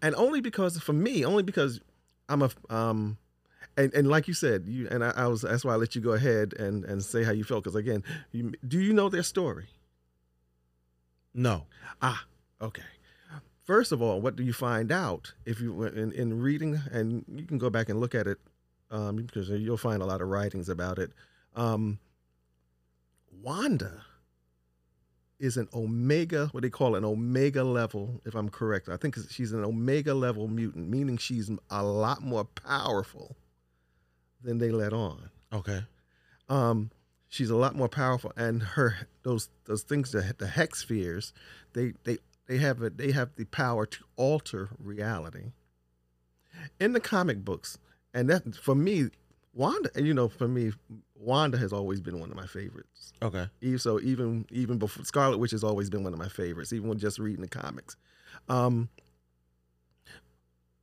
And 0.00 0.14
only 0.14 0.40
because 0.40 0.78
for 0.78 0.92
me, 0.94 1.24
only 1.24 1.42
because 1.42 1.80
I'm 2.28 2.42
a 2.42 2.50
um 2.70 3.18
and, 3.76 3.92
and 3.94 4.08
like 4.08 4.28
you 4.28 4.34
said, 4.34 4.66
you 4.66 4.88
and 4.90 5.04
I, 5.04 5.10
I 5.10 5.26
was 5.26 5.42
that's 5.42 5.64
why 5.64 5.72
I 5.74 5.76
let 5.76 5.94
you 5.94 6.00
go 6.00 6.12
ahead 6.12 6.54
and, 6.54 6.84
and 6.84 7.02
say 7.02 7.22
how 7.24 7.32
you 7.32 7.44
felt. 7.44 7.64
Because 7.64 7.74
again, 7.76 8.02
you, 8.30 8.52
do 8.66 8.80
you 8.80 8.92
know 8.92 9.08
their 9.08 9.22
story? 9.22 9.66
No. 11.34 11.66
Ah, 12.00 12.24
okay. 12.60 12.82
First 13.64 13.92
of 13.92 14.02
all, 14.02 14.20
what 14.20 14.36
do 14.36 14.42
you 14.42 14.52
find 14.52 14.90
out 14.92 15.32
if 15.44 15.60
you 15.60 15.84
in, 15.84 16.12
in 16.12 16.40
reading, 16.40 16.80
and 16.90 17.24
you 17.28 17.44
can 17.44 17.58
go 17.58 17.70
back 17.70 17.88
and 17.88 18.00
look 18.00 18.14
at 18.14 18.26
it 18.26 18.38
um, 18.90 19.16
because 19.16 19.48
you'll 19.48 19.76
find 19.76 20.02
a 20.02 20.06
lot 20.06 20.20
of 20.20 20.28
writings 20.28 20.68
about 20.68 20.98
it. 20.98 21.10
Um, 21.56 21.98
Wanda 23.42 24.04
is 25.40 25.56
an 25.56 25.68
omega, 25.74 26.48
what 26.52 26.62
they 26.62 26.70
call 26.70 26.94
an 26.94 27.04
omega 27.04 27.64
level, 27.64 28.20
if 28.24 28.34
I'm 28.34 28.48
correct. 28.48 28.88
I 28.88 28.96
think 28.96 29.16
she's 29.28 29.52
an 29.52 29.64
omega 29.64 30.14
level 30.14 30.46
mutant, 30.46 30.88
meaning 30.88 31.16
she's 31.16 31.50
a 31.68 31.82
lot 31.82 32.22
more 32.22 32.44
powerful 32.44 33.36
than 34.40 34.58
they 34.58 34.70
let 34.70 34.92
on. 34.92 35.30
Okay. 35.52 35.80
Um, 36.48 36.90
she's 37.28 37.50
a 37.50 37.56
lot 37.56 37.74
more 37.74 37.88
powerful, 37.88 38.32
and 38.36 38.62
her 38.62 39.08
those 39.24 39.48
those 39.64 39.82
things, 39.82 40.12
the, 40.12 40.34
the 40.38 40.46
hex 40.46 40.80
spheres, 40.80 41.32
they 41.72 41.94
they 42.04 42.18
they 42.46 42.58
have 42.58 42.82
a, 42.82 42.90
they 42.90 43.12
have 43.12 43.30
the 43.36 43.44
power 43.46 43.86
to 43.86 44.04
alter 44.16 44.70
reality. 44.78 45.52
In 46.78 46.92
the 46.92 47.00
comic 47.00 47.44
books, 47.44 47.78
and 48.12 48.28
that 48.28 48.54
for 48.56 48.74
me, 48.74 49.08
Wanda, 49.54 49.90
you 49.96 50.14
know, 50.14 50.28
for 50.28 50.48
me, 50.48 50.72
Wanda 51.14 51.58
has 51.58 51.72
always 51.72 52.00
been 52.00 52.20
one 52.20 52.30
of 52.30 52.36
my 52.36 52.46
favorites. 52.46 53.12
Okay. 53.22 53.48
So 53.76 54.00
even 54.00 54.46
even 54.50 54.78
before 54.78 55.04
Scarlet 55.04 55.38
Witch 55.38 55.52
has 55.52 55.64
always 55.64 55.88
been 55.88 56.04
one 56.04 56.12
of 56.12 56.18
my 56.18 56.28
favorites, 56.28 56.72
even 56.72 56.88
when 56.88 56.98
just 56.98 57.18
reading 57.18 57.42
the 57.42 57.48
comics. 57.48 57.96
Um, 58.48 58.88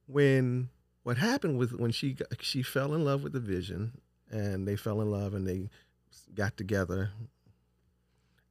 when 0.07 0.69
what 1.03 1.17
happened 1.17 1.57
with 1.57 1.73
when 1.73 1.91
she 1.91 2.13
got, 2.13 2.27
she 2.41 2.61
fell 2.63 2.93
in 2.93 3.03
love 3.03 3.23
with 3.23 3.33
the 3.33 3.39
Vision, 3.39 3.99
and 4.31 4.67
they 4.67 4.75
fell 4.75 5.01
in 5.01 5.11
love 5.11 5.33
and 5.33 5.47
they 5.47 5.69
got 6.33 6.57
together. 6.57 7.11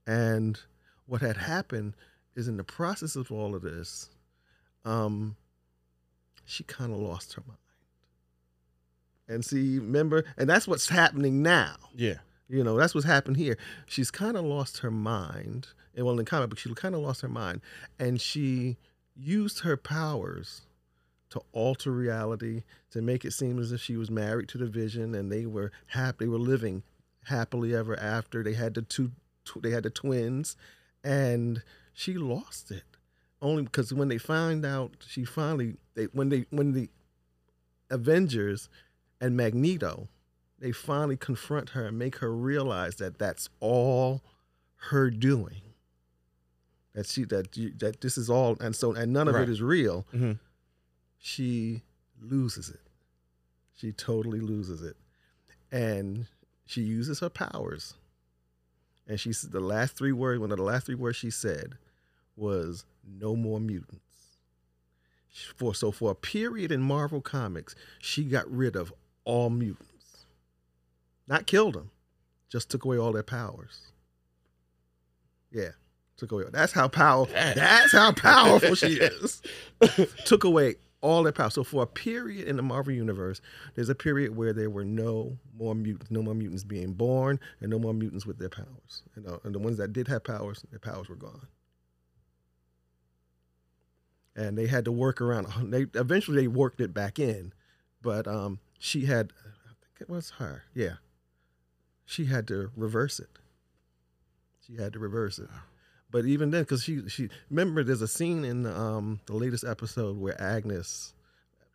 And 0.06 0.58
what 1.06 1.20
had 1.20 1.36
happened 1.36 1.94
is 2.38 2.48
in 2.48 2.56
the 2.56 2.64
process 2.64 3.16
of 3.16 3.32
all 3.32 3.54
of 3.54 3.62
this, 3.62 4.10
um, 4.84 5.36
she 6.44 6.64
kind 6.64 6.92
of 6.92 6.98
lost 6.98 7.34
her 7.34 7.42
mind. 7.46 7.58
And 9.28 9.44
see, 9.44 9.78
remember, 9.78 10.24
and 10.38 10.48
that's 10.48 10.66
what's 10.66 10.88
happening 10.88 11.42
now. 11.42 11.76
Yeah. 11.94 12.14
You 12.48 12.64
know, 12.64 12.76
that's 12.76 12.94
what's 12.94 13.06
happened 13.06 13.36
here. 13.36 13.58
She's 13.86 14.10
kind 14.10 14.36
of 14.36 14.44
lost 14.44 14.78
her 14.78 14.90
mind. 14.90 15.68
And 15.94 16.06
well, 16.06 16.12
in 16.12 16.18
the 16.18 16.24
comic 16.24 16.48
book, 16.48 16.58
she 16.58 16.72
kind 16.74 16.94
of 16.94 17.02
lost 17.02 17.20
her 17.20 17.28
mind. 17.28 17.60
And 17.98 18.20
she 18.20 18.78
used 19.14 19.60
her 19.60 19.76
powers 19.76 20.62
to 21.30 21.42
alter 21.52 21.90
reality, 21.90 22.62
to 22.90 23.02
make 23.02 23.24
it 23.24 23.32
seem 23.32 23.58
as 23.58 23.72
if 23.72 23.82
she 23.82 23.96
was 23.96 24.10
married 24.10 24.48
to 24.48 24.58
the 24.58 24.66
vision 24.66 25.14
and 25.14 25.30
they 25.30 25.44
were 25.44 25.70
happy, 25.88 26.24
they 26.24 26.28
were 26.28 26.38
living 26.38 26.82
happily 27.24 27.74
ever 27.74 27.98
after. 27.98 28.42
They 28.42 28.54
had 28.54 28.72
the 28.74 28.82
two, 28.82 29.12
they 29.60 29.70
had 29.70 29.82
the 29.82 29.90
twins, 29.90 30.56
and 31.04 31.62
she 31.98 32.14
lost 32.14 32.70
it. 32.70 32.84
Only 33.42 33.64
because 33.64 33.92
when 33.92 34.06
they 34.06 34.18
find 34.18 34.64
out, 34.64 34.92
she 35.06 35.24
finally, 35.24 35.76
they 35.94 36.04
when 36.12 36.28
they 36.28 36.46
when 36.50 36.72
the 36.72 36.88
Avengers 37.90 38.68
and 39.20 39.36
Magneto, 39.36 40.08
they 40.60 40.70
finally 40.70 41.16
confront 41.16 41.70
her 41.70 41.86
and 41.86 41.98
make 41.98 42.18
her 42.18 42.32
realize 42.32 42.96
that 42.96 43.18
that's 43.18 43.48
all 43.58 44.22
her 44.90 45.10
doing. 45.10 45.62
That 46.94 47.06
she 47.06 47.24
that 47.24 47.56
you, 47.56 47.72
that 47.78 48.00
this 48.00 48.16
is 48.16 48.30
all 48.30 48.56
and 48.60 48.76
so 48.76 48.92
and 48.92 49.12
none 49.12 49.26
of 49.28 49.34
Right. 49.34 49.42
it 49.44 49.48
is 49.50 49.60
real. 49.62 50.06
Mm-hmm. 50.14 50.32
She 51.18 51.82
loses 52.20 52.68
it. 52.70 52.80
She 53.74 53.92
totally 53.92 54.40
loses 54.40 54.82
it, 54.82 54.96
and 55.72 56.26
she 56.64 56.82
uses 56.82 57.20
her 57.20 57.28
powers. 57.28 57.94
And 59.06 59.18
she's 59.18 59.42
the 59.42 59.60
last 59.60 59.96
three 59.96 60.12
words. 60.12 60.38
One 60.40 60.50
of 60.52 60.58
the 60.58 60.64
last 60.64 60.86
three 60.86 60.94
words 60.94 61.16
she 61.16 61.30
said 61.30 61.76
was 62.38 62.84
"No 63.06 63.36
more 63.36 63.60
mutants." 63.60 63.98
For 65.56 65.74
so 65.74 65.90
for 65.90 66.10
a 66.10 66.14
period 66.14 66.72
in 66.72 66.80
Marvel 66.80 67.20
Comics, 67.20 67.74
she 68.00 68.24
got 68.24 68.50
rid 68.50 68.76
of 68.76 68.92
all 69.24 69.50
mutants. 69.50 70.26
Not 71.28 71.46
killed 71.46 71.74
them, 71.74 71.90
just 72.48 72.70
took 72.70 72.84
away 72.84 72.96
all 72.96 73.12
their 73.12 73.22
powers. 73.22 73.92
Yeah, 75.50 75.70
took 76.16 76.32
away. 76.32 76.44
That's 76.50 76.72
how 76.72 76.88
powerful. 76.88 77.34
That's 77.34 77.92
how 77.92 78.12
powerful 78.12 78.74
she 78.74 78.94
is. 78.94 79.42
took 80.24 80.44
away 80.44 80.76
all 81.00 81.22
their 81.22 81.32
power. 81.32 81.50
So 81.50 81.62
for 81.62 81.82
a 81.82 81.86
period 81.86 82.48
in 82.48 82.56
the 82.56 82.62
Marvel 82.62 82.92
universe, 82.92 83.40
there's 83.74 83.88
a 83.88 83.94
period 83.94 84.36
where 84.36 84.52
there 84.52 84.70
were 84.70 84.84
no 84.84 85.38
more 85.56 85.74
mutants, 85.74 86.10
no 86.10 86.22
more 86.22 86.34
mutants 86.34 86.64
being 86.64 86.92
born, 86.92 87.38
and 87.60 87.70
no 87.70 87.78
more 87.78 87.94
mutants 87.94 88.26
with 88.26 88.38
their 88.38 88.48
powers. 88.48 89.02
And, 89.14 89.28
uh, 89.28 89.38
and 89.44 89.54
the 89.54 89.58
ones 89.58 89.78
that 89.78 89.92
did 89.92 90.08
have 90.08 90.24
powers, 90.24 90.64
their 90.70 90.80
powers 90.80 91.08
were 91.08 91.16
gone. 91.16 91.46
And 94.38 94.56
they 94.56 94.68
had 94.68 94.84
to 94.84 94.92
work 94.92 95.20
around. 95.20 95.48
They 95.70 95.86
eventually 95.94 96.42
they 96.42 96.48
worked 96.48 96.80
it 96.80 96.94
back 96.94 97.18
in, 97.18 97.52
but 98.00 98.26
um, 98.28 98.60
she 98.78 99.06
had, 99.06 99.32
I 99.44 99.74
think 99.80 100.00
it 100.00 100.08
was 100.08 100.30
her, 100.38 100.62
yeah. 100.74 100.94
She 102.06 102.26
had 102.26 102.46
to 102.48 102.70
reverse 102.76 103.18
it. 103.18 103.28
She 104.66 104.76
had 104.76 104.92
to 104.92 104.98
reverse 104.98 105.38
it. 105.38 105.48
But 106.10 106.24
even 106.24 106.50
then, 106.50 106.62
because 106.62 106.82
she 106.82 107.06
she 107.08 107.28
remember, 107.50 107.82
there's 107.84 108.00
a 108.00 108.08
scene 108.08 108.44
in 108.44 108.64
um, 108.64 109.20
the 109.26 109.34
latest 109.34 109.64
episode 109.64 110.16
where 110.16 110.40
Agnes, 110.40 111.12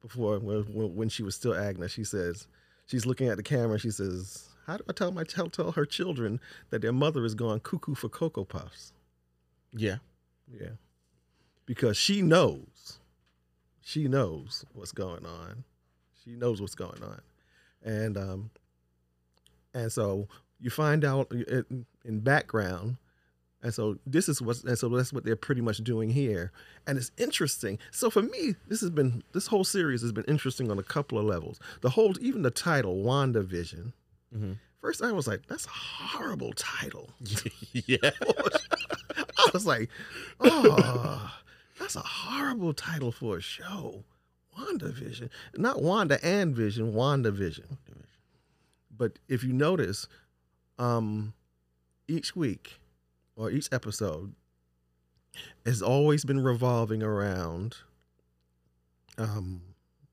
before 0.02 0.40
when, 0.40 0.64
when 0.96 1.10
she 1.10 1.22
was 1.22 1.36
still 1.36 1.54
Agnes, 1.54 1.92
she 1.92 2.04
says 2.04 2.48
she's 2.88 3.06
looking 3.06 3.28
at 3.28 3.38
the 3.38 3.44
camera. 3.44 3.78
She 3.78 3.92
says, 3.92 4.50
"How 4.66 4.78
do 4.78 4.84
I 4.90 4.94
tell 4.94 5.12
my 5.12 5.24
tell 5.24 5.50
tell 5.50 5.74
her 5.74 5.86
children 5.86 6.40
that 6.72 6.82
their 6.82 6.94
mother 6.94 7.26
is 7.26 7.36
going 7.36 7.60
cuckoo 7.60 7.94
for 7.94 8.10
cocoa 8.10 8.44
puffs?" 8.44 8.92
Yeah. 9.72 9.98
Yeah, 10.52 10.72
because 11.66 11.98
she 11.98 12.22
knows, 12.22 13.00
she 13.82 14.08
knows 14.08 14.66
what's 14.74 14.92
going 14.92 15.26
on. 15.26 15.64
She 16.24 16.32
knows 16.36 16.62
what's 16.62 16.76
going 16.76 17.04
on, 17.04 17.22
and 17.84 18.18
um, 18.18 18.50
and 19.74 19.92
so 19.92 20.28
you 20.60 20.70
find 20.70 21.04
out 21.04 21.32
in, 21.32 21.86
in 22.06 22.20
background 22.22 22.96
and 23.64 23.74
so 23.74 23.98
this 24.06 24.28
is 24.28 24.42
what 24.42 24.62
and 24.66 24.78
so 24.78 24.90
that's 24.90 25.14
what 25.14 25.24
they're 25.24 25.38
pretty 25.38 25.62
much 25.62 25.78
doing 25.78 26.10
here. 26.10 26.52
And 26.86 26.98
it's 26.98 27.12
interesting. 27.18 27.80
So 27.92 28.10
for 28.10 28.22
me, 28.22 28.56
this 28.68 28.82
has 28.82 28.90
been 28.90 29.24
this 29.32 29.48
whole 29.48 29.64
series 29.64 30.02
has 30.02 30.12
been 30.12 30.26
interesting 30.26 30.70
on 30.70 30.78
a 30.78 30.84
couple 30.84 31.18
of 31.18 31.24
levels. 31.24 31.60
The 31.80 31.90
whole 31.92 32.14
even 32.20 32.42
the 32.42 32.52
title, 32.52 32.98
WandaVision. 33.04 33.94
Mhm. 34.36 34.58
First 34.82 35.02
I 35.02 35.14
was 35.14 35.28
like, 35.28 35.48
that's 35.48 35.66
a 35.66 35.70
horrible 35.70 36.52
title. 36.58 37.10
yeah. 37.72 37.98
I 39.18 39.50
was 39.54 39.66
like, 39.66 39.90
oh, 40.42 41.32
that's 41.84 41.96
a 41.98 42.00
horrible 42.00 42.74
title 42.74 43.12
for 43.12 43.38
a 43.38 43.42
show. 43.42 44.06
WandaVision. 44.58 45.30
Not 45.58 45.82
Wanda 45.82 46.18
and 46.24 46.56
Vision, 46.56 46.94
WandaVision. 46.94 47.78
But 48.96 49.20
if 49.28 49.44
you 49.44 49.52
notice, 49.52 50.08
um, 50.80 51.34
each 52.08 52.36
week 52.38 52.80
or 53.36 53.52
each 53.52 53.68
episode 53.72 54.34
has 55.66 55.82
always 55.82 56.24
been 56.24 56.40
revolving 56.40 57.02
around 57.04 57.78
um 59.18 59.62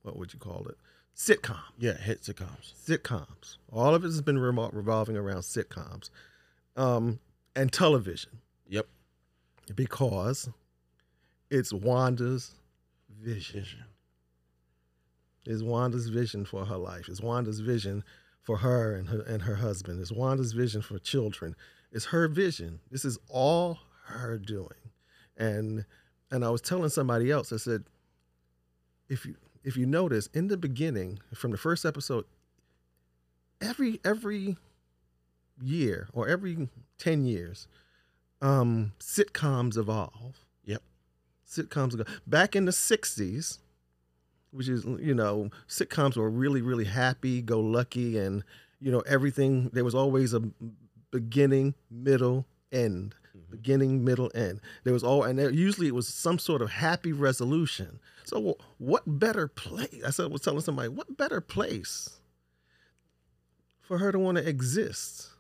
what 0.03 0.17
would 0.17 0.33
you 0.33 0.39
call 0.39 0.67
it? 0.69 0.77
Sitcom. 1.15 1.59
Yeah. 1.79 1.97
Hit 1.99 2.23
sitcoms. 2.23 2.73
Sitcoms. 2.87 3.59
All 3.71 3.95
of 3.95 4.03
it 4.03 4.09
has 4.09 4.23
been 4.23 4.39
revolving 4.39 5.17
around 5.17 5.41
sitcoms. 5.43 6.09
Um 6.77 7.21
and 7.55 7.71
television 7.73 8.39
Yep. 8.69 8.87
because 9.75 10.49
it's 11.51 11.73
Wanda's 11.73 12.55
vision. 13.23 13.85
It's 15.45 15.63
Wanda's 15.63 16.09
vision 16.09 16.45
for 16.45 16.65
her 16.65 16.77
life. 16.77 17.09
It's 17.09 17.21
Wanda's 17.21 17.61
vision 17.61 18.05
for 18.43 18.59
her 18.59 18.95
and 18.95 19.09
her 19.09 19.21
and 19.23 19.43
her 19.43 19.57
husband. 19.57 20.01
It's 20.01 20.13
Wanda's 20.13 20.53
vision 20.53 20.83
for 20.83 20.99
children. 20.99 21.57
It's 21.93 22.07
her 22.07 22.29
vision. 22.29 22.81
This 22.91 23.05
is 23.05 23.19
all 23.29 23.79
her 24.07 24.39
doing. 24.39 24.69
And 25.37 25.85
and 26.31 26.45
I 26.45 26.51
was 26.51 26.61
telling 26.61 26.91
somebody 26.91 27.31
else, 27.31 27.53
I 27.53 27.57
said, 27.57 27.85
if 29.09 29.27
you 29.27 29.35
if 29.65 29.77
you 29.77 29.87
notice 29.87 30.29
in 30.29 30.49
the 30.49 30.57
beginning, 30.57 31.19
from 31.35 31.51
the 31.51 31.59
first 31.59 31.85
episode, 31.85 32.25
every 33.61 34.01
every 34.05 34.57
year 35.61 36.09
or 36.13 36.29
every 36.29 36.69
10 36.99 37.25
years, 37.25 37.69
um, 38.41 38.93
sitcoms 38.99 39.77
evolve. 39.77 40.45
Sitcoms 41.51 41.97
go 41.97 42.05
back 42.27 42.55
in 42.55 42.65
the 42.65 42.71
60s, 42.71 43.59
which 44.53 44.69
is 44.69 44.85
you 45.01 45.15
know 45.15 45.51
sitcoms 45.69 46.17
were 46.17 46.31
really 46.31 46.63
really 46.63 46.85
happy 46.85 47.43
go 47.43 47.61
lucky 47.61 48.19
and 48.19 48.45
you 48.81 48.91
know 48.91 49.01
everything 49.01 49.71
there 49.73 49.85
was 49.85 49.95
always 49.95 50.33
a 50.33 50.43
beginning 51.11 51.75
middle 51.91 52.47
end. 52.73 53.15
Mm-hmm. 53.37 53.51
Beginning 53.51 54.05
middle 54.05 54.31
end. 54.35 54.61
There 54.85 54.93
was 54.93 55.03
all 55.03 55.25
and 55.25 55.39
there, 55.39 55.51
usually 55.51 55.89
it 55.89 55.95
was 55.95 56.07
some 56.07 56.39
sort 56.39 56.63
of 56.63 56.71
happy 56.71 57.13
resolution. 57.13 57.99
So 58.25 58.57
what 58.79 59.03
better 59.07 59.49
place 59.49 60.03
i 60.07 60.11
said 60.11 60.27
I 60.27 60.29
was 60.29 60.43
telling 60.43 60.61
somebody 60.61 60.89
what 60.89 61.17
better 61.17 61.41
place 61.41 62.21
for 63.81 63.99
her 63.99 64.13
to 64.13 64.21
want 64.21 64.39
to 64.39 64.49
exist 64.49 65.31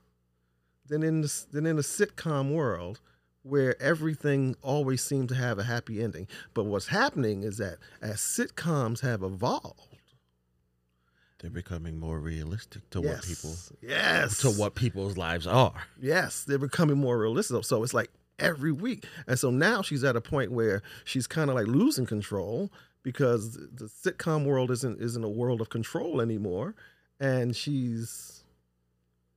than 0.88 1.04
in 1.04 1.20
this, 1.20 1.44
than 1.44 1.66
in 1.66 1.78
a 1.78 1.82
sitcom 1.82 2.52
world 2.52 3.00
where 3.43 3.80
everything 3.80 4.55
always 4.62 5.03
seemed 5.03 5.28
to 5.30 5.34
have 5.34 5.59
a 5.59 5.64
happy 5.64 6.03
ending. 6.03 6.28
But 6.55 6.64
what's 6.64 6.88
happening 6.88 7.43
is 7.43 7.59
that 7.59 7.78
as 8.03 8.16
sitcoms 8.16 9.01
have 9.01 9.22
evolved, 9.22 9.97
They're 11.41 11.51
becoming 11.51 11.99
more 11.99 12.18
realistic 12.20 12.88
to 12.91 13.01
what 13.01 13.22
people 13.22 13.55
yes 13.80 14.38
to 14.41 14.51
what 14.51 14.74
people's 14.74 15.16
lives 15.16 15.47
are. 15.47 15.86
Yes, 16.01 16.45
they're 16.45 16.59
becoming 16.59 16.99
more 16.99 17.18
realistic. 17.18 17.64
So 17.64 17.82
it's 17.82 17.95
like 17.95 18.11
every 18.38 18.72
week. 18.72 19.07
And 19.26 19.38
so 19.38 19.51
now 19.51 19.82
she's 19.82 20.05
at 20.05 20.16
a 20.16 20.20
point 20.20 20.53
where 20.53 20.82
she's 21.05 21.26
kind 21.26 21.49
of 21.51 21.57
like 21.57 21.66
losing 21.66 22.07
control 22.07 22.70
because 23.03 23.55
the 23.55 23.86
sitcom 23.86 24.45
world 24.45 24.70
isn't 24.70 25.01
isn't 25.01 25.24
a 25.24 25.28
world 25.30 25.62
of 25.62 25.70
control 25.70 26.20
anymore. 26.20 26.74
And 27.18 27.57
she's 27.57 28.45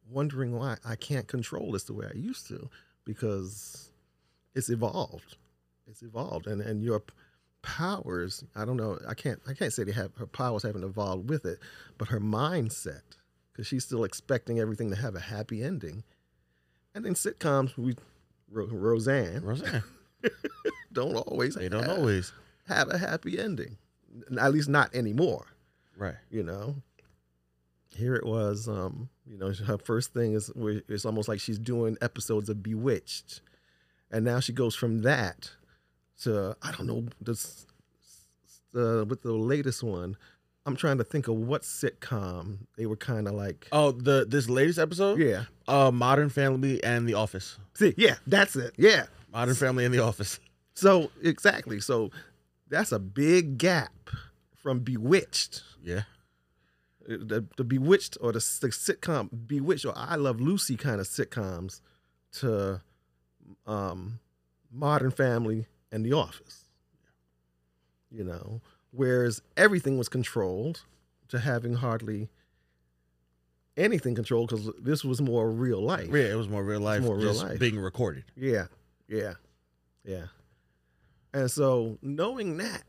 wondering 0.10 0.58
why 0.58 0.78
I 0.86 0.96
can't 0.96 1.28
control 1.28 1.72
this 1.72 1.86
the 1.86 1.94
way 1.94 2.08
I 2.14 2.18
used 2.18 2.48
to 2.48 2.70
because 3.06 3.90
it's 4.56 4.70
evolved. 4.70 5.38
It's 5.88 6.02
evolved. 6.02 6.48
And 6.48 6.62
and 6.62 6.84
your 6.84 7.04
powers, 7.62 8.44
I 8.56 8.66
don't 8.66 8.78
know, 8.78 9.00
I 9.08 9.14
can't 9.14 9.40
I 9.48 9.54
can't 9.54 9.72
say 9.74 9.84
they 9.84 9.92
have 9.94 10.16
her 10.18 10.28
powers 10.28 10.64
haven't 10.64 10.84
evolved 10.84 11.30
with 11.30 11.46
it, 11.46 11.60
but 11.98 12.10
her 12.10 12.20
mindset, 12.20 13.02
because 13.52 13.68
she's 13.68 13.86
still 13.86 14.04
expecting 14.04 14.60
everything 14.60 14.90
to 14.90 14.96
have 14.96 15.16
a 15.16 15.20
happy 15.20 15.64
ending. 15.64 16.04
And 16.96 17.06
in 17.06 17.14
sitcoms, 17.14 17.78
we 17.78 17.96
Ro- 18.52 18.68
Roseanne 18.68 19.42
Roseanne. 19.44 19.84
don't 20.94 21.16
always 21.16 21.56
They 21.56 21.70
don't 21.70 21.84
have, 21.84 21.98
always. 22.00 22.32
have 22.68 22.90
a 22.90 22.98
happy 22.98 23.40
ending. 23.40 23.78
At 24.40 24.54
least 24.54 24.70
not 24.70 24.94
anymore, 24.94 25.48
Right. 25.98 26.16
you 26.30 26.44
know. 26.44 26.76
Here 27.96 28.16
it 28.16 28.26
was, 28.26 28.68
um, 28.68 29.10
you 29.26 29.38
know, 29.38 29.52
her 29.54 29.78
first 29.78 30.14
thing 30.14 30.34
is 30.34 30.48
where 30.56 30.82
it's 30.88 31.06
almost 31.06 31.28
like 31.28 31.40
she's 31.40 31.60
doing 31.60 31.98
episodes 32.02 32.50
of 32.50 32.62
Bewitched. 32.64 33.42
And 34.14 34.24
now 34.24 34.40
she 34.40 34.54
goes 34.54 34.76
from 34.76 35.02
that 35.02 35.52
to 36.22 36.56
I 36.62 36.72
don't 36.72 36.86
know 36.86 37.08
this 37.20 37.66
uh, 38.76 39.04
with 39.06 39.24
the 39.24 39.34
latest 39.34 39.82
one. 39.84 40.16
I'm 40.66 40.78
trying 40.78 41.00
to 41.00 41.04
think 41.04 41.28
of 41.28 41.36
what 41.36 41.64
sitcom 41.64 42.60
they 42.78 42.86
were 42.86 42.96
kind 42.96 43.28
of 43.28 43.34
like. 43.34 43.68
Oh, 43.72 43.92
the 43.92 44.26
this 44.26 44.48
latest 44.48 44.78
episode? 44.78 45.20
Yeah. 45.20 45.46
Uh 45.68 45.92
Modern 45.92 46.30
Family 46.30 46.82
and 46.84 47.10
The 47.10 47.16
Office. 47.16 47.58
See, 47.74 47.96
yeah, 47.98 48.16
that's 48.28 48.56
it. 48.56 48.74
Yeah. 48.78 49.08
Modern 49.34 49.56
Family 49.56 49.84
and 49.84 49.94
The 49.94 50.00
Office. 50.00 50.40
So 50.76 51.10
exactly. 51.22 51.80
So 51.80 52.12
that's 52.70 52.92
a 52.92 53.00
big 53.00 53.58
gap 53.58 54.12
from 54.56 54.80
Bewitched. 54.80 55.64
Yeah. 55.84 56.04
The, 57.08 57.46
the 57.58 57.64
Bewitched 57.64 58.18
or 58.22 58.32
the, 58.32 58.40
the 58.62 58.68
sitcom 58.68 59.30
Bewitched 59.48 59.86
or 59.86 59.94
I 59.96 60.16
Love 60.16 60.40
Lucy 60.40 60.78
kind 60.78 61.02
of 61.02 61.08
sitcoms 61.08 61.82
to 62.34 62.82
um, 63.66 64.20
Modern 64.72 65.12
Family 65.12 65.68
and 65.92 66.06
The 66.06 66.14
Office. 66.14 66.66
You 68.12 68.24
know, 68.24 68.62
whereas 68.92 69.42
everything 69.58 69.98
was 69.98 70.08
controlled 70.08 70.82
to 71.30 71.40
having 71.40 71.74
hardly 71.74 72.30
anything 73.76 74.14
controlled 74.14 74.50
because 74.50 74.70
this 74.80 75.04
was 75.04 75.22
more 75.22 75.50
real 75.50 75.82
life. 75.82 76.10
Yeah, 76.12 76.26
it 76.26 76.38
was 76.38 76.48
more 76.48 76.64
real 76.64 76.80
life. 76.80 77.02
more 77.02 77.18
real 77.18 77.34
life. 77.34 77.60
being 77.60 77.80
recorded. 77.80 78.26
Yeah, 78.36 78.68
yeah, 79.08 79.34
yeah. 80.04 80.26
And 81.34 81.50
so 81.50 81.98
knowing 82.02 82.58
that 82.58 82.84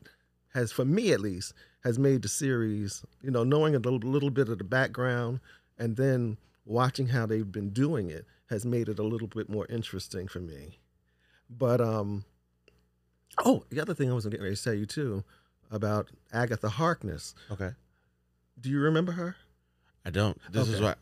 has, 0.52 0.72
for 0.72 0.84
me 0.84 1.12
at 1.12 1.20
least, 1.20 1.54
has 1.82 1.98
made 1.98 2.22
the 2.22 2.28
series. 2.28 3.02
You 3.22 3.30
know, 3.30 3.44
knowing 3.44 3.74
a 3.74 3.78
little, 3.78 3.98
little 3.98 4.30
bit 4.30 4.48
of 4.48 4.58
the 4.58 4.64
background 4.64 5.40
and 5.78 5.96
then 5.96 6.36
watching 6.64 7.08
how 7.08 7.26
they've 7.26 7.50
been 7.50 7.70
doing 7.70 8.10
it 8.10 8.26
has 8.50 8.64
made 8.66 8.88
it 8.88 8.98
a 8.98 9.02
little 9.02 9.28
bit 9.28 9.48
more 9.48 9.66
interesting 9.68 10.28
for 10.28 10.40
me. 10.40 10.78
But 11.50 11.80
um, 11.80 12.24
oh, 13.44 13.64
the 13.70 13.80
other 13.80 13.94
thing 13.94 14.10
I 14.10 14.14
was 14.14 14.24
getting 14.26 14.42
ready 14.42 14.56
to 14.56 14.62
tell 14.62 14.74
you 14.74 14.86
too 14.86 15.24
about 15.70 16.08
Agatha 16.32 16.68
Harkness. 16.68 17.34
Okay. 17.50 17.70
Do 18.60 18.68
you 18.70 18.80
remember 18.80 19.12
her 19.12 19.36
I 20.04 20.10
don't. 20.10 20.38
This 20.52 20.68
is 20.68 20.76
Okay. 20.76 20.84
what 20.84 20.98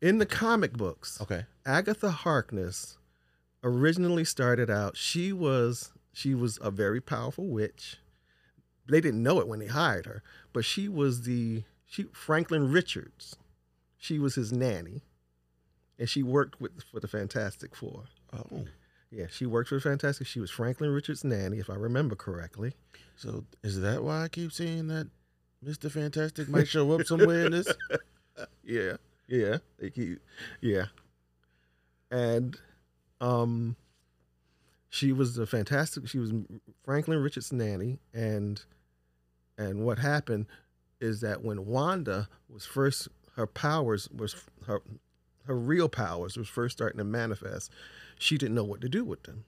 in 0.00 0.18
the 0.18 0.26
comic 0.26 0.72
books? 0.74 1.20
Okay. 1.20 1.44
Agatha 1.66 2.10
Harkness 2.10 2.98
originally 3.62 4.24
started 4.24 4.68
out 4.70 4.96
she 4.96 5.32
was 5.32 5.92
she 6.12 6.34
was 6.34 6.58
a 6.62 6.70
very 6.70 7.00
powerful 7.00 7.46
witch. 7.46 7.98
They 8.86 9.00
didn't 9.00 9.22
know 9.22 9.40
it 9.40 9.48
when 9.48 9.58
they 9.60 9.66
hired 9.66 10.04
her, 10.06 10.22
but 10.52 10.64
she 10.64 10.88
was 10.88 11.22
the 11.22 11.64
she 11.86 12.04
Franklin 12.12 12.70
Richards. 12.72 13.36
She 13.98 14.18
was 14.18 14.34
his 14.34 14.52
nanny. 14.52 15.02
And 15.98 16.08
she 16.08 16.22
worked 16.22 16.60
with 16.60 16.72
for 16.90 17.00
the 17.00 17.08
Fantastic 17.08 17.74
Four. 17.74 18.04
Oh. 18.32 18.64
Yeah, 19.10 19.26
she 19.30 19.46
worked 19.46 19.68
for 19.68 19.78
Fantastic. 19.78 20.26
She 20.26 20.40
was 20.40 20.50
Franklin 20.50 20.90
Richards' 20.90 21.22
nanny, 21.22 21.58
if 21.58 21.70
I 21.70 21.74
remember 21.74 22.16
correctly. 22.16 22.74
So 23.16 23.44
is 23.62 23.80
that 23.80 24.02
why 24.02 24.24
I 24.24 24.28
keep 24.28 24.52
seeing 24.52 24.88
that 24.88 25.08
Mr. 25.64 25.90
Fantastic 25.90 26.48
might 26.48 26.66
show 26.66 26.90
up 26.92 27.06
somewhere 27.06 27.46
in 27.46 27.52
this? 27.52 27.72
Yeah, 28.64 28.96
yeah, 29.28 29.58
they 29.78 29.90
keep, 29.90 30.18
yeah. 30.60 30.86
And 32.10 32.56
um, 33.20 33.76
she 34.88 35.12
was 35.12 35.38
a 35.38 35.46
fantastic. 35.46 36.08
She 36.08 36.18
was 36.18 36.32
Franklin 36.84 37.22
Richards' 37.22 37.52
nanny, 37.52 38.00
and 38.12 38.60
and 39.56 39.84
what 39.84 39.98
happened 39.98 40.46
is 41.00 41.20
that 41.20 41.44
when 41.44 41.66
Wanda 41.66 42.28
was 42.48 42.64
first, 42.64 43.08
her 43.36 43.46
powers 43.46 44.08
was 44.10 44.34
her 44.66 44.80
her 45.46 45.56
real 45.56 45.88
powers 45.88 46.36
was 46.36 46.48
first 46.48 46.76
starting 46.76 46.98
to 46.98 47.04
manifest. 47.04 47.70
She 48.18 48.38
didn't 48.38 48.54
know 48.54 48.64
what 48.64 48.80
to 48.80 48.88
do 48.88 49.04
with 49.04 49.24
them, 49.24 49.44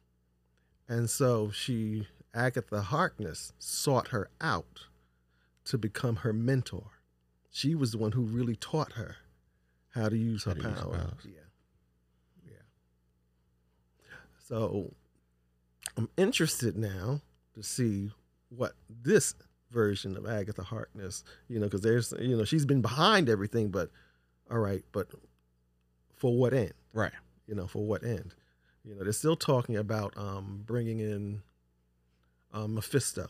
and 0.88 1.09
so 1.09 1.51
she 1.51 2.07
Agatha 2.34 2.82
Harkness 2.82 3.53
sought 3.59 4.09
her 4.09 4.28
out 4.40 4.86
to 5.64 5.78
become 5.78 6.16
her 6.16 6.32
mentor 6.32 6.90
she 7.57 7.74
was 7.74 7.92
the 7.92 7.97
one 7.97 8.12
who 8.12 8.20
really 8.20 8.55
taught 8.55 8.92
her 8.92 9.16
how 9.94 10.11
to 10.11 10.16
use 10.16 10.44
How 10.44 10.51
her 10.51 10.61
to 10.61 10.68
use 10.68 10.78
her 10.78 10.84
powers. 10.84 11.24
Yeah. 11.24 11.40
Yeah. 12.47 12.53
So 14.47 14.92
I'm 15.97 16.11
interested 16.18 16.76
now 16.76 17.22
to 17.55 17.62
see 17.62 18.11
what 18.51 18.74
this 18.90 19.34
version 19.70 20.18
of 20.18 20.26
Agatha 20.26 20.64
Harkness, 20.64 21.24
you 21.49 21.59
know, 21.59 21.64
because 21.64 21.80
there's, 21.80 22.12
you 22.20 22.36
know, 22.36 22.44
she's 22.44 22.66
been 22.66 22.82
behind 22.82 23.30
everything, 23.30 23.70
but 23.70 23.90
all 24.51 24.59
right, 24.59 24.84
but 24.92 25.09
for 26.16 26.36
what 26.36 26.52
end? 26.52 26.72
Right. 26.92 27.12
You 27.46 27.54
know, 27.54 27.66
for 27.66 27.84
what 27.86 28.02
end? 28.02 28.34
You 28.84 28.94
know, 28.94 29.04
they're 29.04 29.12
still 29.12 29.36
talking 29.36 29.76
about 29.76 30.16
um, 30.16 30.62
bringing 30.64 31.00
in 31.00 31.42
um, 32.52 32.74
Mephisto. 32.74 33.26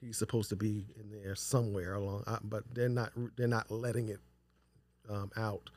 He's 0.00 0.16
supposed 0.16 0.48
to 0.50 0.56
be 0.56 0.86
in 0.98 1.10
there 1.10 1.34
somewhere 1.34 1.94
along, 1.94 2.24
uh, 2.26 2.38
but 2.42 2.62
they're 2.72 2.88
not. 2.88 3.12
They're 3.36 3.48
not 3.48 3.70
letting 3.70 4.08
it 4.08 4.20
um, 5.10 5.32
out 5.36 5.70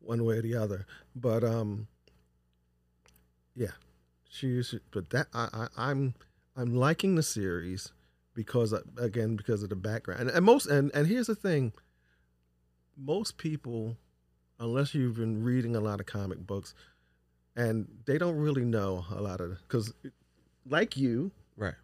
one 0.00 0.24
way 0.24 0.38
or 0.38 0.42
the 0.42 0.56
other. 0.56 0.86
But 1.14 1.44
um, 1.44 1.86
yeah, 3.54 3.72
she's. 4.28 4.74
But 4.90 5.10
that 5.10 5.26
I, 5.34 5.48
I 5.52 5.90
I'm 5.90 6.14
I'm 6.56 6.74
liking 6.74 7.14
the 7.14 7.22
series 7.22 7.92
because 8.34 8.72
uh, 8.72 8.80
again 8.96 9.36
because 9.36 9.62
of 9.62 9.68
the 9.68 9.76
background 9.76 10.20
and, 10.20 10.30
and 10.30 10.44
most 10.44 10.66
and 10.66 10.90
and 10.94 11.06
here's 11.06 11.26
the 11.26 11.34
thing. 11.34 11.72
Most 12.96 13.36
people, 13.36 13.96
unless 14.58 14.94
you've 14.94 15.16
been 15.16 15.42
reading 15.42 15.76
a 15.76 15.80
lot 15.80 16.00
of 16.00 16.06
comic 16.06 16.38
books, 16.46 16.74
and 17.56 17.86
they 18.06 18.18
don't 18.18 18.36
really 18.36 18.64
know 18.64 19.04
a 19.10 19.20
lot 19.20 19.40
of 19.40 19.58
because, 19.62 19.92
like 20.66 20.96
you, 20.96 21.30
Right. 21.56 21.74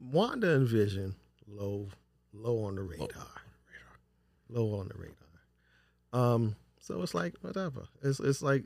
Wanda 0.00 0.54
and 0.54 0.68
Vision 0.68 1.14
low 1.46 1.88
low 2.32 2.64
on 2.64 2.76
the 2.76 2.82
radar. 2.82 3.08
Low 4.50 4.78
on 4.78 4.88
the 4.88 4.94
radar. 4.98 5.14
Um, 6.12 6.56
so 6.80 7.02
it's 7.02 7.14
like 7.14 7.34
whatever. 7.40 7.88
It's 8.02 8.20
it's 8.20 8.42
like 8.42 8.64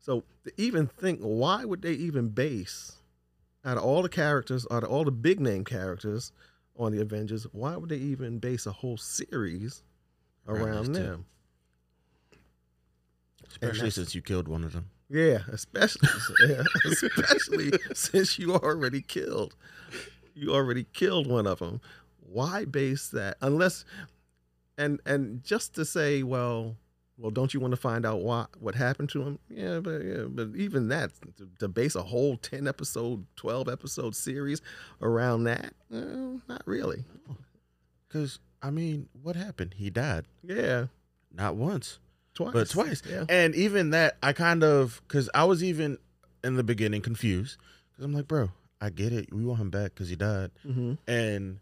so 0.00 0.24
to 0.44 0.52
even 0.56 0.86
think 0.86 1.20
why 1.20 1.64
would 1.64 1.82
they 1.82 1.92
even 1.92 2.28
base 2.28 2.92
out 3.64 3.78
of 3.78 3.84
all 3.84 4.02
the 4.02 4.08
characters, 4.08 4.66
out 4.70 4.84
of 4.84 4.90
all 4.90 5.04
the 5.04 5.10
big 5.10 5.40
name 5.40 5.64
characters 5.64 6.32
on 6.76 6.92
the 6.92 7.00
Avengers, 7.00 7.46
why 7.52 7.76
would 7.76 7.88
they 7.88 7.96
even 7.96 8.38
base 8.38 8.66
a 8.66 8.72
whole 8.72 8.96
series 8.96 9.82
Around 10.46 10.62
around 10.62 10.92
them? 10.92 11.24
Especially 13.62 13.90
since 13.90 14.14
you 14.14 14.22
killed 14.22 14.48
one 14.48 14.64
of 14.64 14.72
them. 14.72 14.90
Yeah, 15.08 15.40
especially 15.52 16.08
yeah, 16.48 16.62
especially 16.86 17.72
since 17.94 18.38
you 18.38 18.54
already 18.54 19.00
killed 19.02 19.54
you 20.34 20.52
already 20.52 20.84
killed 20.92 21.26
one 21.26 21.46
of 21.46 21.60
them. 21.60 21.80
Why 22.18 22.64
base 22.64 23.08
that 23.08 23.36
unless 23.40 23.84
and 24.76 25.00
and 25.06 25.42
just 25.44 25.74
to 25.76 25.84
say, 25.84 26.22
well, 26.22 26.76
well, 27.16 27.30
don't 27.30 27.54
you 27.54 27.60
want 27.60 27.70
to 27.72 27.76
find 27.76 28.04
out 28.04 28.20
why 28.22 28.46
what 28.58 28.74
happened 28.74 29.08
to 29.10 29.22
him? 29.22 29.38
Yeah, 29.48 29.80
but 29.80 30.04
yeah, 30.04 30.24
but 30.28 30.48
even 30.56 30.88
that 30.88 31.12
to, 31.36 31.48
to 31.60 31.68
base 31.68 31.94
a 31.94 32.02
whole 32.02 32.36
ten 32.36 32.66
episode, 32.66 33.26
twelve 33.36 33.68
episode 33.68 34.16
series 34.16 34.60
around 35.00 35.44
that, 35.44 35.74
well, 35.88 36.40
not 36.48 36.62
really. 36.66 37.04
Because, 38.08 38.38
I 38.62 38.70
mean, 38.70 39.08
what 39.22 39.34
happened? 39.34 39.74
He 39.76 39.90
died. 39.90 40.26
Yeah, 40.42 40.86
Not 41.32 41.56
once, 41.56 41.98
twice, 42.34 42.52
but 42.52 42.70
twice. 42.70 43.02
Yeah, 43.08 43.24
And 43.28 43.54
even 43.54 43.90
that, 43.90 44.16
I 44.22 44.32
kind 44.32 44.62
of, 44.64 45.00
because 45.06 45.28
I 45.34 45.44
was 45.44 45.62
even, 45.64 45.98
in 46.42 46.56
the 46.56 46.62
beginning 46.64 47.00
confused 47.02 47.56
because 47.90 48.04
I'm 48.04 48.12
like, 48.12 48.28
bro, 48.28 48.50
I 48.80 48.90
get 48.90 49.12
it. 49.12 49.32
We 49.32 49.44
want 49.44 49.60
him 49.60 49.70
back 49.70 49.94
because 49.94 50.08
he 50.10 50.16
died, 50.16 50.50
Mm-hmm. 50.66 50.94
and 51.08 51.58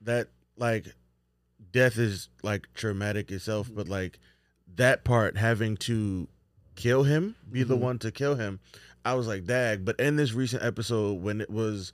that 0.00 0.28
like 0.56 0.94
death 1.72 1.98
is 1.98 2.28
like 2.42 2.68
traumatic 2.74 3.30
itself, 3.30 3.68
but 3.74 3.88
like 3.88 4.18
that 4.76 5.04
part 5.04 5.36
having 5.36 5.76
to 5.78 6.28
kill 6.76 7.02
him, 7.04 7.34
be 7.50 7.62
the 7.62 7.76
Mhm. 7.76 7.80
one 7.80 7.98
to 8.00 8.10
kill 8.10 8.34
him, 8.36 8.60
I 9.04 9.14
was 9.14 9.26
like, 9.26 9.44
dag. 9.46 9.84
But 9.84 9.98
in 10.00 10.16
this 10.16 10.32
recent 10.32 10.62
episode, 10.62 11.20
when 11.22 11.40
it 11.40 11.50
was 11.50 11.92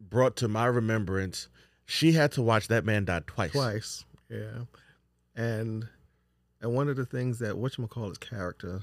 brought 0.00 0.36
to 0.36 0.48
my 0.48 0.66
remembrance, 0.66 1.48
she 1.86 2.12
had 2.12 2.32
to 2.32 2.42
watch 2.42 2.68
that 2.68 2.84
man 2.84 3.04
die 3.04 3.22
twice. 3.26 3.52
Twice, 3.52 4.04
yeah. 4.30 4.64
And 5.36 5.88
and 6.64 6.72
one 6.72 6.88
of 6.88 6.96
the 6.96 7.04
things 7.04 7.40
that 7.40 7.58
what 7.58 7.72
whatchamacallit's 7.72 8.16
character, 8.16 8.80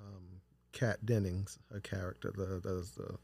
um, 0.00 0.40
Kat 0.72 1.06
Dennings, 1.06 1.60
her 1.72 1.78
character, 1.78 2.32
the, 2.36 2.58
the, 2.60 2.84
the 2.96 3.14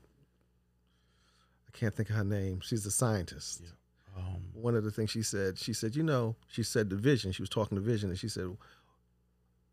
I 1.67 1.77
can't 1.77 1.93
think 1.93 2.11
of 2.11 2.15
her 2.15 2.23
name. 2.23 2.61
She's 2.61 2.87
a 2.87 2.93
scientist. 2.93 3.63
Yeah. 3.65 3.71
Um, 4.17 4.45
One 4.55 4.77
of 4.77 4.85
the 4.85 4.93
things 4.93 5.11
she 5.11 5.25
said, 5.25 5.59
she 5.59 5.73
said, 5.73 5.97
you 5.97 6.05
know, 6.05 6.37
she 6.47 6.63
said 6.63 6.89
the 6.89 6.95
vision. 6.95 7.33
She 7.33 7.43
was 7.43 7.49
talking 7.49 7.77
to 7.77 7.83
vision, 7.83 8.09
and 8.09 8.19
she 8.19 8.29
said, 8.29 8.57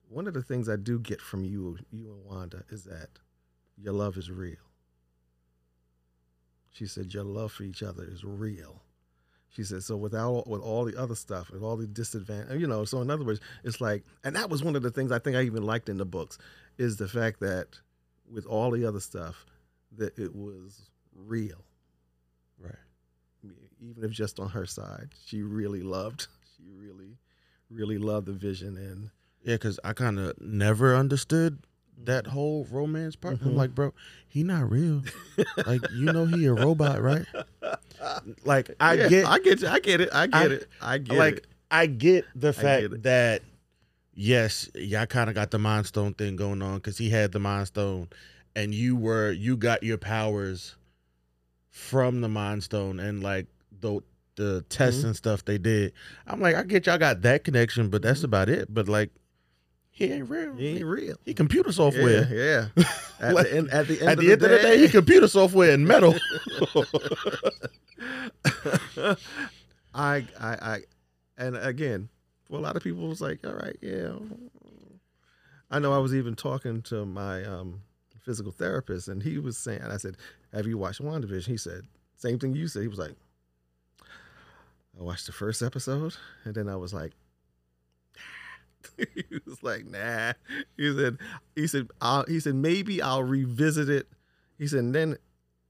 one 0.10 0.28
of 0.28 0.34
the 0.34 0.42
things 0.42 0.68
I 0.68 0.78
do 0.78 0.98
get 0.98 1.22
from 1.22 1.46
you, 1.46 1.78
you 1.92 2.12
and 2.12 2.26
Wanda, 2.26 2.64
is 2.70 2.86
that 2.86 3.10
your 3.78 3.94
love 3.94 4.18
is 4.18 4.32
real. 4.32 4.58
She 6.72 6.88
said 6.88 7.14
your 7.14 7.24
love 7.24 7.52
for 7.52 7.64
each 7.64 7.84
other 7.84 8.04
is 8.04 8.24
real. 8.24 8.82
She 9.56 9.64
said 9.64 9.84
so 9.84 9.96
without 9.96 10.48
with 10.48 10.62
all 10.62 10.84
the 10.84 10.98
other 11.00 11.16
stuff 11.16 11.52
and 11.52 11.64
all 11.64 11.78
the 11.78 11.86
disadvantage, 11.88 12.60
you 12.60 12.68
know. 12.68 12.86
So 12.86 13.02
in 13.02 13.10
other 13.12 13.24
words, 13.24 13.40
it's 13.64 13.80
like, 13.80 14.04
and 14.24 14.36
that 14.36 14.50
was 14.50 14.64
one 14.64 14.76
of 14.76 14.82
the 14.82 14.90
things 14.92 15.12
I 15.12 15.20
think 15.20 15.36
I 15.38 15.44
even 15.44 15.64
liked 15.64 15.90
in 15.90 15.98
the 15.98 16.06
books 16.06 16.38
is 16.80 16.98
the 16.98 17.08
fact 17.08 17.40
that 17.42 17.68
with 18.30 18.46
all 18.48 18.72
the 18.72 18.84
other 18.86 19.00
stuff, 19.00 19.46
that 19.96 20.18
it 20.18 20.36
was 20.36 20.90
real 21.16 21.64
right. 22.60 22.74
even 23.80 24.04
if 24.04 24.12
just 24.12 24.40
on 24.40 24.50
her 24.50 24.66
side. 24.66 25.10
She 25.26 25.42
really 25.44 25.82
loved. 25.84 26.28
She 26.58 26.64
really, 26.76 27.18
really 27.70 27.98
loved 28.00 28.26
the 28.28 28.34
vision, 28.34 28.78
and 28.78 29.12
Yeah, 29.44 29.56
because 29.56 29.80
I 29.84 29.94
kind 29.94 30.18
of 30.18 30.40
never 30.42 30.96
understood 30.96 31.60
that 32.06 32.26
whole 32.28 32.66
romance 32.72 33.16
part. 33.16 33.40
I'm 33.42 33.50
Mhm. 33.54 33.56
like, 33.58 33.76
bro, 33.76 33.94
he 34.28 34.42
not 34.44 34.72
real. 34.72 35.04
like, 35.66 35.84
you 35.92 36.10
know, 36.10 36.26
he 36.26 36.46
a 36.46 36.54
robot, 36.54 37.02
right? 37.02 37.26
Like, 38.46 38.72
I 38.80 38.94
Yeah, 38.94 39.08
get, 39.10 39.26
I 39.28 39.40
get, 39.40 39.62
you. 39.62 39.68
I 39.68 39.80
get 39.80 40.02
it, 40.02 40.10
I 40.14 40.28
get 40.28 40.36
I- 40.52 40.54
it, 40.54 40.68
I 40.82 40.98
get 40.98 41.18
like, 41.18 41.38
it. 41.38 41.48
I 41.72 41.86
get 41.88 42.26
the 42.36 42.54
fact 42.54 42.90
get 42.92 43.04
that 43.04 43.42
yes, 44.14 44.70
y'all 44.76 45.06
kind 45.08 45.30
of 45.30 45.36
got 45.36 45.50
the 45.52 45.58
Mind 45.60 45.88
Stone 45.88 46.14
thing 46.14 46.36
going 46.36 46.62
on 46.62 46.76
because 46.76 46.98
he 47.00 47.10
had 47.10 47.32
the 47.32 47.40
Mind 47.40 47.68
Stone, 47.68 48.10
and 48.56 48.74
you 48.76 48.96
were 48.96 49.32
you 49.32 49.58
got 49.58 49.82
your 49.84 49.98
powers 49.98 50.76
from 51.72 52.22
the 52.22 52.30
Mind 52.30 52.64
Stone, 52.64 53.00
and 53.00 53.24
like 53.24 53.48
the 53.82 54.02
the 54.36 54.64
tests 54.70 55.02
Mhm. 55.02 55.06
and 55.08 55.16
stuff 55.16 55.46
they 55.46 55.58
did. 55.58 55.94
I'm 56.28 56.40
like, 56.42 56.56
I 56.56 56.64
get 56.64 56.86
y'all 56.86 56.98
got 56.98 57.22
that 57.24 57.44
connection, 57.44 57.90
but 57.90 58.02
that's 58.04 58.24
about 58.24 58.50
it. 58.50 58.72
But 58.72 58.88
like, 58.88 59.10
he 59.92 60.06
ain't 60.12 60.30
real. 60.30 60.56
He 60.56 60.68
ain't 60.78 60.86
real. 60.86 61.16
He 61.26 61.34
computer 61.34 61.72
software. 61.72 62.28
Yeah, 62.32 62.68
yeah. 62.78 62.86
At, 63.20 63.34
Like, 63.36 63.50
the 63.50 63.58
end, 63.58 63.70
at 63.72 63.88
the 63.88 64.00
end, 64.00 64.10
At 64.10 64.14
of, 64.14 64.20
the 64.20 64.26
the 64.28 64.32
end 64.34 64.42
of 64.44 64.50
the 64.50 64.58
day, 64.60 64.78
he 64.80 64.90
computer 64.90 65.28
software 65.28 65.72
and 65.72 65.88
metal. 65.88 66.14
I, 68.46 69.16
I, 69.94 70.26
I, 70.40 70.80
and 71.38 71.56
again, 71.58 72.10
for 72.46 72.58
a 72.58 72.62
lot 72.62 72.76
of 72.76 72.84
people, 72.84 73.12
it's 73.12 73.22
like, 73.22 73.46
all 73.46 73.54
right, 73.54 73.78
yeah. 73.82 74.14
I 75.70 75.80
know 75.80 75.94
I 75.94 75.98
was 75.98 76.14
even 76.14 76.36
talking 76.36 76.82
to 76.84 77.06
my 77.06 77.44
um, 77.44 77.82
physical 78.22 78.52
therapist, 78.52 79.08
and 79.08 79.24
he 79.24 79.40
was 79.40 79.58
saying, 79.58 79.82
I 79.82 79.98
said, 79.98 80.18
"Have 80.54 80.68
you 80.68 80.78
watched 80.78 81.02
WandaVision?" 81.02 81.48
He 81.48 81.58
said, 81.58 81.88
"Same 82.16 82.40
thing 82.40 82.56
you 82.56 82.68
said." 82.68 82.84
He 82.84 82.88
was 82.88 83.00
like, 83.00 83.16
"I 85.00 85.04
watched 85.04 85.26
the 85.26 85.32
first 85.32 85.62
episode," 85.62 86.16
and 86.44 86.56
then 86.56 86.70
I 86.70 86.76
was 86.76 86.94
like. 86.94 87.14
he 88.98 89.40
was 89.46 89.64
like, 89.64 89.86
"Nah." 89.86 90.34
He 90.78 90.94
said, 90.94 91.18
"He 91.56 91.68
said, 91.68 91.88
I'll, 92.02 92.26
he 92.28 92.40
said 92.40 92.56
maybe 92.56 93.02
I'll 93.02 93.24
revisit 93.24 93.90
it." 93.90 94.08
He 94.60 94.68
said, 94.68 94.80
and 94.80 94.94
"Then 94.94 95.18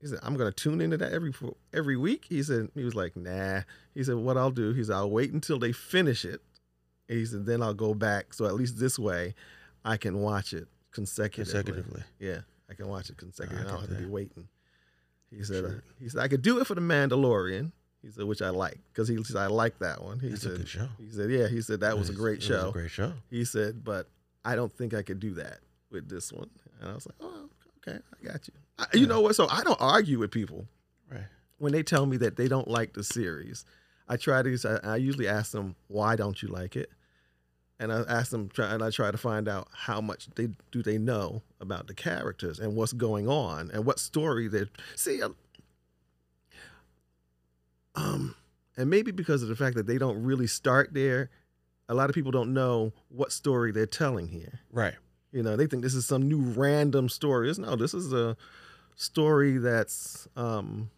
he 0.03 0.09
said, 0.09 0.19
I'm 0.21 0.35
gonna 0.35 0.51
tune 0.51 0.81
into 0.81 0.97
that 0.97 1.13
every 1.13 1.31
every 1.73 1.95
week. 1.95 2.25
He 2.27 2.43
said, 2.43 2.67
he 2.75 2.83
was 2.83 2.93
like, 2.93 3.15
nah. 3.15 3.61
He 3.95 4.03
said, 4.03 4.15
what 4.15 4.35
I'll 4.35 4.51
do, 4.51 4.73
he 4.73 4.83
said, 4.83 4.95
I'll 4.97 5.09
wait 5.09 5.31
until 5.31 5.57
they 5.57 5.71
finish 5.71 6.25
it. 6.25 6.41
And 7.07 7.17
he 7.17 7.25
said, 7.25 7.45
then 7.45 7.63
I'll 7.63 7.73
go 7.73 7.93
back. 7.93 8.33
So 8.33 8.45
at 8.45 8.53
least 8.53 8.77
this 8.77 8.99
way, 8.99 9.33
I 9.85 9.95
can 9.95 10.19
watch 10.19 10.51
it 10.51 10.67
consecutively. 10.91 11.61
Consecutively. 11.63 12.03
Yeah, 12.19 12.39
I 12.69 12.73
can 12.73 12.89
watch 12.89 13.09
it 13.09 13.15
consecutively. 13.15 13.63
I 13.65 13.69
I 13.69 13.71
don't 13.71 13.79
have 13.79 13.97
to 13.97 14.03
be 14.03 14.09
waiting. 14.09 14.49
He 15.31 15.41
said, 15.45 15.63
uh, 15.63 15.69
he 16.01 16.09
said, 16.09 16.19
I 16.21 16.27
could 16.27 16.41
do 16.41 16.59
it 16.59 16.67
for 16.67 16.75
the 16.75 16.81
Mandalorian. 16.81 17.71
He 18.01 18.11
said, 18.11 18.25
which 18.25 18.41
I 18.41 18.49
like 18.49 18.79
because 18.91 19.07
he 19.07 19.23
said 19.23 19.37
I 19.37 19.47
like 19.47 19.79
that 19.79 20.03
one. 20.03 20.19
He 20.19 20.27
a 20.33 20.35
said, 20.37 20.57
good 20.57 20.67
show. 20.67 20.89
he 20.99 21.09
said, 21.11 21.29
yeah. 21.31 21.47
He 21.47 21.61
said 21.61 21.79
that 21.79 21.97
was 21.97 22.09
a 22.09 22.13
great 22.13 22.43
show. 22.43 22.67
a 22.69 22.73
great 22.73 22.91
show. 22.91 23.13
He 23.29 23.45
said, 23.45 23.85
but 23.85 24.09
I 24.43 24.57
don't 24.57 24.75
think 24.77 24.93
I 24.93 25.01
could 25.01 25.21
do 25.21 25.33
that 25.35 25.59
with 25.89 26.09
this 26.09 26.33
one. 26.33 26.49
And 26.81 26.91
I 26.91 26.93
was 26.93 27.05
like, 27.05 27.15
oh, 27.21 27.49
okay, 27.87 27.99
I 28.21 28.25
got 28.25 28.45
you. 28.49 28.53
I, 28.79 28.85
you 28.93 29.01
Yeah. 29.01 29.07
know 29.07 29.21
what? 29.21 29.35
So 29.35 29.47
I 29.49 29.63
don't 29.63 29.79
argue 29.81 30.19
with 30.19 30.31
people 30.31 30.67
Right. 31.11 31.25
when 31.57 31.71
they 31.73 31.83
tell 31.83 32.05
me 32.05 32.17
that 32.17 32.35
they 32.37 32.47
don't 32.47 32.67
like 32.67 32.93
the 32.93 33.03
series. 33.03 33.65
I 34.07 34.17
try 34.17 34.41
to. 34.41 34.79
I, 34.83 34.93
I 34.93 34.95
usually 34.97 35.27
ask 35.27 35.51
them, 35.51 35.75
why 35.87 36.15
don't 36.15 36.41
you 36.41 36.49
like 36.49 36.75
it? 36.75 36.89
And 37.79 37.91
I 37.91 38.01
ask 38.01 38.31
them, 38.31 38.49
try, 38.49 38.73
and 38.73 38.83
I 38.83 38.89
try 38.91 39.11
to 39.11 39.17
find 39.17 39.47
out 39.47 39.67
how 39.73 39.99
much 39.99 40.29
they 40.35 40.49
do 40.71 40.83
they 40.83 40.97
know 40.97 41.41
about 41.59 41.87
the 41.87 41.93
characters 41.93 42.59
and 42.59 42.75
what's 42.75 42.93
going 42.93 43.27
on 43.27 43.71
and 43.71 43.85
what 43.85 43.99
story 43.99 44.47
they 44.47 44.65
see. 44.95 45.21
uh, 45.21 45.29
Um, 47.95 48.35
and 48.77 48.89
maybe 48.89 49.11
because 49.11 49.43
of 49.43 49.49
the 49.49 49.55
fact 49.55 49.75
that 49.75 49.85
they 49.87 49.97
don't 49.97 50.21
really 50.23 50.47
start 50.47 50.93
there, 50.93 51.29
a 51.87 51.93
lot 51.93 52.09
of 52.09 52.15
people 52.15 52.31
don't 52.31 52.53
know 52.53 52.91
what 53.09 53.31
story 53.31 53.71
they're 53.71 53.85
telling 53.85 54.27
here. 54.29 54.59
Right. 54.71 54.95
You 55.31 55.43
know, 55.43 55.55
they 55.55 55.67
think 55.67 55.83
this 55.83 55.93
is 55.95 56.05
some 56.05 56.27
new 56.27 56.39
random 56.41 57.09
story. 57.09 57.49
It's, 57.49 57.59
no, 57.59 57.75
this 57.75 57.93
is 57.93 58.11
a 58.13 58.35
story 58.95 59.57
that's 59.57 60.27
um 60.35 60.89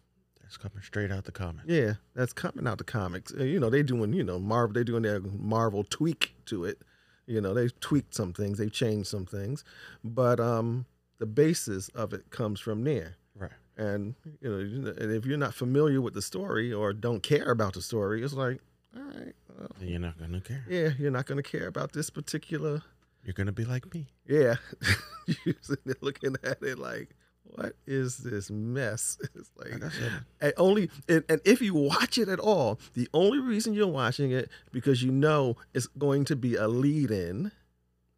That's 0.42 0.56
coming 0.56 0.82
straight 0.82 1.10
out 1.10 1.24
the 1.24 1.32
comic. 1.32 1.64
yeah, 1.66 1.94
that's 2.14 2.32
coming 2.32 2.66
out 2.66 2.78
the 2.78 2.84
comics. 2.84 3.32
Uh, 3.38 3.44
You 3.44 3.58
know, 3.60 3.70
they 3.70 3.82
doing, 3.82 4.12
you 4.12 4.24
know, 4.24 4.38
Marvel 4.38 4.74
they 4.74 4.84
doing 4.84 5.02
their 5.02 5.20
Marvel 5.20 5.84
tweak 5.84 6.34
to 6.46 6.64
it. 6.64 6.82
You 7.26 7.40
know, 7.40 7.54
they've 7.54 7.78
tweaked 7.80 8.14
some 8.14 8.32
things, 8.32 8.58
they've 8.58 8.72
changed 8.72 9.08
some 9.08 9.26
things, 9.26 9.64
but 10.04 10.38
um 10.40 10.86
the 11.18 11.26
basis 11.26 11.88
of 11.90 12.12
it 12.12 12.30
comes 12.30 12.60
from 12.60 12.84
there. 12.84 13.16
Right. 13.34 13.50
And 13.76 14.14
you 14.40 14.48
know, 14.50 14.90
and 14.92 15.12
if 15.12 15.26
you're 15.26 15.36
not 15.38 15.54
familiar 15.54 16.00
with 16.00 16.14
the 16.14 16.22
story 16.22 16.72
or 16.72 16.92
don't 16.92 17.22
care 17.22 17.50
about 17.50 17.74
the 17.74 17.82
story, 17.82 18.22
it's 18.22 18.32
like, 18.34 18.60
all 18.96 19.02
right, 19.02 19.34
well, 19.58 19.70
you're 19.80 19.98
not 19.98 20.18
gonna 20.18 20.40
care. 20.40 20.64
yeah, 20.68 20.90
you're 20.98 21.10
not 21.10 21.26
going 21.26 21.42
to 21.42 21.50
care 21.50 21.66
about 21.66 21.92
this 21.92 22.08
particular 22.10 22.82
You're 23.24 23.34
gonna 23.34 23.52
be 23.52 23.64
like 23.64 23.92
me. 23.92 24.06
Yeah. 24.26 24.56
You're 25.44 25.56
looking 26.00 26.36
at 26.44 26.62
it 26.62 26.78
like, 26.78 27.15
what 27.54 27.74
is 27.86 28.18
this 28.18 28.50
mess? 28.50 29.18
It's 29.34 29.50
like, 29.56 29.72
Like 29.72 29.84
I 29.84 29.88
said, 29.90 30.12
and 30.40 30.52
only, 30.56 30.90
and, 31.08 31.24
and 31.28 31.40
if 31.44 31.60
you 31.62 31.74
watch 31.74 32.18
it 32.18 32.28
at 32.28 32.38
all, 32.40 32.78
the 32.94 33.08
only 33.14 33.38
reason 33.38 33.72
you're 33.74 33.86
watching 33.86 34.30
it 34.32 34.50
because 34.72 35.02
you 35.02 35.10
know 35.12 35.56
it's 35.74 35.86
going 35.86 36.24
to 36.26 36.36
be 36.36 36.54
a 36.56 36.68
lead 36.68 37.10
in 37.10 37.52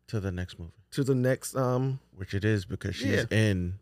to 0.09 0.21
the 0.21 0.33
next 0.33 0.59
movie, 0.59 0.73
to 0.93 1.05
the 1.05 1.15
next, 1.15 1.55
um, 1.57 2.01
which 2.17 2.35
it 2.35 2.45
is 2.45 2.65
because 2.65 2.97
she's 2.97 3.07
Yeah. 3.13 3.25
in 3.31 3.79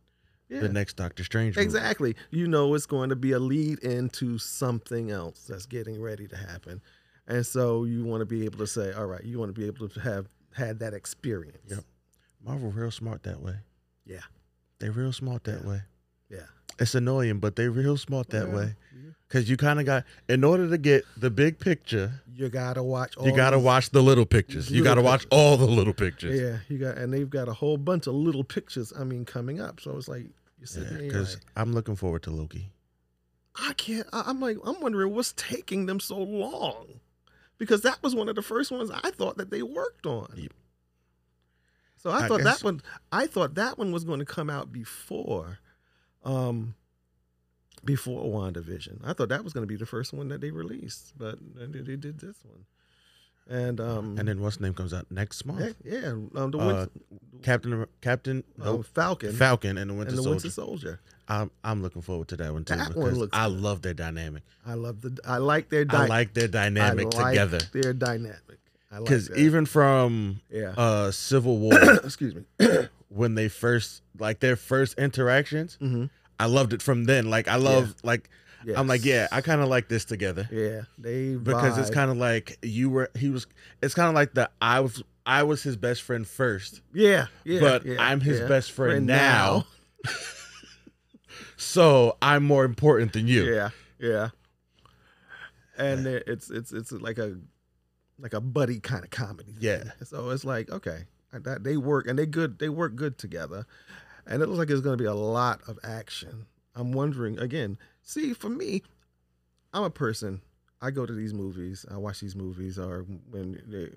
yeah. 0.49 0.61
the 0.61 0.69
next 0.69 0.95
Doctor 0.97 1.23
Strange. 1.25 1.57
movie. 1.57 1.65
Exactly. 1.65 2.17
You 2.31 2.49
know 2.49 2.75
it's 2.75 2.87
going 2.87 3.11
to 3.11 3.17
be 3.17 3.33
a 3.33 3.39
lead 3.39 3.79
into 3.81 4.39
something 4.39 5.11
else 5.11 5.47
that's 5.49 5.67
getting 5.67 6.01
ready 6.01 6.27
to 6.29 6.37
happen. 6.37 6.81
And 7.29 7.45
so 7.47 7.85
you 7.85 8.05
want 8.05 8.21
to 8.21 8.27
be 8.27 8.45
able 8.45 8.59
to 8.59 8.67
say, 8.67 8.93
all 8.93 9.07
right, 9.07 9.25
you 9.25 9.39
want 9.39 9.55
to 9.55 9.61
be 9.61 9.67
able 9.67 9.89
to 9.89 10.01
have 10.01 10.27
had 10.55 10.79
that 10.81 10.95
experience. 10.95 11.59
Yep. 11.69 11.85
Marvel 12.45 12.71
real 12.71 12.91
smart 12.91 13.23
that 13.25 13.41
way. 13.41 13.57
Yeah. 14.05 14.21
They 14.79 14.89
real 14.91 15.13
smart 15.13 15.45
that 15.45 15.63
Yeah. 15.63 15.69
way. 15.69 15.83
Yeah. 16.29 16.47
It's 16.79 16.95
annoying, 16.95 17.39
but 17.41 17.57
they're 17.57 17.71
real 17.71 17.97
smart 17.97 18.31
that 18.31 18.49
Well, 18.49 18.57
way. 18.59 18.75
Cause 19.29 19.49
you 19.49 19.57
kind 19.57 19.81
of 19.81 19.87
got 19.87 20.05
in 20.29 20.45
order 20.45 20.69
to 20.71 20.79
get 20.79 21.05
the 21.17 21.31
big 21.31 21.59
picture, 21.59 22.23
You 22.33 22.49
gotta 22.49 22.83
watch. 22.83 23.17
All 23.17 23.27
you 23.27 23.35
got 23.35 23.51
to 23.51 23.59
watch 23.59 23.91
the 23.91 24.01
little 24.03 24.25
pictures. 24.27 24.71
You 24.71 24.85
got 24.85 24.95
to 24.95 25.03
watch 25.03 25.27
all 25.31 25.57
the 25.57 25.67
little 25.67 25.93
pictures. 25.95 26.39
Yeah, 26.41 26.59
you 26.69 26.79
got, 26.79 26.97
and 26.97 27.13
they've 27.13 27.29
got 27.29 27.49
a 27.49 27.53
whole 27.53 27.77
bunch 27.77 28.07
of 28.07 28.15
little 28.15 28.45
pictures. 28.45 28.93
I 28.97 29.03
mean, 29.03 29.25
coming 29.25 29.61
up. 29.61 29.81
So 29.81 29.97
it's 29.97 30.07
like 30.07 30.27
you 30.61 30.67
sit 30.67 30.89
there, 30.89 30.99
Because 30.99 31.35
like, 31.35 31.43
I'm 31.57 31.73
looking 31.73 31.97
forward 31.97 32.23
to 32.25 32.31
Loki. 32.31 32.71
I 33.57 33.73
can't. 33.73 34.07
I, 34.13 34.25
I'm 34.27 34.39
like, 34.41 34.59
I'm 34.65 34.81
wondering 34.81 35.13
what's 35.13 35.33
taking 35.33 35.87
them 35.87 35.99
so 35.99 36.19
long, 36.19 37.01
because 37.59 37.81
that 37.81 38.01
was 38.05 38.15
one 38.15 38.29
of 38.29 38.37
the 38.37 38.43
first 38.43 38.71
ones 38.71 38.91
I 38.93 39.11
thought 39.11 39.39
that 39.39 39.51
they 39.51 39.63
worked 39.63 40.07
on. 40.07 40.29
Yep. 40.37 40.53
So 42.07 42.13
I, 42.13 42.25
I 42.25 42.29
thought 42.29 42.37
guess- 42.43 42.59
that 42.61 42.65
one. 42.65 42.81
I 43.11 43.27
thought 43.27 43.55
that 43.57 43.79
one 43.79 43.91
was 43.91 44.05
going 44.05 44.21
to 44.21 44.25
come 44.25 44.49
out 44.49 44.73
before, 44.73 45.59
um, 46.25 46.77
before 47.85 48.23
WandaVision. 48.25 49.01
I 49.05 49.13
thought 49.13 49.29
that 49.31 49.43
was 49.43 49.53
going 49.53 49.63
to 49.63 49.69
be 49.69 49.77
the 49.77 49.87
first 49.87 50.13
one 50.13 50.29
that 50.29 50.41
they 50.41 50.51
released, 50.53 51.15
but 51.19 51.39
they, 51.57 51.81
they 51.81 51.97
did 51.97 52.21
this 52.21 52.37
one. 52.45 52.65
and 53.49 53.81
um, 53.81 54.17
And 54.19 54.29
then 54.29 54.41
what's 54.41 54.61
name 54.61 54.73
comes 54.75 54.95
out 54.95 55.11
next 55.11 55.45
month? 55.45 55.75
yeah, 55.85 56.11
um, 56.37 56.51
the 56.53 56.59
Uh, 56.59 56.67
Winter, 56.67 56.91
Captain 57.43 57.87
Captain 58.01 58.45
um, 58.63 58.85
Falcon, 58.85 59.33
Falcon 59.35 59.77
and 59.79 59.91
the 59.91 59.95
Winter 59.95 60.11
and 60.11 60.19
the 60.19 60.23
Soldier. 60.23 60.31
Winter 60.37 60.51
Soldier. 60.51 61.01
I'm 61.29 61.51
I'm 61.65 61.83
looking 61.83 62.03
forward 62.03 62.29
to 62.29 62.37
that 62.37 62.53
one 62.53 62.65
too 62.65 62.77
That 62.77 62.95
one 62.95 63.15
looks 63.17 63.37
I 63.37 63.49
good. 63.49 63.61
love 63.61 63.83
their 63.83 63.95
dynamic. 63.95 64.45
I 64.65 64.75
love 64.75 65.01
the. 65.01 65.19
I 65.25 65.39
like 65.39 65.71
their. 65.71 65.85
I 65.91 66.07
like 66.07 66.35
their 66.35 66.47
dynamic 66.47 67.13
I 67.17 67.19
like 67.19 67.31
together 67.33 67.59
Their 67.73 67.93
dynamic. 67.93 68.61
I 68.91 68.97
like 68.99 69.05
because 69.05 69.31
even 69.37 69.67
from 69.67 70.41
yeah. 70.51 70.75
uh 70.77 71.11
Civil 71.11 71.59
War 71.65 71.75
Excuse 72.05 72.35
me. 72.35 72.45
when 73.09 73.35
they 73.35 73.49
first 73.49 74.03
like 74.19 74.41
their 74.41 74.57
first 74.57 74.99
interactions, 74.99 75.77
hmm 75.81 76.07
I 76.39 76.47
loved 76.47 76.75
it 76.75 76.83
from 76.83 77.05
then. 77.05 77.31
Like 77.31 77.49
I 77.49 77.57
love 77.57 77.95
like 78.03 78.29
Yes. 78.65 78.79
I'm 78.79 78.89
like 78.89 79.05
yeah, 79.05 79.29
I 79.31 79.43
kind 79.43 79.61
of 79.61 79.69
like 79.69 79.89
this 79.89 80.05
together 80.05 80.49
Yeah, 80.51 80.83
they 80.99 81.37
because 81.37 81.79
it's 81.79 81.91
kind 81.91 82.11
of 82.11 82.17
like 82.17 82.59
you 82.63 82.91
were 82.91 83.11
he 83.15 83.29
was. 83.29 83.47
It's 83.81 83.95
kind 83.95 84.09
of 84.09 84.15
like 84.15 84.35
the 84.35 84.51
I 84.61 84.81
was 84.81 85.05
I 85.25 85.45
was 85.45 85.63
his 85.63 85.77
best 85.77 86.03
friend 86.03 86.27
first, 86.27 86.81
yeah, 86.93 87.27
yeah, 87.45 87.61
but 87.61 87.85
yeah, 87.87 87.97
I'm 88.01 88.21
his 88.21 88.41
yeah. 88.41 88.49
best 88.49 88.73
friend, 88.73 88.93
Friend 88.93 89.07
now. 89.07 89.67
so 91.57 92.17
I'm 92.21 92.43
more 92.43 92.65
important 92.65 93.13
than 93.13 93.29
you. 93.29 93.45
Yeah, 93.45 93.71
yeah. 94.01 94.31
And 95.79 96.07
it's 96.07 96.51
it's 96.51 96.73
it's 96.73 96.91
like 96.91 97.19
a 97.19 97.37
like 98.19 98.33
a 98.35 98.41
buddy 98.41 98.81
kind 98.81 99.05
of 99.05 99.11
comedy. 99.11 99.53
thing. 99.53 99.63
Yeah. 99.63 99.85
So 100.05 100.31
it's 100.31 100.45
like 100.45 100.71
okay, 100.71 101.05
that 101.33 101.65
they 101.65 101.77
work 101.77 102.07
and 102.07 102.19
they 102.19 102.27
good. 102.27 102.59
They 102.59 102.69
work 102.69 102.95
good 102.97 103.19
together, 103.19 103.67
and 104.27 104.43
it 104.43 104.47
looks 104.47 104.59
like 104.59 104.69
there's 104.69 104.81
going 104.81 104.97
to 104.99 105.03
be 105.03 105.09
a 105.09 105.15
lot 105.15 105.61
of 105.69 105.79
action. 105.83 106.47
I'm 106.75 106.93
wondering 106.93 107.39
again. 107.39 107.79
See, 108.03 108.33
for 108.35 108.49
me, 108.49 108.83
I'm 109.73 109.83
a 109.83 109.91
person. 109.91 110.41
I 110.81 110.91
go 110.91 111.07
to 111.07 111.13
these 111.13 111.33
movies. 111.35 111.85
I 111.91 111.97
watch 111.97 112.21
these 112.21 112.37
movies, 112.37 112.79
or 112.79 113.07
when 113.31 113.61
they, 113.67 113.91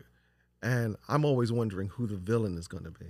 and 0.67 0.95
I'm 1.07 1.26
always 1.26 1.51
wondering 1.51 1.89
who 1.89 2.07
the 2.07 2.15
villain 2.15 2.57
is 2.57 2.67
going 2.67 2.86
to 2.86 2.91
be. 2.91 3.05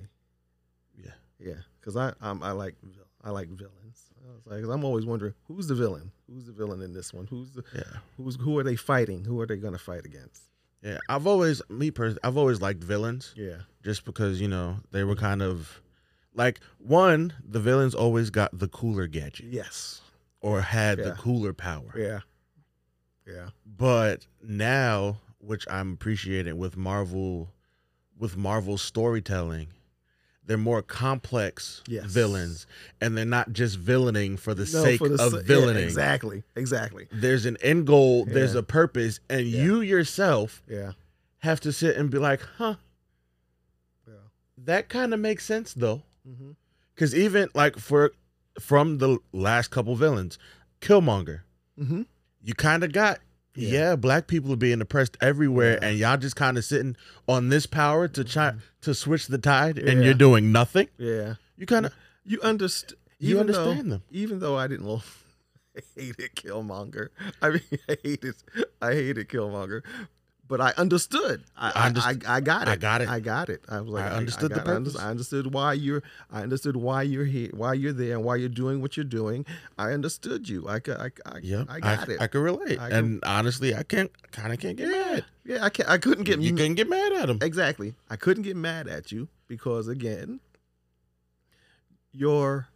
Yeah. 0.97 1.11
Yeah, 1.39 1.61
because 1.79 1.95
I 1.95 2.13
I'm, 2.21 2.43
I 2.43 2.51
like 2.51 2.75
I 3.23 3.29
like 3.29 3.47
villains. 3.49 4.09
I 4.27 4.33
was 4.33 4.45
like, 4.45 4.61
'cause 4.61 4.69
I'm 4.69 4.83
always 4.83 5.05
wondering 5.05 5.33
who's 5.47 5.67
the 5.67 5.75
villain. 5.75 6.11
Who's 6.27 6.45
the 6.45 6.51
villain 6.51 6.81
in 6.81 6.93
this 6.93 7.13
one? 7.13 7.27
Who's 7.27 7.51
the 7.51 7.63
Yeah. 7.73 7.99
who's 8.17 8.35
who 8.35 8.57
are 8.59 8.63
they 8.63 8.75
fighting? 8.75 9.23
Who 9.23 9.39
are 9.39 9.45
they 9.45 9.55
going 9.57 9.73
to 9.73 9.79
fight 9.79 10.05
against? 10.05 10.43
Yeah, 10.81 10.97
I've 11.09 11.27
always 11.27 11.61
me 11.69 11.91
personally, 11.91 12.21
I've 12.23 12.37
always 12.37 12.61
liked 12.61 12.83
villains. 12.83 13.33
Yeah, 13.35 13.57
just 13.83 14.05
because 14.05 14.39
you 14.39 14.47
know 14.47 14.77
they 14.91 15.03
were 15.03 15.15
kind 15.15 15.41
of 15.41 15.81
like 16.33 16.59
one. 16.77 17.33
The 17.43 17.59
villains 17.59 17.93
always 17.93 18.29
got 18.29 18.57
the 18.57 18.67
cooler 18.67 19.07
gadget. 19.07 19.47
Yes, 19.47 20.01
or 20.41 20.61
had 20.61 20.97
the 20.99 21.11
cooler 21.11 21.53
power. 21.53 21.93
yeah, 21.97 22.19
yeah, 23.27 23.49
But 23.65 24.25
now, 24.41 25.17
which 25.39 25.65
I'm 25.69 25.93
appreciating 25.93 26.57
with 26.57 26.77
Marvel, 26.77 27.49
with 28.17 28.37
Marvel 28.37 28.77
storytelling, 28.77 29.67
they're 30.49 30.57
more 30.57 30.81
complex 30.81 31.83
Yes. 31.87 32.05
villains, 32.05 32.65
and 32.99 33.15
they're 33.15 33.23
not 33.23 33.53
just 33.53 33.77
villaining 33.77 34.35
for 34.35 34.55
the 34.55 34.63
No, 34.63 34.83
sake 34.83 34.97
for 34.97 35.07
the 35.07 35.23
of 35.23 35.29
sa- 35.31 35.37
yeah, 35.37 35.43
villaining. 35.43 35.83
exactly, 35.83 36.43
exactly. 36.55 37.07
There's 37.11 37.45
an 37.45 37.55
end 37.61 37.85
goal. 37.85 38.25
There's 38.25 38.55
a 38.55 38.63
purpose, 38.63 39.19
and 39.29 39.45
Yeah. 39.45 39.63
you 39.63 39.81
yourself 39.81 40.63
Yeah, 40.67 40.93
have 41.39 41.59
to 41.61 41.71
sit 41.71 41.95
and 41.95 42.09
be 42.09 42.17
like, 42.17 42.41
"Huh, 42.57 42.77
yeah. 44.07 44.13
that 44.57 44.89
kind 44.89 45.13
of 45.13 45.19
makes 45.19 45.45
sense 45.45 45.71
though." 45.73 46.01
Mm-hmm. 46.27 46.51
Because 46.95 47.13
even 47.13 47.49
like 47.53 47.77
for 47.77 48.11
from 48.59 48.97
the 48.97 49.19
last 49.31 49.69
couple 49.69 49.95
villains, 49.95 50.39
Killmonger, 50.81 51.41
Mm-hmm. 51.79 52.01
you 52.41 52.53
kind 52.55 52.83
of 52.83 52.91
got 52.91 53.19
Yeah. 53.59 53.71
yeah. 53.71 53.95
black 53.95 54.27
people 54.27 54.51
are 54.53 54.57
being 54.57 54.81
oppressed 54.81 55.17
everywhere, 55.21 55.77
Yeah. 55.81 55.87
and 55.89 55.97
y'all 55.97 56.17
just 56.17 56.35
kind 56.35 56.57
of 56.57 56.65
sitting 56.65 56.95
on 57.27 57.49
this 57.49 57.65
power 57.65 58.07
to 58.07 58.23
try 58.23 58.49
mm-hmm. 58.49 58.59
to 58.81 58.93
switch 58.93 59.27
the 59.27 59.37
tide, 59.37 59.77
and 59.77 60.03
you're 60.03 60.13
doing 60.13 60.51
nothing. 60.51 60.87
Yeah, 60.97 61.35
You 61.57 61.65
kind 61.65 61.85
of 61.85 61.93
you 62.25 62.39
understand. 62.41 62.99
you 63.19 63.39
understand 63.39 63.91
them. 63.91 64.03
Even 64.11 64.39
though 64.39 64.57
I 64.57 64.67
didn't 64.67 64.85
lo- 64.87 65.03
I 65.77 65.81
hated 65.95 66.35
Killmonger. 66.35 67.09
I 67.41 67.49
mean, 67.49 67.61
I 67.89 67.97
hated, 68.03 68.35
I 68.81 68.93
hated 68.93 69.29
Killmonger, 69.29 69.81
but 70.49 70.59
I 70.59 70.73
understood. 70.77 71.43
I, 71.55 71.69
I 71.69 71.87
I, 71.95 72.09
I, 72.09 72.37
I 72.37 72.41
got 72.41 72.63
it. 72.63 72.71
I 72.71 72.75
got 72.75 73.01
it. 73.01 73.07
I 73.07 73.19
got 73.21 73.49
it. 73.49 73.61
I 73.69 73.79
was 73.79 73.89
like, 73.91 74.03
I 74.03 74.15
understood 74.15 74.51
the. 74.51 74.59
Purpose. 74.61 74.97
I 74.97 75.09
understood 75.09 75.53
why 75.53 75.73
you're. 75.73 76.03
I 76.31 76.41
understood 76.41 76.75
why 76.75 77.03
you're 77.03 77.23
here, 77.25 77.51
why 77.53 77.73
you're 77.75 77.93
there, 77.93 78.15
and 78.15 78.25
why 78.25 78.35
you're 78.35 78.49
doing 78.49 78.81
what 78.81 78.97
you're 78.97 79.03
doing. 79.05 79.45
I 79.77 79.91
understood 79.93 80.49
you. 80.49 80.67
I, 80.67 80.79
ca- 80.79 80.97
I, 80.99 81.11
I, 81.31 81.39
Yeah, 81.41 81.63
I 81.69 81.79
got 81.79 82.09
it. 82.09 82.19
I 82.19 82.27
could 82.27 82.41
relate, 82.41 82.79
and 82.79 83.23
honestly, 83.23 83.73
I 83.75 83.83
can't 83.83 84.11
kind 84.31 84.51
of 84.51 84.59
can't 84.59 84.75
get 84.75 84.89
yeah, 84.89 85.11
mad. 85.13 85.25
yeah. 85.45 85.63
I 85.63 85.69
can't. 85.69 85.87
I 85.87 85.97
couldn't 85.99 86.23
get. 86.25 86.39
Mad 86.39 86.45
you 86.45 86.55
couldn't 86.55 86.75
get 86.75 86.89
mad 86.89 87.13
at 87.13 87.29
him. 87.29 87.37
Exactly. 87.41 87.93
I 88.09 88.15
couldn't 88.17 88.43
get 88.43 88.57
mad 88.57 88.87
at 88.87 89.11
you 89.11 89.29
because 89.47 89.87
again, 89.87 90.39
your 92.11 92.69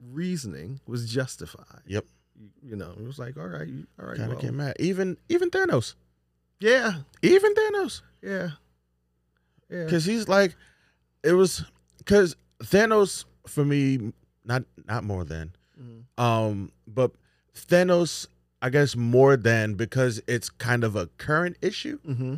reasoning 0.00 0.80
was 0.86 1.10
justified. 1.10 1.82
Yep, 1.86 2.04
You, 2.38 2.50
you 2.62 2.76
know, 2.76 2.92
it 2.92 3.04
was 3.04 3.18
like, 3.18 3.36
all 3.36 3.46
right, 3.48 3.66
you, 3.66 3.86
all 3.98 4.06
right, 4.06 4.16
kind 4.16 4.30
of 4.30 4.36
well, 4.38 4.42
get 4.46 4.54
mad. 4.54 4.76
Even 4.78 5.16
even 5.28 5.50
Thanos, 5.50 5.94
yeah, 6.64 6.92
even 7.22 7.54
Thanos. 7.54 8.00
yeah, 8.22 8.48
yeah, 9.70 9.84
because 9.84 10.04
he's 10.06 10.28
like 10.28 10.56
it 11.22 11.32
was 11.32 11.64
because 11.98 12.36
thanos 12.62 13.24
for 13.46 13.64
me 13.64 14.12
not 14.44 14.62
not 14.86 15.04
more 15.04 15.24
than 15.24 15.52
Mhm. 15.80 16.04
um 16.22 16.72
but 16.86 17.10
thanos 17.54 18.26
i 18.62 18.68
guess 18.70 18.94
more 18.96 19.36
than 19.36 19.74
because 19.74 20.22
it's 20.26 20.48
kind 20.48 20.84
of 20.84 20.94
a 20.96 21.06
current 21.18 21.56
issue 21.60 21.98
mm-hmm. 22.06 22.34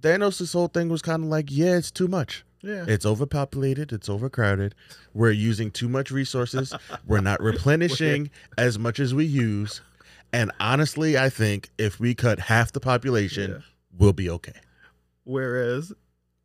thanos' 0.00 0.52
whole 0.52 0.68
thing 0.68 0.88
was 0.88 1.02
kind 1.02 1.24
of 1.24 1.30
like 1.30 1.46
yeah 1.50 1.76
it's 1.76 1.90
too 1.90 2.08
much 2.08 2.44
yeah, 2.60 2.84
it's 2.88 3.06
overpopulated 3.06 3.92
it's 3.92 4.08
overcrowded 4.08 4.74
we're 5.14 5.30
using 5.30 5.70
too 5.70 5.88
much 5.88 6.10
resources 6.10 6.74
we're 7.06 7.20
not 7.20 7.40
replenishing 7.50 8.30
as 8.58 8.78
much 8.78 8.98
as 9.00 9.14
we 9.14 9.24
use 9.24 9.80
and 10.32 10.50
honestly 10.60 11.16
i 11.18 11.28
think 11.28 11.70
if 11.78 11.98
we 12.00 12.14
cut 12.14 12.38
half 12.38 12.72
the 12.72 12.80
population 12.80 13.50
Yeah. 13.52 13.58
we'll 13.98 14.12
be 14.12 14.28
okay 14.30 14.54
Whereas, 15.24 15.92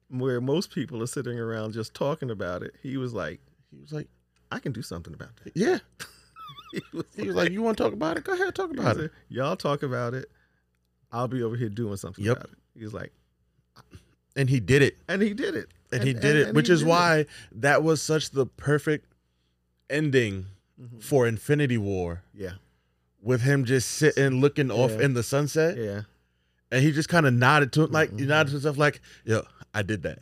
where 0.09 0.41
most 0.41 0.71
people 0.71 1.01
are 1.01 1.07
sitting 1.07 1.39
around 1.39 1.71
just 1.73 1.93
talking 1.93 2.29
about 2.29 2.63
it, 2.63 2.75
he 2.83 2.97
was 2.97 3.13
like, 3.13 3.39
he 3.71 3.79
was 3.79 3.93
like 3.93 4.07
I 4.51 4.59
can 4.59 4.73
do 4.73 4.81
something 4.81 5.13
about 5.13 5.29
that. 5.43 5.53
yeah 5.55 5.79
He 6.73 6.81
was, 6.91 7.05
he 7.15 7.27
was 7.27 7.35
like 7.35 7.51
you 7.51 7.61
want 7.61 7.77
to 7.77 7.83
talk 7.83 7.93
about 7.93 8.17
it 8.17 8.23
go 8.25 8.33
ahead 8.33 8.53
talk 8.55 8.71
about 8.71 8.97
it 8.97 8.99
said, 8.99 9.09
y'all 9.29 9.55
talk 9.55 9.83
about 9.83 10.13
it. 10.13 10.29
I'll 11.13 11.27
be 11.29 11.43
over 11.43 11.55
here 11.55 11.69
doing 11.69 11.95
something 11.97 12.25
Yep. 12.25 12.37
about 12.37 12.49
it. 12.51 12.57
He 12.77 12.83
was 12.83 12.93
like, 12.93 13.13
and 14.35 14.49
he 14.49 14.59
did 14.59 14.81
it 14.81 14.97
and 15.07 15.21
he 15.21 15.33
did 15.33 15.55
it. 15.55 15.69
and, 15.91 16.03
he 16.03 16.13
did 16.13 16.35
it 16.35 16.47
and 16.47 16.55
which 16.55 16.69
is 16.69 16.79
did 16.79 16.87
it. 16.87 16.89
why 16.89 17.25
that 17.53 17.83
was 17.83 18.01
such 18.01 18.31
the 18.31 18.45
perfect 18.45 19.05
ending 19.89 20.47
Mhm. 20.81 21.01
for 21.03 21.25
infinity 21.27 21.77
war 21.77 22.23
Yeah, 22.33 22.53
with 23.23 23.41
him 23.41 23.63
just 23.65 23.89
sitting 23.91 24.41
looking 24.41 24.69
off 24.69 24.91
in 24.99 25.13
the 25.13 25.23
sunset 25.23 25.77
yeah. 25.77 26.01
and 26.71 26.83
he 26.83 26.91
just 26.91 27.07
kind 27.09 27.25
of 27.25 27.33
nodded 27.33 27.71
to 27.71 27.83
it 27.83 27.91
like 27.91 28.09
he 28.11 28.25
Mhm. 28.25 28.27
nodded 28.27 28.47
to 28.49 28.53
himself 28.53 28.77
like 28.77 28.99
yo 29.25 29.43
i 29.73 29.81
did 29.81 30.03
that 30.03 30.19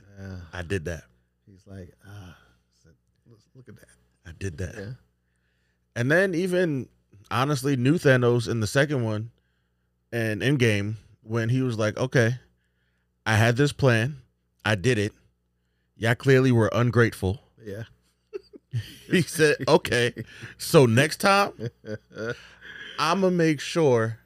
i 0.54 0.62
did 0.62 0.86
that 0.86 1.04
he's 1.49 1.66
like, 1.66 1.91
ah, 2.08 2.38
look 3.56 3.68
at 3.68 3.76
that. 3.76 3.88
i 4.28 4.32
did 4.38 4.58
that 4.60 4.76
Yeah. 4.76 4.91
and 5.95 6.12
then 6.12 6.36
even 6.36 6.88
honestly 7.32 7.76
new 7.76 7.95
thanos 7.97 8.47
in 8.47 8.60
the 8.60 8.68
second 8.68 9.04
one 9.04 9.32
and 10.12 10.41
Endgame 10.41 10.95
when 11.24 11.49
he 11.49 11.62
was 11.64 11.78
like 11.80 11.97
okay 11.97 12.36
i 13.26 13.36
had 13.36 13.58
this 13.58 13.72
plan 13.74 14.18
i 14.64 14.76
did 14.76 14.97
it 14.99 15.14
y'all 15.95 16.14
clearly 16.16 16.52
were 16.52 16.70
ungrateful 16.74 17.41
Yeah. 17.64 17.84
he 19.10 19.22
said 19.24 19.56
okay 19.68 20.14
so 20.60 20.86
next 20.86 21.18
time 21.18 21.52
I'm 23.00 23.22
gonna 23.22 23.36
make 23.36 23.60
sure 23.60 24.18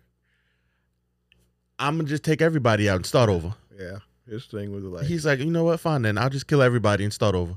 I'm 1.80 1.98
gonna 1.98 2.08
just 2.10 2.24
take 2.24 2.42
everybody 2.42 2.90
out 2.90 2.98
and 2.98 3.06
start 3.06 3.30
over. 3.30 3.54
yeah. 3.78 3.98
His 4.28 4.46
thing 4.46 4.74
was 4.74 4.84
like, 4.84 5.06
He's 5.06 5.24
like, 5.26 5.38
you 5.40 5.46
know 5.46 5.66
what? 5.66 5.80
Fine 5.80 6.02
then. 6.02 6.18
I'll 6.18 6.30
just 6.32 6.48
kill 6.48 6.64
everybody 6.64 7.04
and 7.04 7.14
start 7.14 7.36
over. 7.36 7.56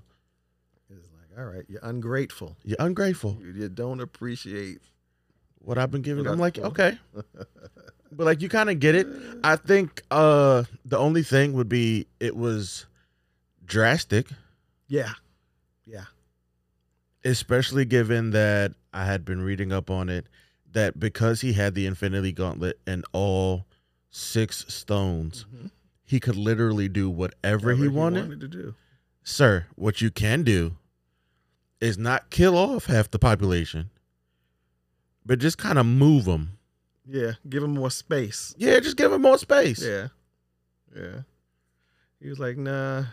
he's 0.89 0.99
like, 1.19 1.39
all 1.39 1.47
right, 1.51 1.65
you're 1.67 1.81
ungrateful. 1.83 2.57
You're 2.63 2.77
ungrateful. 2.79 3.39
You, 3.41 3.53
you 3.53 3.69
don't 3.71 4.01
appreciate. 4.01 4.81
What 5.61 5.79
I've 5.79 5.91
been 5.91 6.03
given. 6.03 6.25
What 6.25 6.33
I'm 6.33 6.39
like, 6.39 6.59
okay, 6.59 6.99
but 8.13 8.25
like 8.25 8.43
you 8.43 8.49
kind 8.49 8.69
of 8.71 8.81
get 8.81 8.95
it. 8.95 9.07
I 9.43 9.57
think 9.57 10.03
uh 10.11 10.65
the 10.85 10.99
only 10.99 11.23
thing 11.23 11.53
would 11.55 11.69
be 11.69 12.07
it 12.21 12.37
was 12.37 12.87
drastic, 13.65 14.29
yeah. 14.89 15.13
Yeah. 15.87 16.05
especially 17.25 17.85
given 17.87 18.31
that 18.31 18.73
I 18.93 19.05
had 19.07 19.25
been 19.25 19.41
reading 19.43 19.73
up 19.73 19.91
on 19.91 20.09
it 20.11 20.27
that 20.79 21.01
because 21.01 21.41
he 21.41 21.55
had 21.55 21.75
the 21.75 21.87
Infinity 21.87 22.31
Gauntlet 22.33 22.79
and 22.87 23.05
all 23.13 23.67
six 24.11 24.65
stones, 24.69 25.45
Mhm. 25.53 25.71
he 26.05 26.21
could 26.21 26.37
literally 26.37 26.89
do 26.89 27.11
whatever, 27.11 27.75
he, 27.75 27.89
Whatever 27.89 28.27
wanted. 28.29 28.41
to 28.41 28.49
do. 28.49 28.75
Sir, 29.25 29.67
what 29.75 30.01
you 30.01 30.11
can 30.11 30.43
do 30.45 30.77
is 31.81 31.99
not 31.99 32.31
kill 32.31 32.57
off 32.57 32.87
half 32.87 33.11
the 33.11 33.19
population, 33.19 33.91
but 35.27 35.39
just 35.41 35.59
kind 35.59 35.79
of 35.79 35.85
move 35.87 36.25
them. 36.27 36.59
Yeah. 37.05 37.33
Give 37.49 37.63
him 37.65 37.75
more 37.75 37.91
space. 37.91 38.55
Yeah, 38.57 38.79
just 38.81 38.97
give 38.97 39.11
them 39.11 39.23
more 39.23 39.39
space. 39.39 39.83
Yeah. 39.83 40.09
Yeah. 40.95 41.23
He 42.21 42.29
was 42.29 42.39
like, 42.39 42.57
nah. 42.57 43.05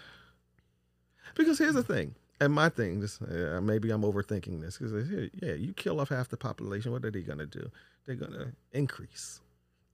Because 1.36 1.58
here's 1.58 1.74
the 1.76 1.84
thing, 1.84 2.16
and 2.42 2.54
my 2.54 2.70
thing, 2.70 3.00
this 3.00 3.22
uh, 3.22 3.60
maybe 3.64 3.92
I'm 3.92 4.02
overthinking 4.04 4.62
this. 4.62 4.78
Because 4.78 5.10
yeah, 5.42 5.54
you 5.54 5.74
kill 5.74 6.00
off 6.00 6.10
half 6.10 6.30
the 6.30 6.38
population. 6.38 6.92
What 6.92 7.06
are 7.06 7.12
they 7.12 7.22
gonna 7.22 7.46
do? 7.46 7.70
They're 8.06 8.16
gonna 8.16 8.52
increase 8.72 9.42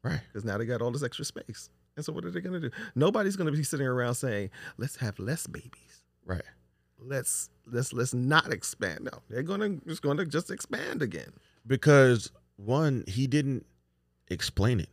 Right. 0.04 0.20
because 0.28 0.44
now 0.44 0.58
they 0.58 0.66
got 0.66 0.82
all 0.82 0.92
this 0.92 1.04
extra 1.04 1.26
space. 1.26 1.70
And 1.96 2.04
so 2.06 2.12
what 2.14 2.26
are 2.26 2.32
they 2.32 2.42
gonna 2.42 2.60
do? 2.60 2.72
Nobody's 2.96 3.36
gonna 3.36 3.52
be 3.52 3.64
sitting 3.64 3.86
around 3.88 4.16
saying, 4.16 4.50
let's 4.78 4.96
have 4.98 5.20
less 5.20 5.46
babies. 5.48 6.04
Right. 6.26 6.42
Let's 7.00 7.50
let's 7.66 7.94
let's 7.94 8.14
not 8.14 8.52
expand. 8.52 9.06
No, 9.12 9.20
they're 9.30 9.44
gonna 9.44 9.78
just 9.88 10.02
gonna 10.02 10.26
just 10.26 10.52
expand 10.52 11.02
again. 11.02 11.32
Because 11.68 12.32
one, 12.58 13.04
he 13.08 13.28
didn't 13.28 13.66
explain 14.30 14.80
it. 14.80 14.90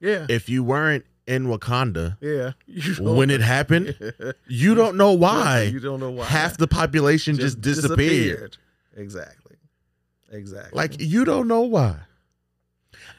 Yeah. 0.00 0.26
If 0.28 0.48
you 0.48 0.62
weren't 0.64 1.04
in 1.26 1.46
Wakanda 1.46 2.16
yeah. 2.20 2.52
When 2.98 3.30
it 3.30 3.40
happened, 3.40 3.94
you 4.48 4.74
don't 4.74 4.96
know 4.96 5.12
why. 5.12 5.62
You 5.62 5.80
don't 5.80 6.00
know 6.00 6.10
why. 6.10 6.24
Half 6.24 6.56
the 6.56 6.66
population 6.66 7.36
just, 7.36 7.60
disappeared. 7.60 8.56
Exactly. 8.96 9.56
Exactly. 10.32 10.76
Like 10.76 11.00
you 11.00 11.24
don't 11.24 11.48
know 11.48 11.62
why. 11.62 11.96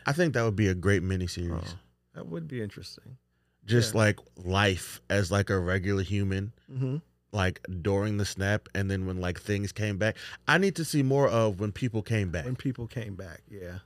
I 0.06 0.14
think 0.14 0.34
that 0.34 0.43
would 0.43 0.56
be 0.56 0.68
a 0.68 0.74
great 0.74 1.04
miniseries. 1.04 1.68
Oh, 1.68 1.78
that 2.16 2.28
would 2.28 2.47
be 2.47 2.62
interesting. 2.62 3.18
Just 3.66 3.93
yeah. 3.93 3.99
like 4.02 4.20
life 4.36 5.02
as 5.10 5.32
like 5.32 5.49
a 5.49 5.60
regular 5.60 6.04
human, 6.04 6.54
Mm-hmm. 6.72 6.97
like 7.32 7.62
during 7.82 8.18
the 8.18 8.26
snap, 8.26 8.68
and 8.74 8.89
then 8.89 9.06
when 9.06 9.22
like 9.22 9.39
things 9.39 9.72
came 9.72 9.97
back. 9.97 10.18
I 10.47 10.58
need 10.58 10.76
to 10.78 10.86
see 10.86 11.04
more 11.04 11.28
of 11.28 11.60
when 11.60 11.72
people 11.72 12.02
came 12.02 12.32
back. 12.32 12.45
When 12.45 12.56
people 12.56 12.88
came 12.88 13.16
back, 13.16 13.41
yeah, 13.49 13.80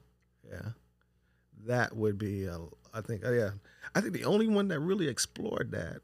yeah, 0.50 0.70
that 1.68 1.96
would 1.96 2.18
be. 2.18 2.46
A, 2.46 2.60
I 2.94 3.02
think, 3.02 3.26
uh, 3.26 3.32
yeah, 3.34 3.50
I 3.94 4.02
think 4.02 4.14
the 4.14 4.26
only 4.26 4.48
one 4.48 4.68
that 4.70 4.80
really 4.80 5.08
explored 5.08 5.72
that 5.72 6.02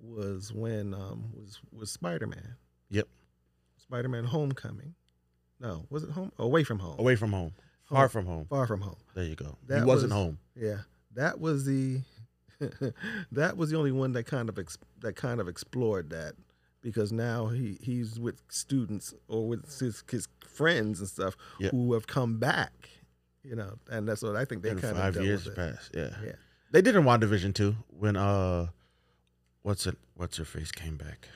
was 0.00 0.52
when 0.52 0.94
um 0.94 1.30
was 1.34 1.60
was 1.72 1.90
Spider 1.90 2.26
Man. 2.26 2.56
Yep. 2.90 3.08
Spider 3.78 4.08
Man 4.08 4.24
Homecoming. 4.24 4.94
No, 5.60 5.86
was 5.90 6.02
it 6.04 6.10
home? 6.10 6.32
Away 6.38 6.64
from 6.64 6.78
home. 6.78 6.96
Away 6.98 7.16
from 7.16 7.32
home, 7.32 7.52
Home. 7.88 7.96
far 7.96 8.08
from 8.08 8.26
home. 8.26 8.46
Far 8.50 8.66
from 8.66 8.80
home. 8.82 8.96
There 9.14 9.24
you 9.24 9.34
go. 9.36 9.56
That 9.66 9.80
he 9.80 9.84
wasn't 9.84 10.12
was- 10.12 10.18
home. 10.22 10.38
Yeah, 10.54 10.78
that 11.14 11.40
was 11.40 11.64
the 11.64 12.02
that 13.32 13.56
was 13.56 13.70
the 13.70 13.76
only 13.76 13.92
one 13.92 14.12
that 14.12 14.24
kind 14.24 14.48
of 14.48 14.58
ex, 14.58 14.78
that 15.00 15.16
kind 15.16 15.40
of 15.40 15.48
explored 15.48 16.10
that 16.10 16.34
because 16.82 17.12
now 17.12 17.46
he 17.48 17.78
he's 17.80 18.18
with 18.20 18.42
students 18.48 19.14
or 19.28 19.46
with 19.48 19.64
his, 19.78 20.02
his 20.10 20.28
friends 20.46 21.00
and 21.00 21.08
stuff 21.08 21.36
Yep. 21.60 21.70
who 21.72 21.92
have 21.94 22.06
come 22.06 22.38
back, 22.38 22.90
you 23.42 23.56
know, 23.56 23.74
and 23.90 24.06
that's 24.08 24.22
what 24.22 24.36
I 24.36 24.44
think 24.44 24.62
they 24.62 24.70
In 24.70 24.78
kind 24.80 24.96
five 24.96 25.16
of 25.16 25.24
years 25.24 25.46
with 25.46 25.56
it. 25.58 25.74
past. 25.76 25.90
Yeah. 25.94 26.10
Yeah. 26.24 26.32
They 26.74 26.82
did 26.82 26.96
in 26.96 27.04
WandaVision 27.04 27.54
too. 27.54 27.76
When 28.00 28.16
uh, 28.16 28.66
what's 29.62 29.86
it? 29.86 29.96
What's 30.16 30.38
her 30.38 30.44
face 30.44 30.72
came 30.72 30.96
back? 30.96 31.28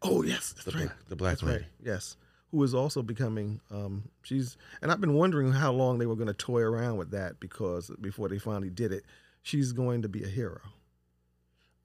Oh 0.00 0.22
yes, 0.22 0.54
that's 0.54 0.64
The 0.64 0.70
right. 0.72 0.86
black, 0.86 1.08
the 1.10 1.16
black 1.16 1.30
That's 1.32 1.42
lady. 1.42 1.58
right. 1.64 1.66
Yes, 1.84 2.16
who 2.50 2.62
is 2.62 2.74
also 2.74 3.02
becoming 3.02 3.60
um 3.70 4.04
she's 4.22 4.56
and 4.80 4.90
I've 4.90 5.02
been 5.02 5.12
wondering 5.12 5.52
how 5.52 5.70
long 5.70 5.98
they 5.98 6.06
were 6.06 6.14
going 6.16 6.28
to 6.28 6.32
toy 6.32 6.60
around 6.62 6.96
with 6.96 7.10
that 7.10 7.40
because 7.40 7.90
before 8.00 8.30
they 8.30 8.38
finally 8.38 8.70
did 8.70 8.90
it, 8.90 9.04
she's 9.42 9.72
going 9.72 10.00
to 10.00 10.08
be 10.08 10.24
a 10.24 10.28
hero. 10.28 10.60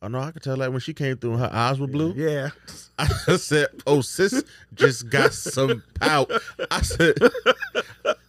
Oh 0.01 0.07
no, 0.07 0.19
I 0.21 0.31
could 0.31 0.41
tell 0.43 0.55
that 0.55 0.71
when 0.71 0.79
she 0.79 0.93
came 0.93 1.17
through 1.17 1.33
and 1.33 1.41
her 1.41 1.49
eyes 1.51 1.81
were 1.81 1.87
blue. 1.87 2.13
Yeah. 2.15 2.51
I 2.97 3.07
said, 3.35 3.67
"Oh, 3.85 3.99
sis, 3.99 4.41
just 4.73 5.09
got 5.09 5.33
some 5.33 5.83
pout." 5.99 6.31
I 6.71 6.81
said, 6.81 7.17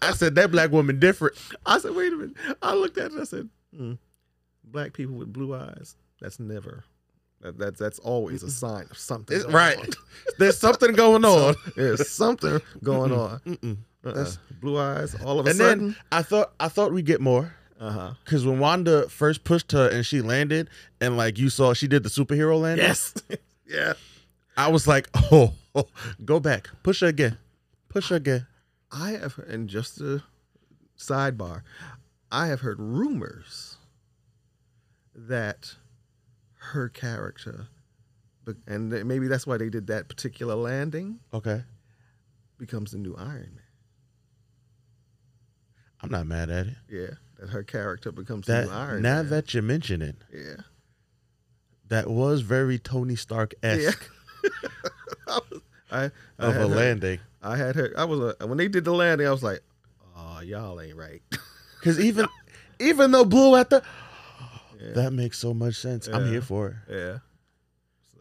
"I 0.02 0.10
said 0.10 0.34
that 0.34 0.50
black 0.50 0.72
woman 0.72 0.98
different." 0.98 1.36
I 1.64 1.78
said, 1.78 1.94
wait 1.94 2.12
a 2.12 2.16
minute. 2.16 2.36
I 2.60 2.74
looked 2.74 2.98
at 2.98 3.12
it. 3.12 3.20
I 3.20 3.22
said, 3.24 3.48
hmm, 3.76 3.92
black 4.72 4.92
people 4.92 5.16
with 5.16 5.32
blue 5.32 5.54
eyes. 5.54 5.96
That's 6.20 6.38
never. 6.40 6.84
That, 7.40 7.58
that's 7.58 7.78
that's 7.78 7.98
always 8.00 8.42
a 8.42 8.50
sign 8.50 8.86
of 8.90 8.98
something. 8.98 9.40
Right? 9.48 9.78
There's 10.38 10.58
something 10.58 10.92
going 10.92 11.24
on. 11.24 11.54
There's 11.76 12.08
something 12.10 12.60
going 12.82 13.12
on. 13.12 13.40
Mm-mm. 13.46 13.76
Uh-uh. 14.04 14.12
That's- 14.12 14.38
blue 14.60 14.78
eyes. 14.78 15.14
All 15.24 15.40
of 15.40 15.46
a 15.46 15.50
And 15.50 15.58
sudden. 15.58 15.86
then 15.88 15.96
I 16.12 16.22
thought 16.22 16.52
I 16.60 16.68
thought 16.68 16.92
we'd 16.92 17.06
get 17.06 17.20
more 17.20 17.54
uh 17.80 17.90
huh. 17.90 18.10
because 18.24 18.44
when 18.44 18.58
Wanda 18.58 19.08
first 19.08 19.44
pushed 19.44 19.72
her 19.72 19.88
and 19.88 20.04
she 20.04 20.20
landed, 20.20 20.68
and 21.00 21.16
like 21.16 21.38
you 21.38 21.48
saw, 21.48 21.72
she 21.72 21.88
did 21.88 22.02
the 22.02 22.10
superhero 22.10 22.60
landing. 22.60 22.84
Yes. 22.86 23.14
yeah. 23.66 23.94
I 24.56 24.68
was 24.68 24.86
like, 24.86 25.08
"Oh, 25.32 25.54
oh, 25.74 25.86
go 26.24 26.40
back, 26.40 26.68
push 26.82 27.00
her 27.00 27.06
again, 27.06 27.38
push 27.88 28.10
her 28.10 28.16
again." 28.16 28.46
I 28.92 29.12
have, 29.12 29.38
and 29.48 29.68
just 29.68 29.98
a 30.00 30.22
sidebar, 30.98 31.62
I 32.30 32.48
have 32.48 32.60
heard 32.60 32.78
rumors 32.80 33.69
that 35.28 35.74
her 36.72 36.88
character, 36.88 37.66
and 38.66 38.90
maybe 39.06 39.28
that's 39.28 39.46
why 39.46 39.56
they 39.56 39.68
did 39.68 39.86
that 39.88 40.08
particular 40.08 40.54
landing, 40.54 41.20
Okay, 41.32 41.62
becomes 42.58 42.92
the 42.92 42.98
new 42.98 43.14
Iron 43.18 43.52
Man. 43.54 43.64
I'm 46.02 46.10
not 46.10 46.26
mad 46.26 46.50
at 46.50 46.66
it. 46.66 46.74
Yeah, 46.88 47.10
that 47.38 47.50
her 47.50 47.62
character 47.62 48.10
becomes 48.12 48.46
That 48.46 48.66
the 48.66 48.70
new 48.72 48.76
Iron 48.78 49.02
now 49.02 49.16
Man. 49.16 49.24
Now 49.24 49.30
that 49.30 49.54
you 49.54 49.62
mention 49.62 50.02
it, 50.02 50.16
yeah, 50.32 50.62
that 51.88 52.08
was 52.08 52.40
very 52.42 52.78
Tony 52.78 53.16
Stark 53.16 53.54
esque 53.62 54.08
I, 55.28 55.40
was- 55.50 55.60
I, 55.92 56.04
I 56.04 56.46
of 56.46 56.56
a 56.56 56.58
her- 56.60 56.66
landing. 56.66 57.18
I 57.42 57.56
had 57.56 57.74
her. 57.76 57.92
I 57.96 58.04
was 58.04 58.34
a, 58.40 58.46
when 58.46 58.58
they 58.58 58.68
did 58.68 58.84
the 58.84 58.92
landing. 58.92 59.26
I 59.26 59.30
was 59.30 59.42
like, 59.42 59.60
"Oh, 60.16 60.40
y'all 60.40 60.80
ain't 60.80 60.96
right." 60.96 61.22
Because 61.80 61.98
even 61.98 62.26
even 62.78 63.10
though 63.10 63.24
Blue 63.24 63.56
at 63.56 63.70
the 63.70 63.82
Yeah. 64.82 64.92
that 64.92 65.12
makes 65.12 65.38
so 65.38 65.52
much 65.54 65.74
sense. 65.76 66.08
I'm 66.08 66.28
here 66.30 66.40
for 66.42 66.68
it. 66.88 66.94
yeah, 66.94 67.18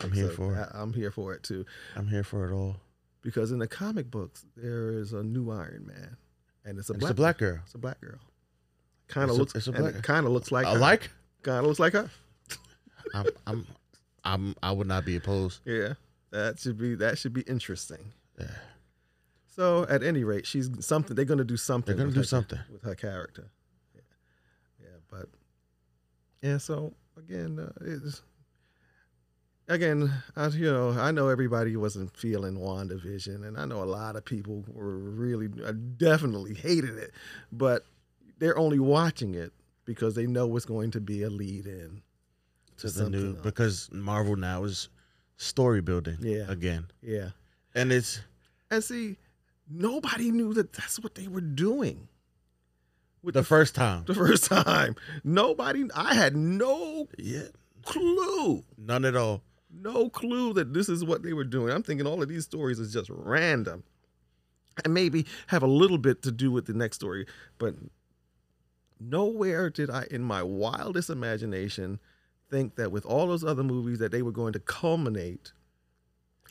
I'm 0.02 0.12
here 0.12 0.30
for 0.30 0.56
it. 0.56 0.60
I, 0.74 0.82
I'm 0.82 0.94
here 0.94 1.12
for 1.12 1.34
it 1.34 1.44
too. 1.44 1.66
I'm 1.96 2.08
here 2.08 2.24
for 2.24 2.50
it 2.50 2.54
all. 2.54 2.78
Because 3.22 3.52
in 3.52 3.60
the 3.60 3.68
comic 3.68 4.10
books, 4.10 4.46
there 4.56 4.92
is 4.92 5.12
a 5.14 5.22
new 5.24 5.52
Iron 5.52 5.86
Man, 5.86 6.18
and 6.66 6.80
it's 6.80 6.90
a 6.90 6.94
It's 6.94 7.00
black 7.02 7.12
a 7.12 7.16
black 7.16 7.38
girl. 7.38 7.60
It's 7.66 7.76
a 7.76 7.78
black 7.78 8.00
girl. 8.02 8.20
Kind 9.08 9.30
of 9.30 9.38
looks. 9.38 9.56
it's 9.56 9.68
a 9.68 9.72
black- 9.72 10.02
Kind 10.04 10.26
of 10.26 10.32
looks 10.32 10.52
like. 10.52 10.66
I 10.66 10.76
like. 10.76 11.10
Kind 11.44 11.60
of 11.60 11.66
looks 11.66 11.80
like 11.80 11.94
her. 11.94 12.10
I'm, 13.14 13.26
I'm 13.48 13.68
I'm 14.24 14.56
I 14.62 14.72
would 14.72 14.88
not 14.88 15.06
be 15.06 15.16
opposed. 15.16 15.62
Yeah, 15.66 15.94
that 16.32 16.60
should 16.60 16.78
be 16.78 16.96
that 16.96 17.18
should 17.18 17.34
be 17.34 17.42
interesting. 17.42 18.14
Yeah. 18.40 18.48
So 19.48 19.86
at 19.90 20.04
any 20.04 20.24
rate, 20.24 20.46
she's 20.46 20.70
something. 20.86 21.16
They're 21.16 21.26
going 21.26 21.40
to 21.40 21.44
do 21.44 21.58
something. 21.58 21.96
They're 21.98 22.06
gonna 22.06 22.14
do 22.14 22.22
her- 22.22 22.26
something. 22.26 22.60
with 22.72 22.84
her 22.84 22.96
character. 22.96 23.50
Yeah, 26.42 26.50
yeah, 26.50 26.52
but 26.52 26.52
yeah. 26.52 26.58
So 26.58 26.94
again, 27.18 27.60
uh, 27.60 27.72
it's 27.82 28.22
again. 29.68 30.12
I, 30.36 30.48
you 30.48 30.72
know, 30.72 30.92
I 30.92 31.12
know 31.12 31.28
everybody 31.30 31.76
wasn't 31.76 32.16
feeling 32.16 32.56
WandaVision, 32.58 33.46
and 33.48 33.58
I 33.58 33.66
know 33.66 33.84
a 33.84 33.86
lot 33.86 34.16
of 34.16 34.26
people 34.26 34.64
were 34.68 34.98
really, 34.98 35.50
uh, 35.64 35.74
definitely 35.98 36.54
hated 36.54 36.98
it, 36.98 37.12
but 37.52 37.86
they're 38.40 38.58
only 38.58 38.80
watching 38.80 39.36
it 39.36 39.52
because 39.86 40.16
they 40.16 40.28
know 40.28 40.56
it's 40.56 40.66
going 40.66 40.92
to 40.92 41.02
be 41.02 41.24
a 41.24 41.30
lead 41.30 41.66
in 41.66 42.02
To 42.78 42.90
the 42.90 43.10
new 43.10 43.30
else. 43.32 43.40
because 43.42 43.90
Marvel 43.92 44.36
now 44.36 44.64
is 44.64 44.90
story 45.38 45.82
building. 45.82 46.18
Yeah. 46.22 46.46
Again, 46.50 46.88
Yeah, 47.02 47.30
and 47.76 47.92
it's 47.92 48.22
and 48.72 48.84
see, 48.84 49.18
nobody 49.70 50.32
knew 50.32 50.54
that 50.54 50.74
that's 50.74 51.00
what 51.00 51.16
they 51.16 51.28
were 51.28 51.42
doing. 51.42 52.08
With 53.22 53.34
the 53.36 53.44
first 53.44 53.76
time. 53.76 54.06
the 54.06 54.14
first 54.16 54.46
time. 54.46 54.96
Nobody, 55.24 55.86
I 55.96 56.14
had 56.16 56.36
no 56.36 57.08
Yeah. 57.18 57.48
clue, 57.86 58.64
None 58.78 59.06
at 59.06 59.16
all. 59.16 59.44
no 59.70 60.10
clue 60.10 60.54
that 60.54 60.74
this 60.74 60.88
is 60.90 61.04
what 61.04 61.22
they 61.24 61.34
were 61.34 61.44
doing. 61.44 61.74
I'm 61.74 61.84
thinking 61.84 62.08
all 62.08 62.22
of 62.24 62.30
these 62.30 62.46
stories 62.46 62.80
is 62.80 62.94
just 62.94 63.10
random 63.12 63.84
and 64.86 64.94
maybe 64.94 65.26
have 65.48 65.64
a 65.64 65.68
little 65.68 65.98
bit 65.98 66.22
to 66.24 66.32
do 66.32 66.52
with 66.52 66.66
the 66.66 66.74
next 66.74 66.96
story, 66.98 67.26
but 67.58 67.76
nowhere 69.00 69.70
did 69.70 69.90
I, 69.90 70.06
in 70.12 70.24
my 70.24 70.44
wildest 70.44 71.10
imagination, 71.10 72.00
think 72.50 72.76
that 72.76 72.92
with 72.92 73.06
all 73.06 73.28
those 73.28 73.44
other 73.44 73.64
movies 73.64 74.00
that 74.00 74.12
they 74.12 74.22
were 74.22 74.32
going 74.32 74.54
to 74.54 74.60
culminate 74.60 75.52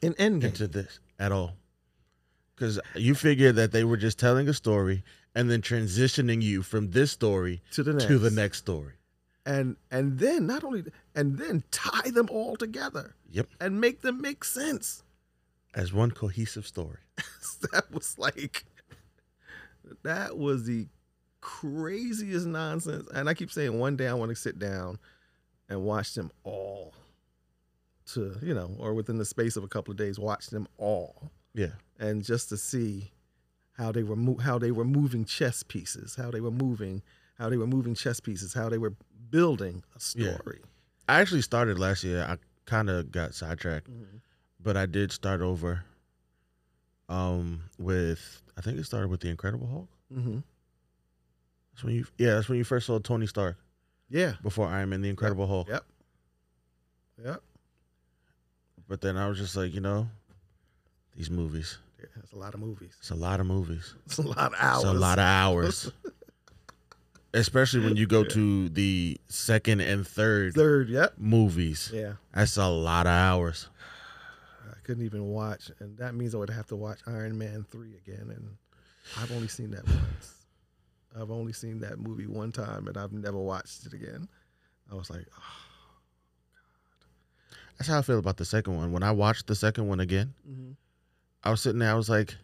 in 0.02 0.14
Endgame. 0.14 0.44
into 0.44 0.68
this 0.68 1.00
at 1.18 1.32
all. 1.32 1.56
Because 2.58 2.80
you 2.96 3.14
figure 3.14 3.52
that 3.52 3.70
they 3.72 3.84
were 3.84 3.96
just 3.96 4.18
telling 4.18 4.48
a 4.48 4.52
story 4.54 5.04
and 5.34 5.48
then 5.50 5.62
transitioning 5.62 6.42
you 6.42 6.62
from 6.62 6.90
this 6.90 7.12
story 7.12 7.62
to 7.72 7.82
the 7.84 7.92
next. 7.92 8.06
to 8.06 8.18
the 8.18 8.30
next 8.30 8.58
story. 8.58 8.94
and 9.46 9.76
and 9.90 10.18
then 10.18 10.46
not 10.46 10.64
only 10.64 10.84
and 11.14 11.38
then 11.38 11.62
tie 11.70 12.10
them 12.10 12.28
all 12.30 12.56
together 12.56 13.14
Yep. 13.30 13.46
and 13.60 13.80
make 13.80 14.00
them 14.00 14.20
make 14.20 14.42
sense. 14.42 15.02
As 15.74 15.92
one 15.92 16.10
cohesive 16.10 16.66
story. 16.66 16.98
that 17.72 17.84
was 17.92 18.18
like 18.18 18.64
that 20.02 20.36
was 20.36 20.64
the 20.66 20.88
craziest 21.40 22.46
nonsense. 22.46 23.06
And 23.14 23.28
I 23.28 23.34
keep 23.34 23.50
saying 23.52 23.78
one 23.78 23.96
day 23.96 24.08
I 24.08 24.14
want 24.14 24.30
to 24.30 24.34
sit 24.36 24.58
down 24.58 24.98
and 25.68 25.82
watch 25.84 26.14
them 26.14 26.30
all. 26.42 26.94
To 28.14 28.36
you 28.42 28.54
know, 28.54 28.74
or 28.78 28.94
within 28.94 29.18
the 29.18 29.24
space 29.26 29.56
of 29.56 29.62
a 29.64 29.68
couple 29.68 29.92
of 29.92 29.98
days, 29.98 30.18
watch 30.18 30.46
them 30.48 30.66
all, 30.78 31.30
Yeah. 31.54 31.72
and 31.98 32.22
just 32.22 32.48
to 32.50 32.56
see 32.56 33.10
how 33.72 33.90
they 33.92 34.02
were 34.02 34.16
mo- 34.16 34.38
how 34.38 34.58
they 34.58 34.70
were 34.70 34.84
moving 34.84 35.24
chess 35.24 35.62
pieces, 35.62 36.14
how 36.16 36.30
they 36.30 36.40
were 36.40 36.50
moving, 36.50 37.02
how 37.36 37.48
they 37.48 37.56
were 37.56 37.66
moving 37.66 37.94
chess 37.94 38.20
pieces, 38.20 38.54
how 38.54 38.68
they 38.68 38.78
were 38.78 38.94
building 39.30 39.82
a 39.94 40.00
Yeah. 40.16 40.36
story. 40.36 40.60
I 41.08 41.20
actually 41.20 41.42
started 41.42 41.78
last 41.78 42.04
year. 42.04 42.22
I 42.22 42.38
kind 42.66 42.90
of 42.90 43.10
got 43.10 43.34
sidetracked, 43.34 43.88
Mhm. 43.90 44.20
but 44.60 44.76
I 44.76 44.86
did 44.86 45.10
start 45.12 45.40
over. 45.40 45.84
Um, 47.08 47.62
with 47.78 48.42
I 48.56 48.60
think 48.60 48.78
it 48.78 48.84
started 48.84 49.08
with 49.08 49.20
the 49.20 49.28
Incredible 49.30 49.66
Hulk. 49.68 49.88
Mhm. 50.12 50.42
That's 51.72 51.84
when 51.84 51.94
you, 51.94 52.06
yeah, 52.18 52.34
that's 52.34 52.48
when 52.48 52.58
you 52.58 52.64
first 52.64 52.86
saw 52.86 52.98
Tony 52.98 53.26
Stark 53.26 53.56
Yeah. 54.10 54.34
before 54.42 54.66
Iron 54.68 54.88
Man, 54.90 55.00
the 55.00 55.08
Incredible 55.08 55.46
Hulk. 55.46 55.68
Yep. 55.68 55.86
Yep. 57.24 57.42
But 58.88 59.00
then 59.00 59.16
I 59.16 59.28
was 59.28 59.38
just 59.38 59.54
like, 59.56 59.72
you 59.72 59.80
know, 59.80 60.10
these 61.18 61.30
movies. 61.30 61.76
Yeah, 62.00 62.06
That's 62.16 62.32
a 62.32 62.36
lot 62.38 62.54
of 62.54 62.60
movies. 62.60 62.94
It's 63.00 63.10
a 63.10 63.14
lot 63.14 63.40
of 63.40 63.46
movies. 63.46 63.94
It's 64.06 64.18
a 64.18 64.22
lot 64.22 64.52
of 64.52 64.54
hours. 64.58 64.84
It's 64.84 64.90
a 64.92 64.94
lot 64.94 65.18
of 65.18 65.24
hours. 65.24 65.92
Especially 67.34 67.80
when 67.80 67.96
you 67.96 68.06
go 68.06 68.24
to 68.24 68.68
the 68.70 69.18
second 69.28 69.80
and 69.80 70.06
third 70.06 70.54
Third. 70.54 70.88
Yep. 70.88 71.14
movies. 71.18 71.90
Yeah. 71.92 72.14
That's 72.34 72.56
a 72.56 72.66
lot 72.68 73.06
of 73.06 73.12
hours. 73.12 73.68
I 74.70 74.76
couldn't 74.84 75.04
even 75.04 75.24
watch, 75.28 75.70
and 75.80 75.98
that 75.98 76.14
means 76.14 76.34
I 76.34 76.38
would 76.38 76.48
have 76.48 76.66
to 76.68 76.76
watch 76.76 77.00
Iron 77.06 77.36
Man 77.36 77.66
three 77.70 77.94
again, 77.96 78.30
and 78.34 78.56
I've 79.18 79.30
only 79.32 79.48
seen 79.48 79.72
that 79.72 79.84
once. 79.86 80.34
I've 81.20 81.30
only 81.30 81.52
seen 81.52 81.80
that 81.80 81.98
movie 81.98 82.26
one 82.26 82.50
time, 82.52 82.86
and 82.88 82.96
I've 82.96 83.12
never 83.12 83.36
watched 83.38 83.84
it 83.84 83.92
again. 83.92 84.26
I 84.90 84.94
was 84.94 85.10
like, 85.10 85.26
oh, 85.38 85.42
That's 87.76 87.88
how 87.90 87.98
I 87.98 88.02
feel 88.02 88.18
about 88.18 88.38
the 88.38 88.44
second 88.46 88.76
one. 88.76 88.90
When 88.92 89.02
I 89.02 89.10
watched 89.10 89.46
the 89.48 89.54
second 89.54 89.86
one 89.88 90.00
again, 90.00 90.32
mhm. 90.48 90.76
I 91.48 91.50
was 91.50 91.62
sitting 91.62 91.78
there, 91.78 91.90
I 91.90 91.94
was 91.94 92.10
like, 92.10 92.36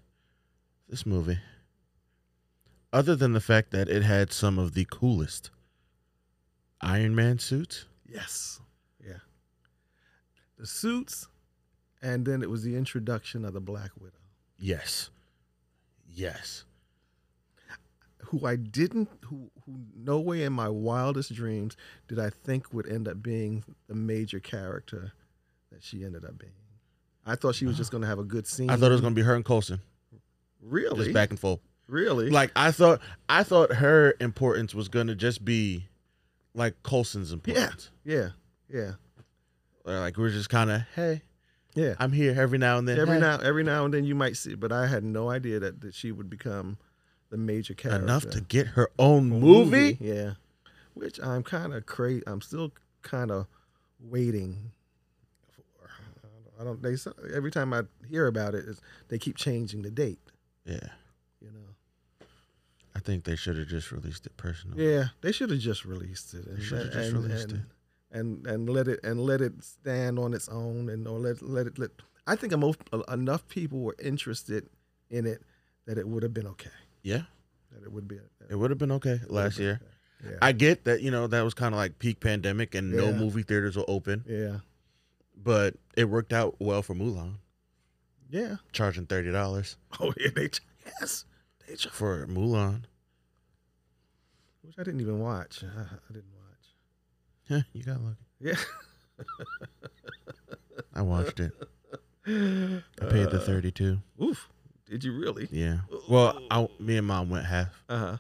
this 0.89 1.05
movie, 1.05 1.39
other 2.91 3.15
than 3.15 3.35
the 3.35 3.41
fact 3.41 3.71
that 3.73 3.87
it 3.87 4.03
had 4.03 4.33
some 4.33 4.59
of 4.59 4.73
the 4.73 4.87
coolest 4.91 5.51
Iron 6.81 7.15
Man 7.15 7.39
suits, 7.39 7.85
yes, 8.11 8.63
yeah, 9.07 9.19
the 10.59 10.67
suits, 10.67 11.29
and 12.01 12.25
then 12.25 12.43
it 12.43 12.49
was 12.49 12.63
the 12.63 12.77
introduction 12.77 13.45
of 13.45 13.53
the 13.53 13.61
Black 13.61 13.91
Widow, 14.01 14.17
yes. 14.59 15.11
Yes. 16.11 16.65
who 18.29 18.47
I 18.47 18.57
didn't, 18.57 19.11
who, 19.27 19.51
who 19.67 19.81
no 19.95 20.19
way 20.19 20.45
in 20.45 20.55
my 20.55 20.71
wildest 20.71 21.35
dreams 21.35 21.77
did 22.09 22.19
I 22.19 22.31
think 22.31 22.73
would 22.73 22.89
end 22.89 23.07
up 23.07 23.23
being 23.23 23.65
the 23.87 23.95
major 23.95 24.41
character 24.41 25.13
that 25.71 25.85
she 25.85 26.07
ended 26.07 26.25
up 26.25 26.39
being. 26.39 26.64
I 27.27 27.37
thought 27.37 27.55
she 27.55 27.67
was 27.67 27.77
just 27.77 27.91
going 27.91 28.03
to 28.03 28.07
have 28.09 28.19
a 28.19 28.25
good 28.25 28.47
scene. 28.47 28.69
I 28.71 28.77
thought 28.77 28.87
it 28.91 28.95
was 28.95 29.01
going 29.01 29.15
to 29.15 29.19
be 29.19 29.25
her 29.25 29.35
and 29.35 29.45
Coulson, 29.45 29.81
really, 30.61 31.05
just 31.05 31.15
back 31.15 31.31
and 31.31 31.39
forth. 31.41 31.61
really, 31.89 32.29
Like 32.31 32.51
I 32.55 32.71
thought, 32.71 33.01
I 33.29 33.43
thought 33.43 33.73
her 33.75 34.15
importance 34.21 34.75
was 34.75 34.89
going 34.89 35.07
to 35.07 35.15
just 35.15 35.45
be 35.45 35.87
like 36.55 36.83
Coulson's 36.83 37.33
importance. 37.33 37.91
Yeah, 38.05 38.31
yeah, 38.69 38.93
Or, 39.85 39.99
Like 40.01 40.17
we're 40.19 40.31
just 40.31 40.51
kind 40.51 40.71
of, 40.71 40.83
hey, 40.95 41.23
yeah. 41.75 41.95
I'm 41.99 42.13
here 42.13 42.35
every 42.39 42.59
now 42.59 42.79
and 42.79 42.87
then. 42.87 42.99
Every 42.99 43.15
Hey. 43.15 43.21
now, 43.21 43.39
every 43.41 43.65
now 43.65 43.85
and 43.85 43.93
then 43.95 44.05
you 44.05 44.15
might 44.15 44.37
see, 44.37 44.55
but 44.55 44.71
I 44.71 44.87
had 44.87 45.03
no 45.03 45.31
idea 45.31 45.59
that, 45.61 45.81
that 45.81 45.95
she 45.95 46.13
would 46.13 46.29
become 46.31 46.77
the 47.31 47.37
major 47.39 47.75
character. 47.75 48.03
enough 48.05 48.29
to 48.31 48.41
get 48.43 48.69
her 48.69 48.91
own 48.99 49.33
A 49.33 49.35
movie. 49.35 49.97
yeah. 50.01 50.35
Which 50.93 51.19
I'm 51.21 51.43
kind 51.43 51.75
of 51.75 51.87
crazy. 51.87 52.23
I'm 52.27 52.41
still 52.41 52.71
kind 53.03 53.33
of 53.33 53.47
waiting. 53.99 54.71
I 56.61 56.65
don't. 56.65 56.83
They 56.83 56.97
every 57.35 57.51
time 57.51 57.73
I 57.73 57.83
hear 58.09 58.27
about 58.27 58.55
it, 58.55 58.65
it's, 58.69 58.81
they 59.09 59.19
keep 59.19 59.37
changing 59.37 59.83
the 59.83 59.91
date. 59.91 60.19
Yeah, 60.65 60.89
You 61.41 61.51
know. 61.51 62.27
I 62.97 63.01
think 63.01 63.25
they 63.25 63.37
should 63.37 63.59
have 63.59 63.69
just 63.69 63.91
released 63.93 64.25
it 64.27 64.37
personally. 64.37 64.89
Yeah, 64.89 65.07
they 65.21 65.33
should 65.33 65.51
have 65.51 65.59
just 65.59 65.85
released 65.85 66.33
it. 66.35 66.47
And, 66.47 66.63
should 66.63 66.79
have 66.79 66.93
just 66.93 67.11
and, 67.13 67.23
released 67.23 67.51
and, 67.51 67.53
it. 67.53 68.17
And 68.17 68.47
and 68.47 68.71
let 68.71 68.87
it 68.89 69.01
and 69.03 69.21
let 69.21 69.41
it 69.41 69.63
stand 69.63 70.19
on 70.19 70.33
its 70.33 70.49
own 70.49 70.89
and 70.89 71.07
or 71.09 71.19
let 71.19 71.43
let 71.43 71.67
it 71.67 71.79
let. 71.79 71.91
I 72.27 72.37
think 72.37 72.53
enough 72.53 72.77
enough 73.09 73.47
people 73.49 73.81
were 73.81 73.97
interested 74.03 74.69
in 75.11 75.27
it 75.27 75.43
that 75.87 75.99
it 75.99 76.09
would 76.09 76.23
have 76.23 76.33
been 76.33 76.47
okay. 76.47 76.71
Yeah, 77.03 77.23
That 77.73 77.83
it 77.83 77.93
would 77.93 78.09
be. 78.09 78.19
it 78.49 78.55
would 78.55 78.71
have 78.71 78.79
been 78.79 78.93
okay 78.93 79.11
it 79.11 79.21
would 79.23 79.23
have 79.23 79.31
last 79.31 79.59
year. 79.59 79.81
okay. 79.83 80.31
Yeah. 80.31 80.39
I 80.41 80.53
get 80.53 80.85
that 80.85 81.03
you 81.03 81.11
know 81.11 81.27
that 81.27 81.43
was 81.43 81.53
kind 81.53 81.75
of 81.75 81.79
like 81.79 81.99
peak 81.99 82.21
pandemic 82.21 82.75
and 82.75 82.93
no 82.93 83.13
movie 83.13 83.43
theaters 83.43 83.77
were 83.77 83.85
open, 83.89 84.25
yeah. 84.27 84.59
But 85.37 85.75
it 85.97 86.05
worked 86.05 86.33
out 86.33 86.57
well 86.61 86.83
for 86.83 86.95
Mulan, 86.95 87.35
Yeah. 88.31 88.57
charging 88.73 89.07
thirty 89.07 89.31
dollars 89.33 89.77
Oh 90.01 90.13
yeah. 90.19 90.29
They 90.35 90.51
yes. 91.01 91.25
They 91.67 91.77
ch- 91.77 91.89
for 91.89 92.27
Mulan. 92.27 92.85
which 94.63 94.75
I 94.79 94.83
didn't 94.83 95.01
even 95.01 95.19
watch. 95.21 95.63
I, 95.63 95.81
I 95.83 96.13
didn't 96.13 96.33
watch. 96.35 96.67
Yeah, 97.49 97.63
you 97.73 97.83
got 97.83 98.01
lucky. 98.01 98.17
Yeah. 98.41 98.57
I 100.95 101.03
watched 101.03 101.41
it. 101.41 101.53
I 102.27 103.05
paid 103.11 103.31
the 103.31 103.41
thirty-two. 103.45 103.99
Oof. 104.23 104.49
Did 104.89 105.05
you 105.05 105.13
really? 105.17 105.49
Yeah. 105.51 105.79
Well, 106.09 106.39
I, 106.51 106.69
me 106.79 106.97
and 106.99 107.07
mom 107.07 107.31
went 107.31 107.47
half, 107.47 107.83
Uh 107.89 107.99
huh. 107.99 108.17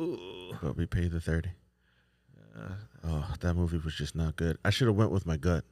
Ooh. 0.00 0.52
but 0.62 0.76
we 0.76 0.86
paid 0.86 1.10
the 1.12 1.20
thirty. 1.20 1.50
Uh, 2.56 2.74
Oh, 3.06 3.26
that 3.40 3.52
movie 3.54 3.76
was 3.76 3.94
just 3.94 4.14
not 4.16 4.34
good. 4.36 4.56
I 4.64 4.70
should 4.70 4.86
have 4.86 4.96
went 4.96 5.10
with 5.10 5.26
my 5.26 5.36
gut. 5.36 5.64